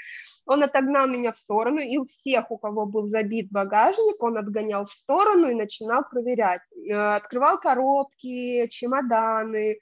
Он 0.45 0.63
отогнал 0.63 1.07
меня 1.07 1.31
в 1.31 1.37
сторону, 1.37 1.79
и 1.79 1.97
у 1.97 2.05
всех, 2.05 2.51
у 2.51 2.57
кого 2.57 2.85
был 2.85 3.07
забит 3.07 3.51
багажник, 3.51 4.21
он 4.21 4.37
отгонял 4.37 4.85
в 4.85 4.91
сторону 4.91 5.49
и 5.49 5.55
начинал 5.55 6.03
проверять. 6.09 6.61
Э, 6.89 7.15
открывал 7.15 7.59
коробки, 7.59 8.67
чемоданы, 8.69 9.79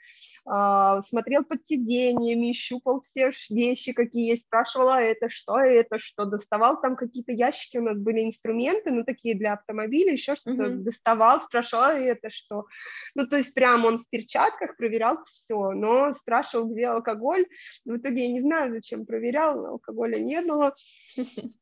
смотрел 0.49 1.43
под 1.43 1.67
сиденьями, 1.67 2.53
щупал 2.53 3.01
все 3.01 3.31
вещи, 3.49 3.93
какие 3.93 4.31
есть, 4.31 4.45
спрашивал, 4.45 4.89
а 4.89 5.01
это 5.01 5.29
что, 5.29 5.59
это 5.59 5.99
что, 5.99 6.25
доставал 6.25 6.81
там 6.81 6.95
какие-то 6.95 7.31
ящики, 7.31 7.77
у 7.77 7.83
нас 7.83 8.01
были 8.01 8.23
инструменты, 8.23 8.89
ну, 8.91 9.03
такие 9.03 9.35
для 9.35 9.53
автомобиля, 9.53 10.13
еще 10.13 10.35
что-то 10.35 10.63
mm-hmm. 10.63 10.77
доставал, 10.77 11.41
спрашивал, 11.41 11.83
а 11.83 11.93
это 11.93 12.31
что. 12.31 12.65
Ну, 13.13 13.27
то 13.27 13.37
есть 13.37 13.53
прям 13.53 13.85
он 13.85 13.99
в 13.99 14.09
перчатках 14.09 14.75
проверял 14.75 15.23
все, 15.23 15.71
но 15.71 16.13
спрашивал, 16.13 16.67
где 16.67 16.87
алкоголь, 16.87 17.45
в 17.85 17.97
итоге 17.97 18.23
я 18.23 18.33
не 18.33 18.41
знаю, 18.41 18.73
зачем 18.73 19.05
проверял, 19.05 19.65
алкоголя 19.65 20.17
не 20.17 20.41
было, 20.41 20.73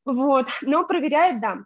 вот, 0.05 0.47
но 0.61 0.87
проверяет, 0.87 1.41
да, 1.41 1.57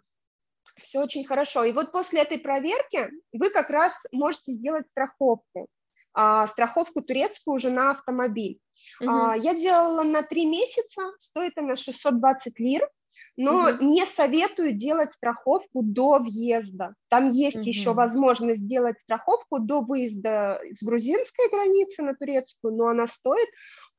все 0.76 1.00
очень 1.00 1.24
хорошо. 1.24 1.62
И 1.64 1.72
вот 1.72 1.92
после 1.92 2.22
этой 2.22 2.38
проверки 2.38 3.10
вы 3.32 3.50
как 3.50 3.70
раз 3.70 3.92
можете 4.10 4.52
сделать 4.52 4.88
страховку 4.88 5.68
а, 6.14 6.46
страховку 6.46 7.02
турецкую 7.02 7.56
уже 7.56 7.70
на 7.70 7.90
автомобиль. 7.90 8.58
Угу. 9.00 9.10
А, 9.10 9.36
я 9.36 9.54
делала 9.54 10.02
на 10.02 10.22
три 10.22 10.46
месяца, 10.46 11.02
стоит 11.18 11.56
она 11.56 11.76
620 11.76 12.58
лир, 12.58 12.88
но 13.36 13.68
угу. 13.68 13.84
не 13.84 14.04
советую 14.04 14.72
делать 14.72 15.12
страховку 15.12 15.82
до 15.82 16.18
въезда. 16.18 16.94
Там 17.08 17.30
есть 17.30 17.58
угу. 17.58 17.68
еще 17.68 17.92
возможность 17.92 18.62
сделать 18.62 18.96
страховку 19.04 19.58
до 19.58 19.80
выезда 19.80 20.60
с 20.78 20.84
грузинской 20.84 21.48
границы 21.50 22.02
на 22.02 22.14
турецкую, 22.14 22.74
но 22.76 22.88
она 22.88 23.08
стоит 23.08 23.48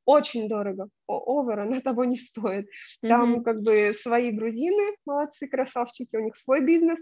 очень 0.05 0.47
дорого, 0.47 0.89
овер, 1.07 1.59
она 1.61 1.79
того 1.81 2.05
не 2.05 2.17
стоит. 2.17 2.67
Там 3.01 3.35
mm-hmm. 3.35 3.43
как 3.43 3.61
бы 3.61 3.93
свои 3.93 4.31
грузины, 4.31 4.95
молодцы, 5.05 5.47
красавчики, 5.47 6.15
у 6.15 6.19
них 6.19 6.35
свой 6.37 6.61
бизнес, 6.61 6.99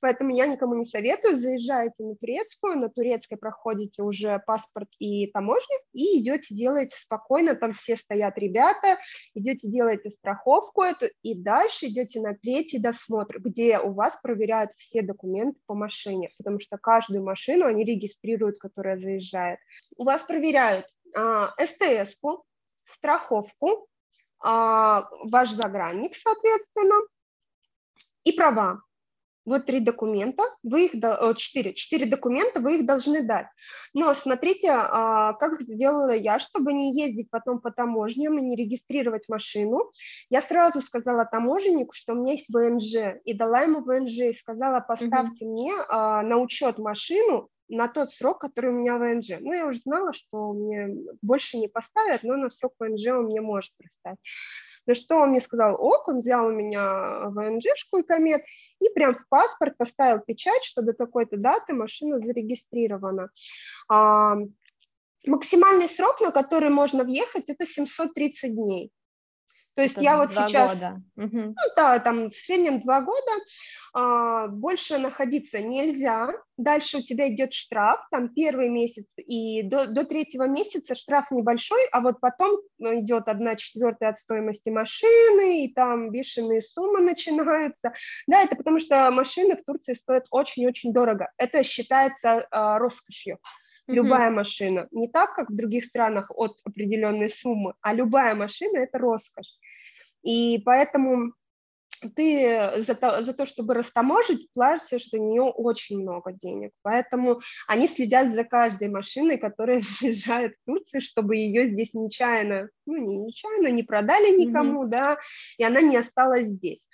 поэтому 0.00 0.34
я 0.34 0.46
никому 0.46 0.74
не 0.74 0.84
советую, 0.84 1.36
заезжаете 1.36 2.02
на 2.02 2.14
турецкую, 2.16 2.78
на 2.78 2.88
турецкой 2.88 3.36
проходите 3.36 4.02
уже 4.02 4.40
паспорт 4.46 4.88
и 4.98 5.26
таможню, 5.28 5.76
и 5.92 6.20
идете, 6.20 6.54
делаете 6.54 6.96
спокойно, 6.98 7.54
там 7.54 7.72
все 7.72 7.96
стоят 7.96 8.38
ребята, 8.38 8.98
идете, 9.34 9.68
делаете 9.68 10.10
страховку 10.10 10.82
эту, 10.82 11.06
и 11.22 11.34
дальше 11.34 11.86
идете 11.86 12.20
на 12.20 12.34
третий 12.34 12.78
досмотр, 12.78 13.40
где 13.40 13.78
у 13.78 13.92
вас 13.92 14.18
проверяют 14.22 14.72
все 14.76 15.02
документы 15.02 15.58
по 15.66 15.74
машине, 15.74 16.30
потому 16.38 16.60
что 16.60 16.78
каждую 16.78 17.24
машину 17.24 17.66
они 17.66 17.84
регистрируют, 17.84 18.58
которая 18.58 18.98
заезжает. 18.98 19.58
У 19.96 20.04
вас 20.04 20.22
проверяют 20.24 20.86
СТС-ку, 21.14 22.44
страховку, 22.84 23.88
а, 24.42 25.08
ваш 25.24 25.50
загранник, 25.50 26.16
соответственно, 26.16 26.94
и 28.24 28.32
права. 28.32 28.82
вот 29.46 29.66
три 29.66 29.80
документа, 29.80 30.42
вы 30.62 30.86
их, 30.86 30.92
четыре, 31.36 31.74
четыре 31.74 32.06
документа 32.06 32.60
вы 32.60 32.76
их 32.76 32.86
должны 32.86 33.22
дать. 33.22 33.46
Но 33.94 34.14
смотрите, 34.14 34.70
а, 34.70 35.32
как 35.34 35.60
сделала 35.62 36.14
я, 36.14 36.38
чтобы 36.38 36.72
не 36.72 36.94
ездить 36.94 37.30
потом 37.30 37.60
по 37.60 37.70
таможням 37.70 38.38
и 38.38 38.42
не 38.42 38.54
регистрировать 38.54 39.28
машину. 39.28 39.90
Я 40.28 40.42
сразу 40.42 40.82
сказала 40.82 41.24
таможеннику, 41.24 41.92
что 41.92 42.12
у 42.12 42.16
меня 42.16 42.32
есть 42.32 42.48
ВНЖ, 42.48 43.20
и 43.24 43.32
дала 43.32 43.62
ему 43.62 43.82
ВНЖ, 43.82 44.18
и 44.18 44.34
сказала, 44.34 44.80
поставьте 44.80 45.46
угу. 45.46 45.52
мне 45.52 45.74
а, 45.88 46.22
на 46.22 46.36
учет 46.36 46.78
машину 46.78 47.50
на 47.70 47.88
тот 47.88 48.12
срок, 48.12 48.40
который 48.40 48.70
у 48.70 48.74
меня 48.74 48.98
ВНЖ. 48.98 49.38
Ну, 49.40 49.52
я 49.52 49.66
уже 49.66 49.78
знала, 49.78 50.12
что 50.12 50.52
мне 50.52 50.88
больше 51.22 51.56
не 51.56 51.68
поставят, 51.68 52.22
но 52.22 52.36
на 52.36 52.50
срок 52.50 52.74
ВНЖ 52.78 53.06
он 53.08 53.26
мне 53.26 53.40
может 53.40 53.72
представить. 53.76 54.18
На 54.86 54.94
что 54.94 55.16
он 55.16 55.30
мне 55.30 55.40
сказал, 55.40 55.76
ок, 55.78 56.08
он 56.08 56.18
взял 56.18 56.46
у 56.46 56.52
меня 56.52 57.28
ВНЖшку 57.30 57.98
и 57.98 58.02
комет, 58.02 58.42
и 58.80 58.88
прям 58.92 59.14
в 59.14 59.28
паспорт 59.28 59.76
поставил 59.76 60.20
печать, 60.20 60.64
что 60.64 60.82
до 60.82 60.92
такой-то 60.92 61.36
даты 61.36 61.72
машина 61.72 62.18
зарегистрирована. 62.18 63.28
А, 63.88 64.36
максимальный 65.26 65.88
срок, 65.88 66.20
на 66.20 66.32
который 66.32 66.70
можно 66.70 67.04
въехать, 67.04 67.48
это 67.48 67.66
730 67.66 68.54
дней. 68.54 68.90
То 69.74 69.82
есть 69.82 69.94
это 69.94 70.02
я 70.02 70.16
вот 70.16 70.30
сейчас, 70.30 70.74
года. 70.74 71.02
ну 71.16 71.54
да, 71.76 71.98
там 72.00 72.30
в 72.30 72.34
среднем 72.34 72.80
два 72.80 73.00
года, 73.02 73.32
а, 73.92 74.48
больше 74.48 74.98
находиться 74.98 75.60
нельзя. 75.60 76.32
Дальше 76.56 76.98
у 76.98 77.02
тебя 77.02 77.32
идет 77.32 77.54
штраф, 77.54 78.00
там 78.10 78.28
первый 78.34 78.68
месяц 78.68 79.06
и 79.16 79.62
до, 79.62 79.86
до 79.86 80.04
третьего 80.04 80.46
месяца 80.46 80.94
штраф 80.94 81.30
небольшой, 81.30 81.80
а 81.92 82.00
вот 82.00 82.20
потом 82.20 82.60
идет 82.78 83.28
одна 83.28 83.56
четвертая 83.56 84.10
от 84.10 84.18
стоимости 84.18 84.68
машины, 84.68 85.64
и 85.64 85.72
там 85.72 86.10
бешеные 86.10 86.62
суммы 86.62 87.00
начинаются. 87.00 87.92
Да, 88.26 88.42
это 88.42 88.56
потому 88.56 88.80
что 88.80 89.10
машины 89.10 89.56
в 89.56 89.64
Турции 89.64 89.94
стоят 89.94 90.26
очень-очень 90.30 90.92
дорого. 90.92 91.30
Это 91.38 91.64
считается 91.64 92.46
а, 92.50 92.78
роскошью 92.78 93.38
любая 93.86 94.30
mm-hmm. 94.30 94.34
машина. 94.34 94.88
Не 94.90 95.08
так, 95.08 95.34
как 95.34 95.50
в 95.50 95.56
других 95.56 95.84
странах 95.84 96.30
от 96.34 96.58
определенной 96.64 97.30
суммы, 97.30 97.74
а 97.80 97.94
любая 97.94 98.34
машина– 98.34 98.78
это 98.78 98.98
роскошь. 98.98 99.54
И 100.22 100.60
поэтому 100.64 101.32
ты 102.16 102.70
за 102.78 102.94
то, 102.94 103.22
за 103.22 103.34
то, 103.34 103.44
чтобы 103.44 103.74
растаможить, 103.74 104.50
платишь 104.54 105.10
за 105.10 105.18
нее 105.18 105.42
очень 105.42 106.00
много 106.00 106.32
денег. 106.32 106.72
Поэтому 106.82 107.40
они 107.66 107.88
следят 107.88 108.34
за 108.34 108.44
каждой 108.44 108.88
машиной, 108.88 109.38
которая 109.38 109.82
въезжает 110.00 110.54
в 110.54 110.66
Турцию, 110.66 111.00
чтобы 111.02 111.36
ее 111.36 111.64
здесь 111.64 111.94
нечаянно, 111.94 112.68
ну, 112.86 112.96
не 112.96 113.18
нечаянно, 113.18 113.68
не 113.68 113.82
продали 113.82 114.36
никому, 114.36 114.84
mm-hmm. 114.84 114.90
да, 114.90 115.18
и 115.58 115.64
она 115.64 115.80
не 115.80 115.96
осталась 115.96 116.46
здесь. 116.46 116.86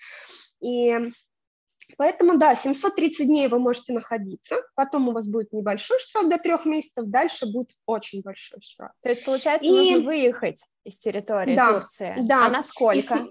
И 0.60 1.12
Поэтому, 1.96 2.38
да, 2.38 2.54
730 2.54 3.26
дней 3.26 3.48
вы 3.48 3.58
можете 3.58 3.92
находиться, 3.92 4.56
потом 4.74 5.08
у 5.08 5.12
вас 5.12 5.26
будет 5.26 5.52
небольшой 5.52 5.98
штраф 6.00 6.28
до 6.28 6.38
трех 6.38 6.64
месяцев, 6.64 7.04
дальше 7.06 7.46
будет 7.46 7.70
очень 7.86 8.22
большой 8.22 8.60
штраф. 8.60 8.92
То 9.02 9.08
есть, 9.08 9.24
получается, 9.24 9.68
и... 9.68 9.70
нужно 9.70 10.06
выехать 10.06 10.64
из 10.84 10.98
территории 10.98 11.56
да, 11.56 11.80
Турции. 11.80 12.14
Да. 12.20 12.46
А 12.46 12.50
насколько? 12.50 13.26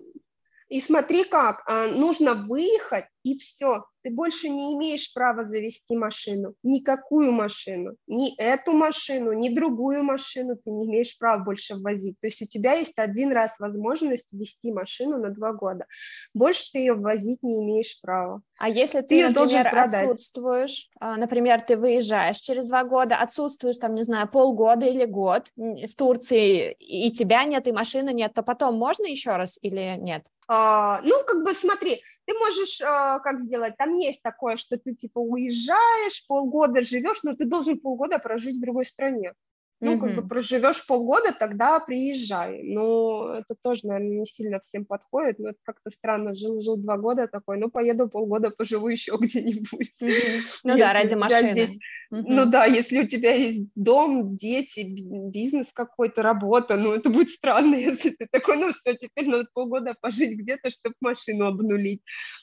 И, 0.70 0.78
и 0.78 0.82
смотри 0.82 1.24
как, 1.24 1.64
а, 1.68 1.88
нужно 1.88 2.34
выехать 2.34 3.06
и 3.26 3.36
все, 3.40 3.86
ты 4.04 4.12
больше 4.12 4.50
не 4.50 4.76
имеешь 4.76 5.12
права 5.12 5.46
завести 5.46 5.98
машину, 5.98 6.54
никакую 6.62 7.32
машину, 7.32 7.96
ни 8.06 8.40
эту 8.40 8.74
машину, 8.74 9.34
ни 9.34 9.50
другую 9.50 10.04
машину 10.04 10.56
ты 10.56 10.70
не 10.70 10.86
имеешь 10.86 11.18
права 11.18 11.44
больше 11.44 11.74
ввозить. 11.74 12.20
То 12.22 12.28
есть 12.28 12.44
у 12.44 12.46
тебя 12.46 12.74
есть 12.74 13.00
один 13.00 13.32
раз 13.32 13.56
возможность 13.58 14.32
ввести 14.32 14.72
машину 14.72 15.18
на 15.18 15.32
два 15.32 15.54
года, 15.54 15.88
больше 16.36 16.72
ты 16.72 16.78
ее 16.78 16.94
ввозить 16.94 17.42
не 17.42 17.64
имеешь 17.64 18.00
права. 18.00 18.44
А 18.60 18.70
если 18.70 19.02
ты, 19.02 19.08
ты 19.08 19.30
например, 19.30 19.76
отсутствуешь, 19.76 20.88
а, 21.00 21.18
например, 21.18 21.64
ты 21.64 21.78
выезжаешь 21.78 22.38
через 22.38 22.68
два 22.68 22.84
года, 22.84 23.18
отсутствуешь 23.18 23.78
там, 23.78 23.96
не 23.96 24.04
знаю, 24.04 24.30
полгода 24.30 24.86
или 24.86 25.06
год 25.06 25.48
в 25.56 25.96
Турции, 25.96 26.74
и 26.74 27.12
тебя 27.12 27.44
нет, 27.46 27.68
и 27.68 27.72
машины 27.72 28.14
нет, 28.14 28.36
то 28.36 28.44
потом 28.44 28.76
можно 28.76 29.08
еще 29.08 29.36
раз 29.36 29.58
или 29.64 29.98
нет? 29.98 30.24
А, 30.48 31.02
ну, 31.02 31.24
как 31.26 31.44
бы 31.44 31.54
смотри, 31.54 32.04
ты 32.26 32.34
можешь 32.38 32.82
э, 32.82 32.86
как 33.24 33.44
сделать, 33.46 33.78
там 33.78 33.94
есть 33.94 34.22
такое, 34.22 34.58
что 34.58 34.78
ты 34.78 34.96
типа 34.96 35.20
уезжаешь, 35.20 36.26
полгода 36.28 36.82
живешь, 36.84 37.24
но 37.24 37.36
ты 37.36 37.46
должен 37.46 37.80
полгода 37.80 38.20
прожить 38.20 38.58
в 38.58 38.62
другой 38.62 38.86
стране. 38.86 39.34
Ну, 39.82 39.96
mm-hmm. 39.96 40.00
как 40.00 40.16
бы 40.16 40.28
проживешь 40.28 40.88
полгода, 40.88 41.34
тогда 41.38 41.82
приезжай. 41.82 42.64
Ну, 42.64 43.28
это 43.28 43.56
тоже, 43.62 43.88
наверное, 43.88 44.20
не 44.20 44.26
сильно 44.26 44.60
всем 44.62 44.86
подходит, 44.86 45.38
но 45.38 45.50
это 45.50 45.60
как-то 45.64 45.92
странно. 45.92 46.34
Жил-жил 46.34 46.78
два 46.78 46.98
года 46.98 47.28
такой, 47.28 47.58
ну, 47.58 47.70
поеду 47.70 48.08
полгода, 48.08 48.52
поживу 48.52 48.88
еще 48.88 49.18
где-нибудь. 49.20 49.92
Mm-hmm. 50.02 50.60
Ну 50.64 50.78
да, 50.78 50.94
ради 50.94 51.16
машины. 51.16 51.52
Здесь... 51.52 51.78
Mm-hmm. 52.16 52.24
Ну 52.28 52.46
да, 52.46 52.64
если 52.64 53.02
у 53.02 53.08
тебя 53.08 53.34
есть 53.34 53.68
дом, 53.76 54.38
дети, 54.38 54.86
бизнес 54.88 55.68
какой-то, 55.74 56.22
работа, 56.22 56.78
ну, 56.78 56.94
это 56.94 57.10
будет 57.10 57.30
странно, 57.30 57.76
если 57.90 58.12
ты 58.12 58.26
такой, 58.32 58.56
ну, 58.58 58.72
что, 58.72 58.94
теперь 58.94 59.28
надо 59.28 59.48
полгода 59.54 59.94
пожить 60.00 60.38
где-то, 60.38 60.72
чтобы 60.72 60.96
машину 61.02 61.46
обнулить. 61.46 62.02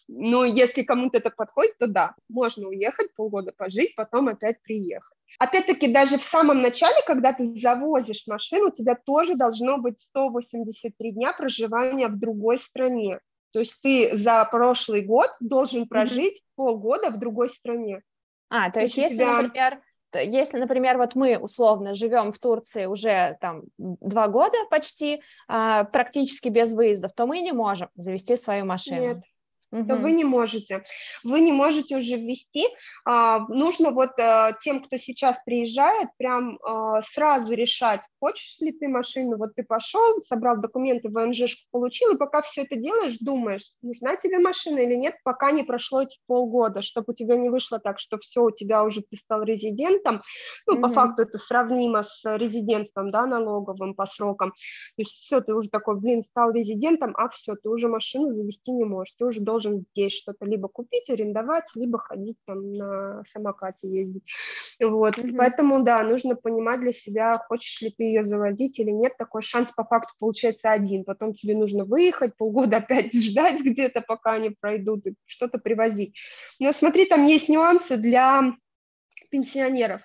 Но 0.09 0.45
если 0.45 0.83
кому-то 0.83 1.19
это 1.19 1.31
подходит, 1.31 1.79
то 1.79 1.87
да, 1.87 2.15
можно 2.29 2.69
уехать, 2.69 3.15
полгода 3.17 3.53
пожить, 3.57 3.95
потом 3.97 4.29
опять 4.29 4.61
приехать. 4.63 5.17
Опять-таки, 5.39 5.89
даже 5.89 6.19
в 6.19 6.23
самом 6.23 6.61
начале, 6.61 6.97
когда 7.07 7.33
ты 7.33 7.55
завозишь 7.55 8.27
машину, 8.27 8.69
у 8.69 8.73
тебя 8.73 8.95
тоже 8.95 9.37
должно 9.37 9.79
быть 9.79 10.01
183 10.01 11.13
дня 11.13 11.33
проживания 11.33 12.09
в 12.09 12.19
другой 12.19 12.59
стране. 12.59 13.21
То 13.53 13.61
есть 13.61 13.81
ты 13.83 14.17
за 14.17 14.45
прошлый 14.45 15.03
год 15.03 15.31
должен 15.41 15.89
прожить 15.89 16.37
mm-hmm. 16.37 16.53
полгода 16.57 17.11
в 17.11 17.19
другой 17.19 17.49
стране. 17.49 18.03
А, 18.55 18.67
то, 18.67 18.75
то 18.75 18.81
есть, 18.81 18.99
если, 18.99 19.17
тебя... 19.17 19.41
например, 19.43 19.81
если, 20.15 20.59
например, 20.59 20.99
вот 20.99 21.15
мы 21.15 21.39
условно 21.39 21.95
живем 21.95 22.33
в 22.33 22.39
Турции 22.39 22.85
уже 22.85 23.39
там 23.41 23.63
два 23.79 24.29
года 24.29 24.59
почти, 24.69 25.23
а, 25.49 25.85
практически 25.85 26.51
без 26.51 26.73
выездов, 26.75 27.13
то 27.15 27.27
мы 27.27 27.41
не 27.41 27.53
можем 27.53 27.89
завести 27.95 28.37
свою 28.37 28.67
машину. 28.67 29.01
Нет, 29.01 29.19
угу. 29.73 29.87
то 29.87 29.97
вы 29.97 30.13
не 30.13 30.25
можете. 30.25 30.85
Вы 31.25 31.41
не 31.41 31.53
можете 31.53 31.97
уже 31.97 32.17
ввести. 32.17 32.67
А, 33.05 33.41
нужно 33.49 33.91
вот 33.91 34.11
а, 34.19 34.53
тем, 34.53 34.83
кто 34.83 34.99
сейчас 34.99 35.43
приезжает, 35.45 36.09
прям 36.19 36.59
а, 36.63 37.03
сразу 37.03 37.53
решать, 37.53 38.01
хочешь 38.21 38.61
ли 38.61 38.71
ты 38.73 38.89
машину, 38.89 39.37
вот 39.37 39.55
ты 39.57 39.65
пошел, 39.65 40.21
собрал 40.23 40.61
документы, 40.61 41.09
ВНЖшку 41.09 41.67
получил, 41.71 42.15
и 42.15 42.19
пока 42.19 42.43
все 42.43 42.63
это 42.63 42.77
делаешь, 42.77 43.17
думаешь, 43.19 43.73
нужна 43.83 44.17
тебе 44.17 44.39
машина 44.39 44.79
или 44.79 44.95
нет, 44.95 45.17
пока 45.25 45.51
не 45.51 45.65
прошло 45.65 46.03
эти 46.03 46.19
полгода, 46.27 46.83
чтобы 46.83 47.07
у 47.09 47.15
тебя 47.15 47.37
не 47.37 47.49
вышло 47.49 47.81
так, 47.81 47.99
что 47.99 48.19
все, 48.19 48.43
у 48.45 48.51
тебя 48.51 48.85
уже 48.85 49.01
ты 49.03 49.17
стал 49.17 49.43
резидентом, 49.43 50.23
ну, 50.67 50.75
угу. 50.75 50.83
по 50.83 50.93
факту 50.93 51.23
это 51.23 51.39
сравнимо 51.39 52.05
с 52.05 52.23
резидентством, 52.37 53.11
да, 53.11 53.27
налоговым 53.27 53.95
по 53.95 54.07
срокам, 54.07 54.51
то 54.51 54.99
есть 54.99 55.13
все, 55.13 55.41
ты 55.41 55.55
уже 55.55 55.69
такой, 55.69 55.99
блин, 55.99 56.23
стал 56.25 56.53
резидентом, 56.53 57.15
а 57.17 57.29
все, 57.29 57.57
ты 57.57 57.69
уже 57.69 57.89
машину 57.89 58.35
завести 58.35 58.71
не 58.71 58.85
можешь, 58.85 59.15
ты 59.19 59.25
уже 59.25 59.41
должен 59.41 59.62
должен 59.63 59.85
здесь 59.95 60.13
что-то 60.13 60.45
либо 60.45 60.69
купить, 60.69 61.11
арендовать, 61.11 61.65
либо 61.75 61.99
ходить 61.99 62.37
там 62.47 62.75
на 62.75 63.23
самокате 63.25 63.89
ездить. 63.89 64.25
Вот, 64.81 65.17
mm-hmm. 65.17 65.37
поэтому, 65.37 65.83
да, 65.83 66.03
нужно 66.03 66.37
понимать 66.37 66.81
для 66.81 66.93
себя, 66.93 67.39
хочешь 67.39 67.81
ли 67.81 67.91
ты 67.91 68.05
ее 68.05 68.25
завозить 68.25 68.79
или 68.79 68.91
нет. 68.91 69.17
Такой 69.17 69.43
шанс 69.43 69.73
по 69.73 69.85
факту 69.85 70.15
получается 70.19 70.71
один. 70.71 71.05
Потом 71.05 71.35
тебе 71.35 71.55
нужно 71.55 71.85
выехать, 71.85 72.37
полгода 72.37 72.77
опять 72.79 73.15
ждать 73.15 73.61
где-то, 73.61 74.01
пока 74.01 74.33
они 74.33 74.51
пройдут, 74.51 75.07
и 75.07 75.15
что-то 75.27 75.59
привозить. 75.59 76.15
Но 76.59 76.73
смотри, 76.73 77.07
там 77.07 77.27
есть 77.27 77.49
нюансы 77.49 77.97
для 77.97 78.53
пенсионеров. 79.31 80.03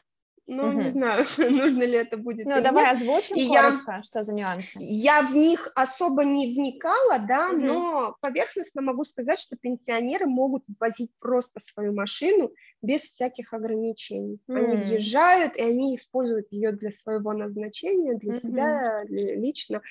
Ну, 0.48 0.70
угу. 0.70 0.82
не 0.82 0.92
знаю, 0.92 1.26
нужно 1.38 1.84
ли 1.84 1.98
это 1.98 2.16
будет. 2.18 2.46
Ну, 2.46 2.62
давай 2.62 2.86
нет. 2.86 2.94
озвучим 2.94 3.36
и 3.36 3.48
коротко, 3.48 3.92
я, 3.98 4.04
что 4.04 4.22
за 4.22 4.34
нюансы. 4.34 4.78
Я 4.80 5.22
в 5.22 5.36
них 5.36 5.72
особо 5.76 6.24
не 6.24 6.56
вникала, 6.56 7.20
да, 7.28 7.50
угу. 7.50 7.58
но 7.58 8.16
поверхностно 8.22 8.82
могу 8.82 9.04
сказать, 9.04 9.40
что 9.40 9.58
пенсионеры 9.58 10.26
могут 10.26 10.64
возить 10.80 11.12
просто 11.20 11.60
свою 11.60 11.94
машину 11.94 12.52
без 12.82 13.02
всяких 13.02 13.54
ограничений. 13.54 14.40
Mm. 14.48 14.58
Они 14.58 14.78
въезжают, 14.78 15.56
и 15.56 15.62
они 15.62 15.96
используют 15.96 16.48
ее 16.52 16.72
для 16.72 16.92
своего 16.92 17.34
назначения, 17.34 18.16
для 18.16 18.34
mm-hmm. 18.34 18.42
себя 18.42 19.04
лично. 19.08 19.82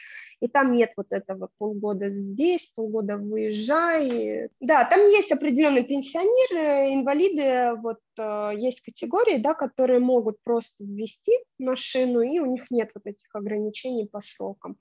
И 0.41 0.49
там 0.49 0.73
нет 0.73 0.93
вот 0.97 1.07
этого 1.11 1.49
полгода 1.59 2.11
здесь, 2.11 2.71
полгода 2.75 3.17
выезжай. 3.17 4.51
Да, 4.61 4.85
там 4.85 5.01
есть 5.01 5.33
определенные 5.33 5.85
пенсионеры, 5.85 6.95
инвалиды, 6.95 7.81
вот 7.81 8.01
э, 8.19 8.51
есть 8.57 8.83
категории, 8.83 9.39
да, 9.39 9.55
которые 9.55 9.99
могут 10.01 10.37
просто 10.43 10.75
ввести 10.79 11.33
машину, 11.59 12.21
и 12.21 12.39
у 12.39 12.47
них 12.47 12.71
нет 12.71 12.91
вот 12.95 13.07
этих 13.07 13.29
ограничений 13.35 14.07
по 14.07 14.21
срокам. 14.21 14.77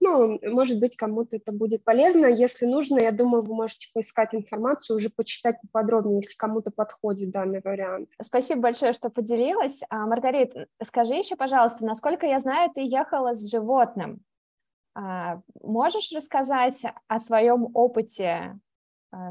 Ну, 0.00 0.40
может 0.42 0.80
быть, 0.80 0.96
кому-то 0.96 1.36
это 1.36 1.52
будет 1.52 1.84
полезно. 1.84 2.26
Если 2.26 2.66
нужно, 2.66 2.98
я 2.98 3.12
думаю, 3.12 3.42
вы 3.44 3.54
можете 3.54 3.88
поискать 3.94 4.34
информацию, 4.34 4.96
уже 4.96 5.10
почитать 5.10 5.56
поподробнее, 5.62 6.20
если 6.22 6.36
кому-то 6.36 6.70
подходит 6.70 7.30
данный 7.30 7.60
вариант. 7.62 8.08
Спасибо 8.20 8.62
большое, 8.62 8.92
что 8.92 9.08
поделилась. 9.10 9.82
А, 9.88 10.06
Маргарит, 10.06 10.52
скажи 10.82 11.14
еще, 11.14 11.36
пожалуйста, 11.36 11.84
насколько 11.84 12.26
я 12.26 12.40
знаю, 12.40 12.70
ты 12.74 12.80
ехала 12.82 13.34
с 13.34 13.48
животным. 13.48 14.20
А, 14.98 15.42
можешь 15.62 16.10
рассказать 16.12 16.82
о 17.06 17.18
своем 17.18 17.68
опыте 17.74 18.58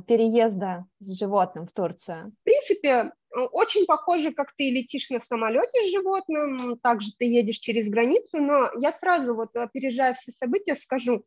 переезда 0.07 0.85
с 0.99 1.17
животным 1.17 1.65
в 1.65 1.71
Турцию? 1.71 2.33
В 2.39 2.43
принципе, 2.43 3.11
очень 3.31 3.85
похоже, 3.87 4.31
как 4.31 4.53
ты 4.55 4.69
летишь 4.69 5.09
на 5.09 5.19
самолете 5.19 5.81
с 5.81 5.91
животным, 5.91 6.77
также 6.77 7.11
ты 7.17 7.25
едешь 7.25 7.57
через 7.57 7.89
границу, 7.89 8.37
но 8.37 8.69
я 8.79 8.93
сразу, 8.93 9.35
вот 9.35 9.55
опережая 9.55 10.13
все 10.13 10.31
события, 10.33 10.75
скажу, 10.75 11.25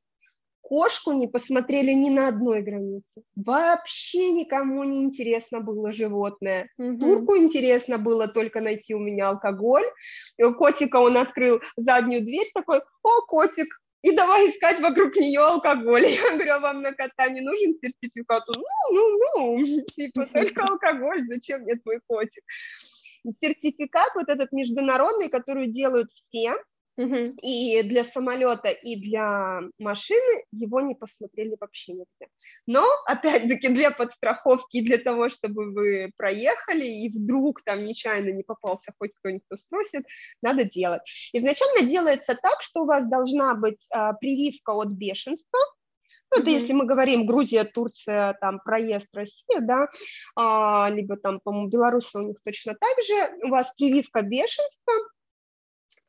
кошку 0.61 1.13
не 1.13 1.27
посмотрели 1.27 1.93
ни 1.93 2.11
на 2.11 2.29
одной 2.29 2.63
границе. 2.63 3.23
Вообще 3.35 4.31
никому 4.33 4.85
не 4.85 5.03
интересно 5.03 5.61
было 5.61 5.93
животное. 5.93 6.71
Угу. 6.79 6.99
Турку 6.99 7.37
интересно 7.37 7.99
было 7.99 8.29
только 8.29 8.61
найти 8.61 8.95
у 8.95 9.01
меня 9.01 9.31
алкоголь. 9.31 9.87
Котика 10.59 10.97
он 10.97 11.17
открыл 11.17 11.61
заднюю 11.77 12.23
дверь, 12.25 12.51
такой, 12.55 12.81
о, 13.03 13.23
котик, 13.27 13.67
и 14.03 14.15
давай 14.15 14.51
искать 14.51 14.81
вокруг 14.81 15.17
нее 15.17 15.41
алкоголь. 15.41 16.07
Я 16.07 16.35
говорю, 16.35 16.53
а 16.55 16.59
вам 16.61 16.83
на 16.83 16.93
кота 16.93 17.29
не 17.29 17.41
нужен 17.41 17.79
сертификат? 17.83 18.45
Ну, 18.47 18.65
ну, 18.93 19.19
ну, 19.19 19.85
типа 19.95 20.27
только 20.27 20.65
алкоголь, 20.65 21.27
зачем 21.29 21.63
мне 21.63 21.77
твой 21.77 22.01
котик? 22.07 22.45
Сертификат 23.41 24.15
вот 24.15 24.29
этот 24.29 24.53
международный, 24.53 25.29
который 25.29 25.67
делают 25.67 26.11
все, 26.11 26.55
и 26.99 27.83
для 27.83 28.05
самолета, 28.05 28.71
и 28.71 28.97
для 28.97 29.61
машины 29.79 30.45
его 30.51 30.81
не 30.81 30.95
посмотрели 30.95 31.57
вообще 31.61 31.93
нигде. 31.93 32.29
Но, 32.67 32.85
опять-таки, 33.07 33.69
для 33.69 33.91
подстраховки, 33.91 34.85
для 34.85 34.99
того, 34.99 35.29
чтобы 35.29 35.73
вы 35.73 36.11
проехали, 36.17 36.85
и 36.85 37.09
вдруг 37.17 37.63
там 37.63 37.85
нечаянно 37.85 38.31
не 38.31 38.43
попался 38.43 38.93
хоть 38.99 39.13
кто-нибудь, 39.15 39.45
кто 39.47 39.57
спросит, 39.57 40.05
надо 40.43 40.65
делать. 40.65 41.03
Изначально 41.33 41.89
делается 41.89 42.37
так, 42.41 42.63
что 42.63 42.83
у 42.83 42.87
вас 42.87 43.09
должна 43.09 43.55
быть 43.55 43.85
а, 43.91 44.13
прививка 44.15 44.73
от 44.73 44.89
бешенства, 44.89 45.59
ну, 46.31 46.43
это 46.43 46.51
mm-hmm. 46.51 46.55
если 46.55 46.73
мы 46.75 46.85
говорим 46.85 47.25
Грузия, 47.25 47.65
Турция, 47.65 48.37
там 48.41 48.61
проезд 48.63 49.07
Россия, 49.15 49.61
да, 49.61 49.89
а, 50.37 50.91
либо 50.91 51.17
там, 51.17 51.41
по-моему, 51.41 51.69
Беларуси 51.69 52.17
у 52.17 52.21
них 52.21 52.37
точно 52.45 52.75
так 52.75 53.05
же, 53.05 53.47
у 53.47 53.49
вас 53.49 53.73
прививка 53.75 54.21
бешенства, 54.21 54.93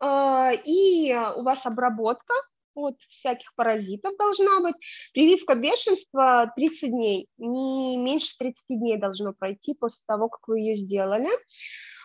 и 0.02 1.14
у 1.36 1.44
вас 1.44 1.66
обработка 1.66 2.34
от 2.74 3.02
всяких 3.02 3.54
паразитов 3.56 4.16
должна 4.18 4.60
быть. 4.62 4.76
Прививка 5.14 5.56
бешенства 5.56 6.52
30 6.56 6.90
дней, 6.92 7.28
не 7.38 7.98
меньше 7.98 8.36
30 8.38 8.80
дней 8.80 8.98
должно 8.98 9.34
пройти 9.34 9.74
после 9.74 10.04
того, 10.08 10.30
как 10.30 10.48
вы 10.48 10.60
ее 10.60 10.78
сделали. 10.78 11.30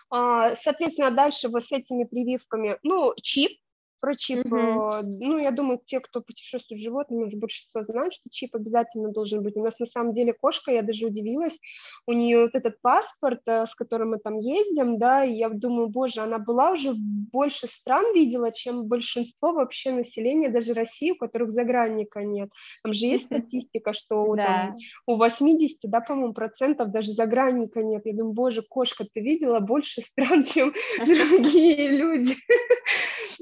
А, 0.09 0.55
соответственно, 0.55 1.11
дальше 1.11 1.49
вы 1.49 1.61
с 1.61 1.71
этими 1.71 2.03
прививками, 2.03 2.77
ну, 2.83 3.13
чип, 3.21 3.59
про 3.99 4.15
чип, 4.15 4.45
mm-hmm. 4.45 5.03
ну, 5.03 5.37
я 5.37 5.51
думаю, 5.51 5.79
те, 5.85 5.99
кто 5.99 6.21
путешествует 6.21 6.79
с 6.79 6.83
животными, 6.83 7.25
уже 7.25 7.37
большинство 7.37 7.83
знают, 7.83 8.13
что 8.13 8.29
чип 8.29 8.55
обязательно 8.55 9.11
должен 9.11 9.43
быть. 9.43 9.55
У 9.55 9.63
нас 9.63 9.79
на 9.79 9.85
самом 9.85 10.13
деле 10.13 10.33
кошка, 10.33 10.71
я 10.71 10.83
даже 10.83 11.07
удивилась, 11.07 11.59
у 12.07 12.13
нее 12.13 12.41
вот 12.41 12.55
этот 12.55 12.81
паспорт, 12.81 13.41
э, 13.47 13.65
с 13.67 13.75
которым 13.75 14.11
мы 14.11 14.19
там 14.19 14.37
ездим, 14.37 14.97
да, 14.97 15.23
и 15.23 15.33
я 15.33 15.49
думаю, 15.49 15.89
боже, 15.89 16.21
она 16.21 16.39
была 16.39 16.71
уже 16.71 16.93
больше 16.95 17.67
стран 17.67 18.13
видела, 18.13 18.51
чем 18.51 18.85
большинство 18.85 19.53
вообще 19.53 19.91
населения, 19.91 20.49
даже 20.49 20.73
России, 20.73 21.11
у 21.11 21.15
которых 21.15 21.51
загранника 21.51 22.23
нет. 22.23 22.49
Там 22.83 22.93
же 22.93 23.05
есть 23.05 23.25
статистика, 23.25 23.93
что 23.93 24.35
там, 24.35 24.75
у 25.05 25.15
80, 25.17 25.79
да, 25.83 26.01
по-моему, 26.01 26.33
процентов 26.33 26.91
даже 26.91 27.11
загранника 27.11 27.81
нет. 27.81 28.05
Я 28.05 28.13
думаю, 28.13 28.33
боже, 28.33 28.61
кошка, 28.61 29.05
ты 29.11 29.21
видела 29.21 29.59
больше 29.59 30.01
стран, 30.05 30.43
чем 30.43 30.73
другие 30.99 31.97
люди. 31.97 32.35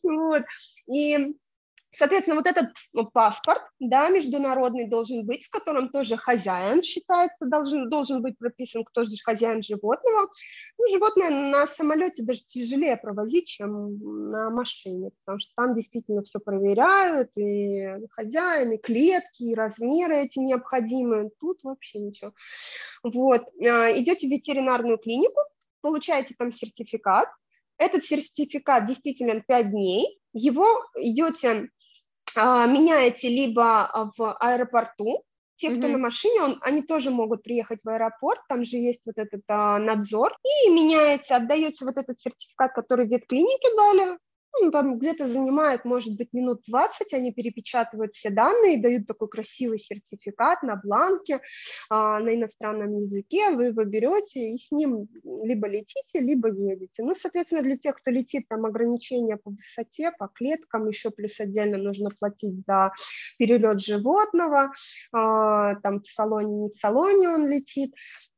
Вот. 0.04 0.44
И 0.92 1.36
Соответственно, 1.96 2.38
вот 2.38 2.48
этот 2.48 2.70
паспорт, 3.14 3.62
да, 3.80 4.10
международный 4.10 4.88
должен 4.88 5.26
быть, 5.26 5.46
в 5.46 5.50
котором 5.52 5.90
тоже 5.90 6.18
хозяин 6.18 6.82
считается, 6.82 7.46
должен, 7.46 7.90
должен 7.90 8.22
быть 8.22 8.38
прописан, 8.38 8.84
кто 8.84 9.06
же 9.06 9.12
хозяин 9.24 9.62
животного. 9.62 10.30
Ну, 10.80 10.88
животное 10.92 11.30
на 11.30 11.68
самолете 11.68 12.24
даже 12.24 12.44
тяжелее 12.46 12.98
провозить, 12.98 13.48
чем 13.48 14.00
на 14.32 14.50
машине, 14.50 15.12
потому 15.24 15.40
что 15.40 15.52
там 15.56 15.76
действительно 15.76 16.24
все 16.24 16.40
проверяют, 16.40 17.38
и 17.38 18.08
хозяин, 18.10 18.72
и 18.72 18.78
клетки, 18.78 19.44
и 19.44 19.56
размеры 19.56 20.24
эти 20.24 20.40
необходимые. 20.40 21.30
Тут 21.40 21.60
вообще 21.64 22.00
ничего. 22.00 22.34
Вот. 23.04 23.42
А, 23.62 23.92
идете 23.92 24.28
в 24.28 24.32
ветеринарную 24.32 24.98
клинику, 24.98 25.40
получаете 25.82 26.34
там 26.36 26.52
сертификат, 26.52 27.30
этот 27.84 28.06
сертификат 28.06 28.88
действительно 28.88 29.42
5 29.42 29.72
дней, 29.72 30.20
его 30.34 30.68
идете, 30.96 31.70
а, 32.36 32.66
меняете 32.66 33.30
либо 33.30 34.12
в 34.18 34.34
аэропорту, 34.40 35.24
те, 35.56 35.70
кто 35.70 35.82
mm-hmm. 35.82 35.92
на 35.92 35.98
машине, 35.98 36.42
он, 36.42 36.60
они 36.62 36.82
тоже 36.82 37.12
могут 37.12 37.44
приехать 37.44 37.84
в 37.84 37.90
аэропорт, 37.90 38.42
там 38.50 38.66
же 38.66 38.78
есть 38.78 39.02
вот 39.06 39.18
этот 39.18 39.44
а, 39.48 39.78
надзор, 39.78 40.36
и 40.44 40.70
меняете, 40.70 41.36
отдаете 41.36 41.86
вот 41.86 41.98
этот 41.98 42.20
сертификат, 42.20 42.74
который 42.74 43.08
ветклиники 43.08 43.76
дали, 43.78 44.18
ну, 44.62 44.72
там 44.72 45.00
где-то 45.00 45.28
занимает, 45.28 45.84
может 45.86 46.16
быть, 46.16 46.32
минут 46.34 46.62
20, 46.68 47.14
они 47.14 47.34
перепечатывают 47.34 48.14
все 48.14 48.30
данные, 48.30 48.82
дают 48.82 49.08
такой 49.08 49.28
красивый 49.28 49.80
сертификат 49.80 50.64
на 50.64 50.76
бланке, 50.76 51.42
а, 51.90 52.20
на 52.20 52.36
иностранном 52.36 52.96
языке, 52.96 53.52
вы 53.52 53.66
его 53.66 53.84
берете 53.84 54.52
и 54.52 54.58
с 54.58 54.72
ним 54.72 55.08
либо 55.24 55.68
летите, 55.68 56.20
либо 56.20 56.50
едете. 56.50 57.04
Ну, 57.04 57.16
соответственно, 57.16 57.64
для 57.64 57.78
тех, 57.78 57.96
кто 57.98 58.12
летит, 58.12 58.48
там 58.48 58.66
ограничения 58.66 59.38
по 59.38 59.52
высоте, 59.52 60.12
по 60.18 60.28
клеткам, 60.28 60.88
еще 60.88 61.10
плюс 61.10 61.40
отдельно 61.40 61.78
нужно 61.78 62.10
платить 62.10 62.64
за 62.68 62.92
перелет 63.38 63.82
животного, 63.82 64.72
а, 65.12 65.76
там 65.76 66.02
в 66.02 66.08
салоне, 66.08 66.56
не 66.64 66.70
в 66.70 66.74
салоне 66.74 67.30
он 67.30 67.48
летит, 67.48 67.94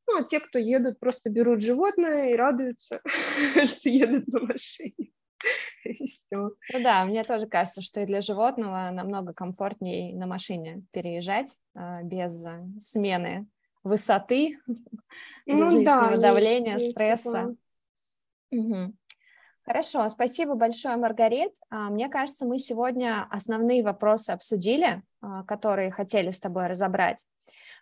ну, 0.07 0.19
а 0.19 0.23
те, 0.23 0.39
кто 0.39 0.59
едут, 0.59 0.99
просто 0.99 1.29
берут 1.29 1.61
животное 1.61 2.31
и 2.31 2.35
радуются, 2.35 3.01
что 3.67 3.89
едут 3.89 4.27
на 4.27 4.39
машине. 4.41 5.11
Ну 6.31 6.51
да, 6.81 7.05
мне 7.05 7.23
тоже 7.23 7.47
кажется, 7.47 7.81
что 7.81 8.01
и 8.01 8.05
для 8.05 8.21
животного 8.21 8.89
намного 8.91 9.33
комфортнее 9.33 10.15
на 10.15 10.27
машине 10.27 10.83
переезжать 10.91 11.59
а, 11.75 12.01
без 12.03 12.45
а, 12.45 12.65
смены 12.79 13.47
высоты, 13.83 14.59
ну, 14.67 14.75
без 15.45 15.73
лишнего 15.73 16.17
да, 16.17 16.17
давления, 16.17 16.73
есть, 16.73 16.91
стресса. 16.91 17.55
Угу. 18.51 18.93
Хорошо, 19.63 20.07
спасибо 20.09 20.55
большое, 20.55 20.95
Маргарит. 20.97 21.53
А, 21.69 21.89
мне 21.89 22.09
кажется, 22.09 22.45
мы 22.45 22.59
сегодня 22.59 23.27
основные 23.29 23.83
вопросы 23.83 24.31
обсудили, 24.31 25.03
которые 25.47 25.91
хотели 25.91 26.31
с 26.31 26.39
тобой 26.39 26.67
разобрать. 26.67 27.25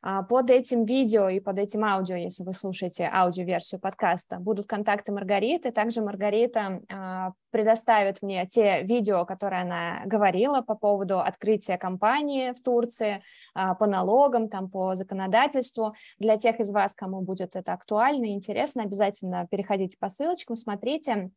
А, 0.05 0.21
под 0.21 0.49
этим 0.49 0.83
видео 0.83 1.29
и 1.29 1.39
под 1.39 1.57
этим 1.57 1.85
аудио, 1.85 2.17
если 2.17 2.43
вы 2.43 2.51
слушаете 2.51 3.09
аудиоверсию 3.11 3.79
подкаста, 3.79 4.37
будут 4.37 4.67
контакты 4.67 5.13
Маргариты. 5.13 5.71
Также 5.71 6.01
Маргарита 6.01 6.81
а, 6.91 7.31
предоставит 7.51 8.21
мне 8.21 8.45
те 8.45 8.83
видео, 8.83 9.23
которые 9.23 9.61
она 9.61 10.01
говорила 10.05 10.59
по 10.59 10.75
поводу 10.75 11.21
открытия 11.21 11.77
компании 11.77 12.51
в 12.51 12.61
Турции, 12.61 13.23
а, 13.53 13.75
по 13.75 13.87
налогам, 13.87 14.49
там, 14.49 14.69
по 14.69 14.93
законодательству. 14.95 15.95
Для 16.19 16.35
тех 16.37 16.59
из 16.59 16.71
вас, 16.71 16.93
кому 16.93 17.21
будет 17.21 17.55
это 17.55 17.71
актуально 17.71 18.25
и 18.25 18.33
интересно, 18.33 18.83
обязательно 18.83 19.47
переходите 19.49 19.95
по 19.97 20.09
ссылочкам, 20.09 20.57
смотрите. 20.57 21.31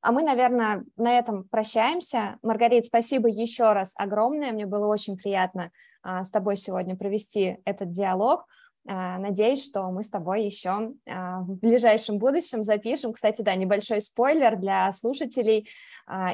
А 0.00 0.12
мы, 0.12 0.22
наверное, 0.22 0.84
на 0.96 1.18
этом 1.18 1.48
прощаемся. 1.48 2.38
Маргарит, 2.42 2.84
спасибо 2.84 3.28
еще 3.28 3.72
раз 3.72 3.92
огромное. 3.96 4.52
Мне 4.52 4.64
было 4.64 4.86
очень 4.86 5.16
приятно 5.16 5.72
с 6.04 6.30
тобой 6.30 6.56
сегодня 6.56 6.96
провести 6.96 7.58
этот 7.64 7.90
диалог. 7.90 8.46
А, 8.90 9.18
надеюсь, 9.18 9.62
что 9.64 9.90
мы 9.90 10.02
с 10.02 10.08
тобой 10.08 10.44
еще 10.44 10.92
а, 11.06 11.40
в 11.40 11.58
ближайшем 11.58 12.18
будущем 12.18 12.62
запишем. 12.62 13.12
Кстати, 13.12 13.42
да, 13.42 13.54
небольшой 13.54 14.00
спойлер 14.00 14.56
для 14.56 14.90
слушателей 14.92 15.68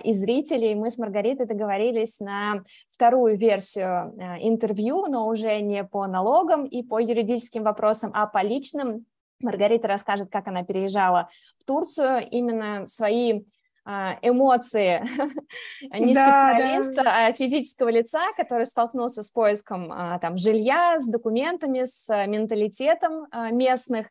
и 0.05 0.13
зрителей. 0.13 0.77
Мы 0.77 0.91
с 0.91 0.99
Маргаритой 0.99 1.47
договорились 1.47 2.21
на 2.21 2.63
вторую 2.91 3.37
версию 3.37 4.15
интервью, 4.41 5.07
но 5.07 5.27
уже 5.27 5.61
не 5.61 5.83
по 5.83 6.07
налогам 6.07 6.65
и 6.65 6.85
по 6.85 7.01
юридическим 7.01 7.65
вопросам, 7.65 8.13
а 8.15 8.27
по 8.27 8.41
личным. 8.43 9.05
Маргарита 9.41 9.89
расскажет, 9.89 10.31
как 10.31 10.47
она 10.47 10.63
переезжала 10.63 11.29
в 11.59 11.65
Турцию, 11.65 12.29
именно 12.31 12.87
свои 12.87 13.41
а, 13.41 13.43
эмоции 13.87 15.03
не 15.99 16.15
да, 16.15 16.55
специалиста, 16.55 17.03
да. 17.05 17.27
а 17.27 17.33
физического 17.33 17.91
лица, 17.91 18.33
который 18.37 18.67
столкнулся 18.67 19.23
с 19.23 19.29
поиском 19.29 19.93
а, 19.93 20.19
там, 20.19 20.37
жилья, 20.37 20.99
с 20.99 21.07
документами, 21.07 21.85
с 21.85 22.09
менталитетом 22.27 23.27
а, 23.31 23.51
местных, 23.51 24.09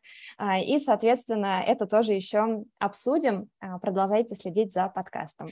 и, 0.64 0.78
соответственно, 0.78 1.62
это 1.66 1.86
тоже 1.86 2.12
еще 2.12 2.64
обсудим. 2.78 3.48
Продолжайте 3.80 4.34
следить 4.34 4.72
за 4.72 4.88
подкастом. 4.88 5.48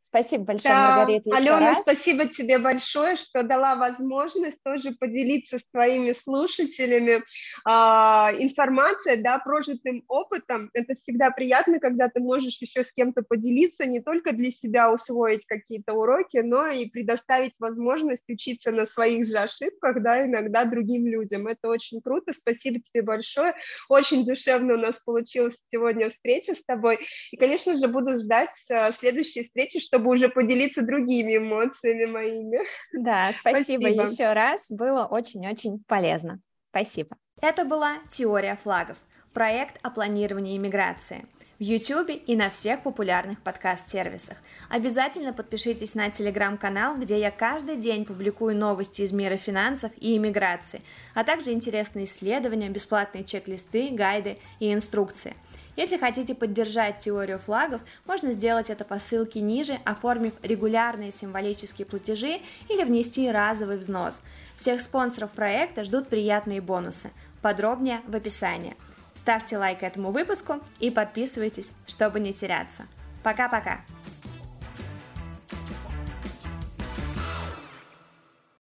Спасибо 0.00 0.44
большое, 0.44 0.72
да. 0.72 0.96
Маргарита. 0.98 1.36
Алена, 1.36 1.60
раз. 1.60 1.82
спасибо 1.82 2.28
тебе 2.28 2.58
большое, 2.58 3.16
что 3.16 3.42
дала 3.42 3.74
возможность 3.74 4.62
тоже 4.62 4.92
поделиться 4.92 5.58
с 5.58 5.68
твоими 5.68 6.12
слушателями 6.12 7.22
а, 7.64 8.30
информацией, 8.38 9.20
да, 9.20 9.38
прожитым 9.40 10.04
опытом. 10.06 10.70
Это 10.74 10.94
всегда 10.94 11.30
приятно, 11.30 11.80
когда 11.80 12.08
ты 12.08 12.20
можешь 12.20 12.60
еще 12.60 12.84
с 12.84 12.92
кем-то 12.92 13.22
поделиться 13.22 13.65
поделиться 13.66 13.86
не 13.86 14.00
только 14.00 14.32
для 14.32 14.50
себя 14.50 14.92
усвоить 14.92 15.46
какие-то 15.46 15.92
уроки, 15.94 16.38
но 16.38 16.66
и 16.66 16.86
предоставить 16.88 17.54
возможность 17.58 18.28
учиться 18.28 18.70
на 18.70 18.86
своих 18.86 19.26
же 19.26 19.38
ошибках, 19.38 20.02
да, 20.02 20.24
иногда 20.26 20.64
другим 20.64 21.06
людям. 21.06 21.46
Это 21.46 21.68
очень 21.68 22.00
круто, 22.00 22.32
спасибо 22.32 22.80
тебе 22.80 23.02
большое. 23.02 23.54
Очень 23.88 24.24
душевно 24.24 24.74
у 24.74 24.78
нас 24.78 25.00
получилась 25.00 25.56
сегодня 25.72 26.10
встреча 26.10 26.54
с 26.54 26.64
тобой. 26.64 26.98
И, 27.30 27.36
конечно 27.36 27.76
же, 27.76 27.88
буду 27.88 28.18
ждать 28.18 28.50
э, 28.70 28.92
следующей 28.92 29.44
встречи, 29.44 29.80
чтобы 29.80 30.10
уже 30.10 30.28
поделиться 30.28 30.82
другими 30.82 31.36
эмоциями 31.36 32.06
моими. 32.06 32.58
Да, 32.92 33.30
спасибо, 33.32 33.82
спасибо. 33.82 34.02
еще 34.04 34.32
раз. 34.32 34.70
Было 34.70 35.04
очень-очень 35.04 35.82
полезно. 35.86 36.40
Спасибо. 36.70 37.16
Это 37.40 37.64
была 37.64 37.98
«Теория 38.08 38.56
флагов»– 38.56 38.98
проект 39.34 39.78
о 39.82 39.90
планировании 39.90 40.56
иммиграции 40.56 41.26
в 41.58 41.62
YouTube 41.62 42.10
и 42.26 42.36
на 42.36 42.50
всех 42.50 42.82
популярных 42.82 43.40
подкаст-сервисах. 43.40 44.36
Обязательно 44.68 45.32
подпишитесь 45.32 45.94
на 45.94 46.10
телеграм-канал, 46.10 46.96
где 46.96 47.18
я 47.18 47.30
каждый 47.30 47.76
день 47.76 48.04
публикую 48.04 48.56
новости 48.56 49.02
из 49.02 49.12
мира 49.12 49.36
финансов 49.36 49.92
и 49.98 50.16
иммиграции, 50.16 50.82
а 51.14 51.24
также 51.24 51.52
интересные 51.52 52.04
исследования, 52.04 52.68
бесплатные 52.68 53.24
чек-листы, 53.24 53.88
гайды 53.90 54.38
и 54.60 54.72
инструкции. 54.72 55.34
Если 55.76 55.98
хотите 55.98 56.34
поддержать 56.34 56.98
теорию 56.98 57.38
флагов, 57.38 57.82
можно 58.06 58.32
сделать 58.32 58.70
это 58.70 58.84
по 58.84 58.98
ссылке 58.98 59.40
ниже, 59.40 59.78
оформив 59.84 60.32
регулярные 60.42 61.12
символические 61.12 61.86
платежи 61.86 62.40
или 62.68 62.82
внести 62.82 63.30
разовый 63.30 63.76
взнос. 63.76 64.22
Всех 64.56 64.80
спонсоров 64.80 65.32
проекта 65.32 65.84
ждут 65.84 66.08
приятные 66.08 66.62
бонусы. 66.62 67.10
Подробнее 67.42 68.00
в 68.06 68.16
описании. 68.16 68.74
Ставьте 69.16 69.58
лайк 69.58 69.82
этому 69.82 70.12
выпуску 70.12 70.60
и 70.78 70.90
подписывайтесь, 70.90 71.72
чтобы 71.86 72.20
не 72.20 72.32
теряться. 72.32 72.86
Пока-пока! 73.22 73.80